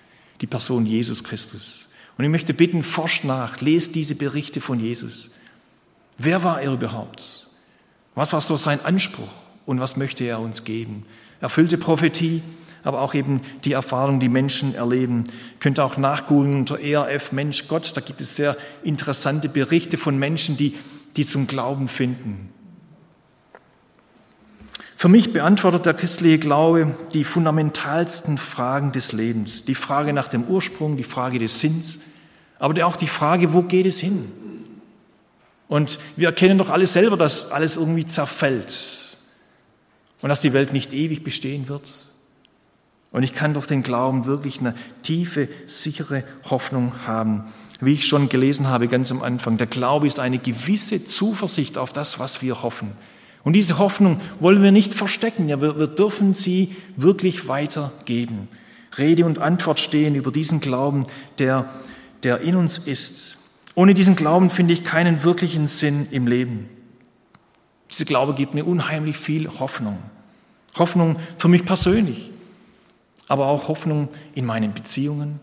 Die 0.41 0.47
Person 0.47 0.87
Jesus 0.87 1.23
Christus. 1.23 1.84
Und 2.17 2.23
ich 2.23 2.31
möchte 2.31 2.53
bitten, 2.53 2.83
forscht 2.83 3.23
nach, 3.23 3.61
lest 3.61 3.95
diese 3.95 4.15
Berichte 4.15 4.61
von 4.61 4.79
Jesus. 4.79 5.29
Wer 6.17 6.43
war 6.43 6.61
er 6.61 6.71
überhaupt? 6.71 7.49
Was 8.15 8.31
war 8.31 8.41
so 8.41 8.55
sein 8.55 8.83
Anspruch 8.83 9.31
und 9.65 9.79
was 9.79 9.97
möchte 9.97 10.23
er 10.23 10.39
uns 10.39 10.63
geben? 10.63 11.05
Erfüllte 11.41 11.77
Prophetie, 11.77 12.41
aber 12.83 13.01
auch 13.01 13.13
eben 13.13 13.41
die 13.65 13.73
Erfahrung, 13.73 14.19
die 14.19 14.29
Menschen 14.29 14.75
erleben. 14.75 15.25
Könnt 15.59 15.79
ihr 15.79 15.83
auch 15.83 15.97
nachgoogeln 15.97 16.53
unter 16.53 16.79
ERF 16.79 17.31
Mensch 17.33 17.67
Gott. 17.67 17.91
Da 17.97 18.01
gibt 18.01 18.21
es 18.21 18.35
sehr 18.35 18.55
interessante 18.83 19.49
Berichte 19.49 19.97
von 19.97 20.17
Menschen, 20.17 20.55
die, 20.55 20.75
die 21.17 21.25
zum 21.25 21.47
Glauben 21.47 21.87
finden. 21.87 22.49
Für 24.97 25.09
mich 25.09 25.33
beantwortet 25.33 25.85
der 25.85 25.93
christliche 25.93 26.39
Glaube 26.39 26.95
die 27.13 27.25
fundamentalsten 27.25 28.37
Fragen 28.37 28.91
des 28.93 29.11
Lebens. 29.11 29.65
Die 29.65 29.75
Frage 29.75 30.13
nach 30.13 30.29
dem 30.29 30.45
Ursprung, 30.45 30.95
die 30.95 31.03
Frage 31.03 31.37
des 31.37 31.59
Sinns, 31.59 31.99
aber 32.59 32.85
auch 32.85 32.95
die 32.95 33.07
Frage, 33.07 33.53
wo 33.53 33.61
geht 33.61 33.85
es 33.85 33.99
hin? 33.99 34.31
Und 35.67 35.99
wir 36.15 36.27
erkennen 36.27 36.57
doch 36.57 36.69
alle 36.69 36.85
selber, 36.85 37.17
dass 37.17 37.51
alles 37.51 37.75
irgendwie 37.75 38.05
zerfällt 38.05 39.17
und 40.21 40.29
dass 40.29 40.39
die 40.39 40.53
Welt 40.53 40.71
nicht 40.71 40.93
ewig 40.93 41.23
bestehen 41.23 41.67
wird. 41.67 41.91
Und 43.11 43.23
ich 43.23 43.33
kann 43.33 43.53
durch 43.53 43.65
den 43.65 43.83
Glauben 43.83 44.25
wirklich 44.25 44.59
eine 44.59 44.75
tiefe, 45.01 45.49
sichere 45.65 46.23
Hoffnung 46.49 47.07
haben. 47.07 47.45
Wie 47.81 47.93
ich 47.93 48.07
schon 48.07 48.29
gelesen 48.29 48.67
habe 48.67 48.87
ganz 48.87 49.11
am 49.11 49.21
Anfang, 49.21 49.57
der 49.57 49.67
Glaube 49.67 50.07
ist 50.07 50.19
eine 50.19 50.37
gewisse 50.37 51.03
Zuversicht 51.03 51.77
auf 51.77 51.91
das, 51.91 52.19
was 52.19 52.41
wir 52.41 52.61
hoffen. 52.61 52.91
Und 53.45 53.53
diese 53.53 53.77
Hoffnung 53.77 54.19
wollen 54.41 54.61
wir 54.61 54.73
nicht 54.73 54.93
verstecken, 54.93 55.47
ja, 55.47 55.61
wir, 55.61 55.79
wir 55.79 55.87
dürfen 55.87 56.33
sie 56.33 56.75
wirklich 56.97 57.47
weitergeben. 57.47 58.49
Rede 58.97 59.25
und 59.25 59.39
Antwort 59.39 59.79
stehen 59.79 60.15
über 60.15 60.31
diesen 60.31 60.59
Glauben, 60.59 61.05
der 61.39 61.69
der 62.25 62.41
in 62.41 62.55
uns 62.55 62.79
ist. 62.79 63.37
Ohne 63.75 63.93
diesen 63.93 64.15
Glauben 64.15 64.49
finde 64.49 64.73
ich 64.73 64.83
keinen 64.83 65.23
wirklichen 65.23 65.67
Sinn 65.67 66.07
im 66.11 66.27
Leben. 66.27 66.67
Dieser 67.91 68.05
Glaube 68.05 68.33
gibt 68.33 68.55
mir 68.55 68.65
unheimlich 68.65 69.15
viel 69.15 69.47
Hoffnung. 69.47 69.99
Hoffnung 70.75 71.17
für 71.37 71.47
mich 71.47 71.65
persönlich, 71.65 72.31
aber 73.27 73.45
auch 73.45 73.67
Hoffnung 73.67 74.09
in 74.33 74.43
meinen 74.45 74.73
Beziehungen, 74.73 75.39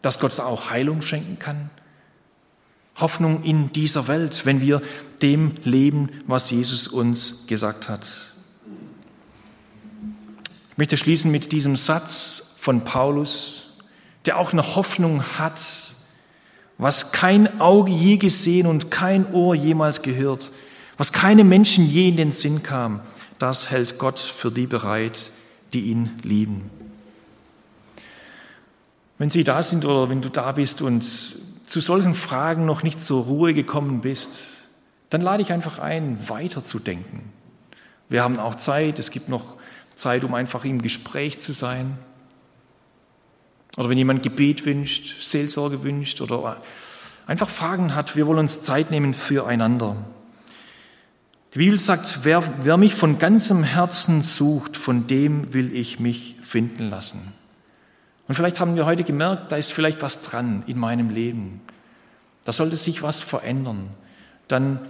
dass 0.00 0.18
Gott 0.18 0.40
auch 0.40 0.70
Heilung 0.70 1.02
schenken 1.02 1.38
kann. 1.38 1.70
Hoffnung 2.96 3.42
in 3.42 3.72
dieser 3.72 4.08
Welt, 4.08 4.44
wenn 4.44 4.60
wir 4.60 4.82
dem 5.22 5.52
leben, 5.64 6.10
was 6.26 6.50
Jesus 6.50 6.88
uns 6.88 7.46
gesagt 7.46 7.88
hat. 7.88 8.06
Ich 10.72 10.78
möchte 10.78 10.96
schließen 10.96 11.30
mit 11.30 11.52
diesem 11.52 11.76
Satz 11.76 12.54
von 12.58 12.84
Paulus, 12.84 13.74
der 14.26 14.38
auch 14.38 14.52
eine 14.52 14.76
Hoffnung 14.76 15.22
hat 15.38 15.60
was 16.82 17.12
kein 17.12 17.60
Auge 17.60 17.92
je 17.92 18.16
gesehen 18.16 18.66
und 18.66 18.90
kein 18.90 19.32
Ohr 19.32 19.54
jemals 19.54 20.02
gehört, 20.02 20.50
was 20.96 21.12
keine 21.12 21.44
Menschen 21.44 21.88
je 21.88 22.08
in 22.08 22.16
den 22.16 22.32
Sinn 22.32 22.64
kam, 22.64 23.00
das 23.38 23.70
hält 23.70 23.98
Gott 23.98 24.18
für 24.18 24.50
die 24.50 24.66
bereit, 24.66 25.30
die 25.72 25.82
ihn 25.82 26.10
lieben. 26.24 26.70
Wenn 29.16 29.30
Sie 29.30 29.44
da 29.44 29.62
sind 29.62 29.84
oder 29.84 30.08
wenn 30.08 30.22
du 30.22 30.28
da 30.28 30.50
bist 30.50 30.82
und 30.82 31.04
zu 31.72 31.80
solchen 31.80 32.12
Fragen 32.12 32.66
noch 32.66 32.82
nicht 32.82 33.00
zur 33.00 33.24
Ruhe 33.24 33.54
gekommen 33.54 34.02
bist, 34.02 34.68
dann 35.08 35.22
lade 35.22 35.40
ich 35.40 35.52
einfach 35.52 35.78
ein, 35.78 36.18
weiterzudenken. 36.28 37.22
Wir 38.10 38.22
haben 38.22 38.38
auch 38.38 38.56
Zeit, 38.56 38.98
es 38.98 39.10
gibt 39.10 39.30
noch 39.30 39.56
Zeit, 39.94 40.22
um 40.22 40.34
einfach 40.34 40.66
im 40.66 40.82
Gespräch 40.82 41.40
zu 41.40 41.54
sein. 41.54 41.96
Oder 43.78 43.88
wenn 43.88 43.96
jemand 43.96 44.22
Gebet 44.22 44.66
wünscht, 44.66 45.22
Seelsorge 45.22 45.82
wünscht 45.82 46.20
oder 46.20 46.58
einfach 47.26 47.48
Fragen 47.48 47.94
hat, 47.94 48.16
wir 48.16 48.26
wollen 48.26 48.40
uns 48.40 48.60
Zeit 48.60 48.90
nehmen 48.90 49.14
füreinander. 49.14 49.96
Die 51.54 51.58
Bibel 51.58 51.78
sagt, 51.78 52.18
wer, 52.24 52.42
wer 52.60 52.76
mich 52.76 52.94
von 52.94 53.18
ganzem 53.18 53.64
Herzen 53.64 54.20
sucht, 54.20 54.76
von 54.76 55.06
dem 55.06 55.54
will 55.54 55.74
ich 55.74 55.98
mich 55.98 56.36
finden 56.42 56.90
lassen. 56.90 57.32
Und 58.28 58.34
vielleicht 58.34 58.60
haben 58.60 58.76
wir 58.76 58.86
heute 58.86 59.04
gemerkt, 59.04 59.50
da 59.50 59.56
ist 59.56 59.72
vielleicht 59.72 60.02
was 60.02 60.22
dran 60.22 60.62
in 60.66 60.78
meinem 60.78 61.10
Leben. 61.10 61.60
Da 62.44 62.52
sollte 62.52 62.76
sich 62.76 63.02
was 63.02 63.20
verändern. 63.20 63.90
Dann 64.48 64.80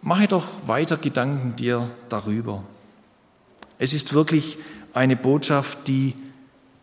mache 0.00 0.28
doch 0.28 0.46
weiter 0.66 0.96
Gedanken 0.96 1.56
dir 1.56 1.90
darüber. 2.08 2.64
Es 3.78 3.94
ist 3.94 4.12
wirklich 4.12 4.58
eine 4.94 5.16
Botschaft, 5.16 5.86
die 5.86 6.14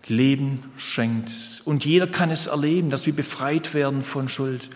Leben 0.07 0.63
schenkt. 0.77 1.31
Und 1.65 1.85
jeder 1.85 2.07
kann 2.07 2.31
es 2.31 2.47
erleben, 2.47 2.89
dass 2.89 3.05
wir 3.05 3.15
befreit 3.15 3.73
werden 3.73 4.03
von 4.03 4.27
Schuld, 4.27 4.69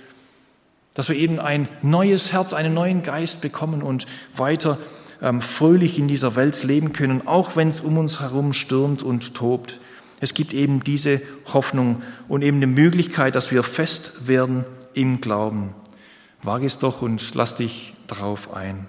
dass 0.93 1.09
wir 1.09 1.15
eben 1.15 1.39
ein 1.39 1.67
neues 1.81 2.31
Herz, 2.31 2.53
einen 2.53 2.73
neuen 2.73 3.01
Geist 3.01 3.41
bekommen 3.41 3.81
und 3.81 4.05
weiter 4.35 4.77
ähm, 5.21 5.41
fröhlich 5.41 5.97
in 5.97 6.07
dieser 6.07 6.35
Welt 6.35 6.61
leben 6.63 6.93
können, 6.93 7.25
auch 7.27 7.55
wenn 7.55 7.69
es 7.69 7.81
um 7.81 7.97
uns 7.97 8.19
herum 8.19 8.53
stürmt 8.53 9.01
und 9.01 9.33
tobt. 9.33 9.79
Es 10.23 10.33
gibt 10.33 10.53
eben 10.53 10.81
diese 10.85 11.21
Hoffnung 11.51 12.01
und 12.29 12.43
eben 12.43 12.55
eine 12.55 12.67
Möglichkeit, 12.67 13.35
dass 13.35 13.51
wir 13.51 13.61
fest 13.61 14.25
werden 14.25 14.63
im 14.93 15.19
Glauben. 15.19 15.75
Wage 16.41 16.65
es 16.65 16.79
doch 16.79 17.01
und 17.01 17.35
lass 17.35 17.55
dich 17.55 17.93
darauf 18.07 18.55
ein. 18.55 18.87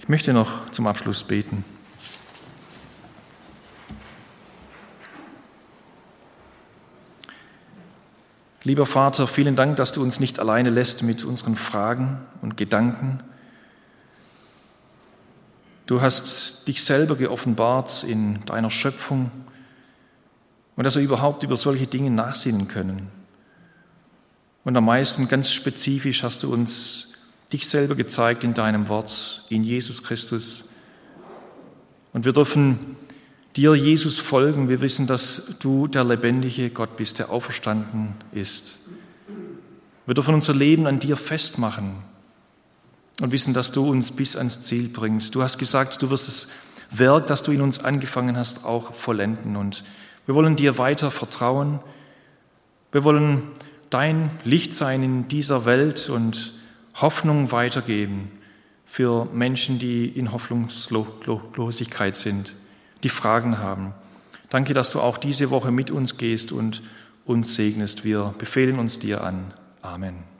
Ich 0.00 0.08
möchte 0.08 0.32
noch 0.32 0.68
zum 0.72 0.88
Abschluss 0.88 1.22
beten. 1.22 1.64
Lieber 8.64 8.86
Vater, 8.86 9.28
vielen 9.28 9.54
Dank, 9.54 9.76
dass 9.76 9.92
du 9.92 10.02
uns 10.02 10.18
nicht 10.18 10.40
alleine 10.40 10.70
lässt 10.70 11.04
mit 11.04 11.22
unseren 11.22 11.54
Fragen 11.54 12.18
und 12.42 12.56
Gedanken. 12.56 13.20
Du 15.86 16.00
hast 16.00 16.66
dich 16.66 16.82
selber 16.82 17.14
geoffenbart 17.14 18.02
in 18.02 18.44
deiner 18.46 18.70
Schöpfung 18.70 19.30
und 20.76 20.84
dass 20.84 20.96
wir 20.96 21.02
überhaupt 21.02 21.42
über 21.42 21.56
solche 21.56 21.86
Dinge 21.86 22.10
nachsinnen 22.10 22.68
können. 22.68 23.08
Und 24.64 24.76
am 24.76 24.86
meisten 24.86 25.28
ganz 25.28 25.52
spezifisch 25.52 26.22
hast 26.22 26.42
du 26.42 26.52
uns 26.52 27.08
dich 27.52 27.68
selber 27.68 27.94
gezeigt 27.94 28.44
in 28.44 28.54
deinem 28.54 28.88
Wort, 28.88 29.44
in 29.48 29.62
Jesus 29.62 30.02
Christus. 30.02 30.64
Und 32.12 32.24
wir 32.24 32.32
dürfen 32.32 32.96
dir, 33.56 33.74
Jesus, 33.74 34.18
folgen. 34.18 34.68
Wir 34.68 34.80
wissen, 34.80 35.06
dass 35.06 35.42
du 35.60 35.86
der 35.86 36.04
lebendige 36.04 36.70
Gott 36.70 36.96
bist, 36.96 37.18
der 37.18 37.30
auferstanden 37.30 38.14
ist. 38.32 38.76
Wir 40.06 40.14
dürfen 40.14 40.34
unser 40.34 40.54
Leben 40.54 40.86
an 40.86 40.98
dir 40.98 41.16
festmachen 41.16 41.94
und 43.20 43.32
wissen, 43.32 43.54
dass 43.54 43.72
du 43.72 43.88
uns 43.88 44.10
bis 44.10 44.36
ans 44.36 44.62
Ziel 44.62 44.88
bringst. 44.88 45.34
Du 45.34 45.42
hast 45.42 45.58
gesagt, 45.58 46.02
du 46.02 46.10
wirst 46.10 46.28
das 46.28 46.48
Werk, 46.90 47.26
das 47.26 47.42
du 47.42 47.52
in 47.52 47.60
uns 47.60 47.78
angefangen 47.78 48.36
hast, 48.36 48.64
auch 48.64 48.94
vollenden. 48.94 49.56
Und 49.56 49.84
wir 50.26 50.34
wollen 50.34 50.56
dir 50.56 50.78
weiter 50.78 51.10
vertrauen. 51.10 51.80
Wir 52.92 53.04
wollen 53.04 53.42
dein 53.90 54.30
Licht 54.44 54.74
sein 54.74 55.02
in 55.02 55.28
dieser 55.28 55.64
Welt 55.64 56.08
und 56.08 56.54
Hoffnung 56.94 57.52
weitergeben 57.52 58.30
für 58.84 59.24
Menschen, 59.26 59.78
die 59.78 60.06
in 60.06 60.32
Hoffnungslosigkeit 60.32 62.16
sind 62.16 62.54
die 63.04 63.08
Fragen 63.08 63.58
haben. 63.58 63.92
Danke, 64.48 64.74
dass 64.74 64.90
du 64.90 65.00
auch 65.00 65.18
diese 65.18 65.50
Woche 65.50 65.70
mit 65.70 65.90
uns 65.90 66.16
gehst 66.16 66.52
und 66.52 66.82
uns 67.24 67.54
segnest. 67.54 68.04
Wir 68.04 68.34
befehlen 68.38 68.78
uns 68.78 68.98
dir 68.98 69.22
an. 69.22 69.52
Amen. 69.82 70.33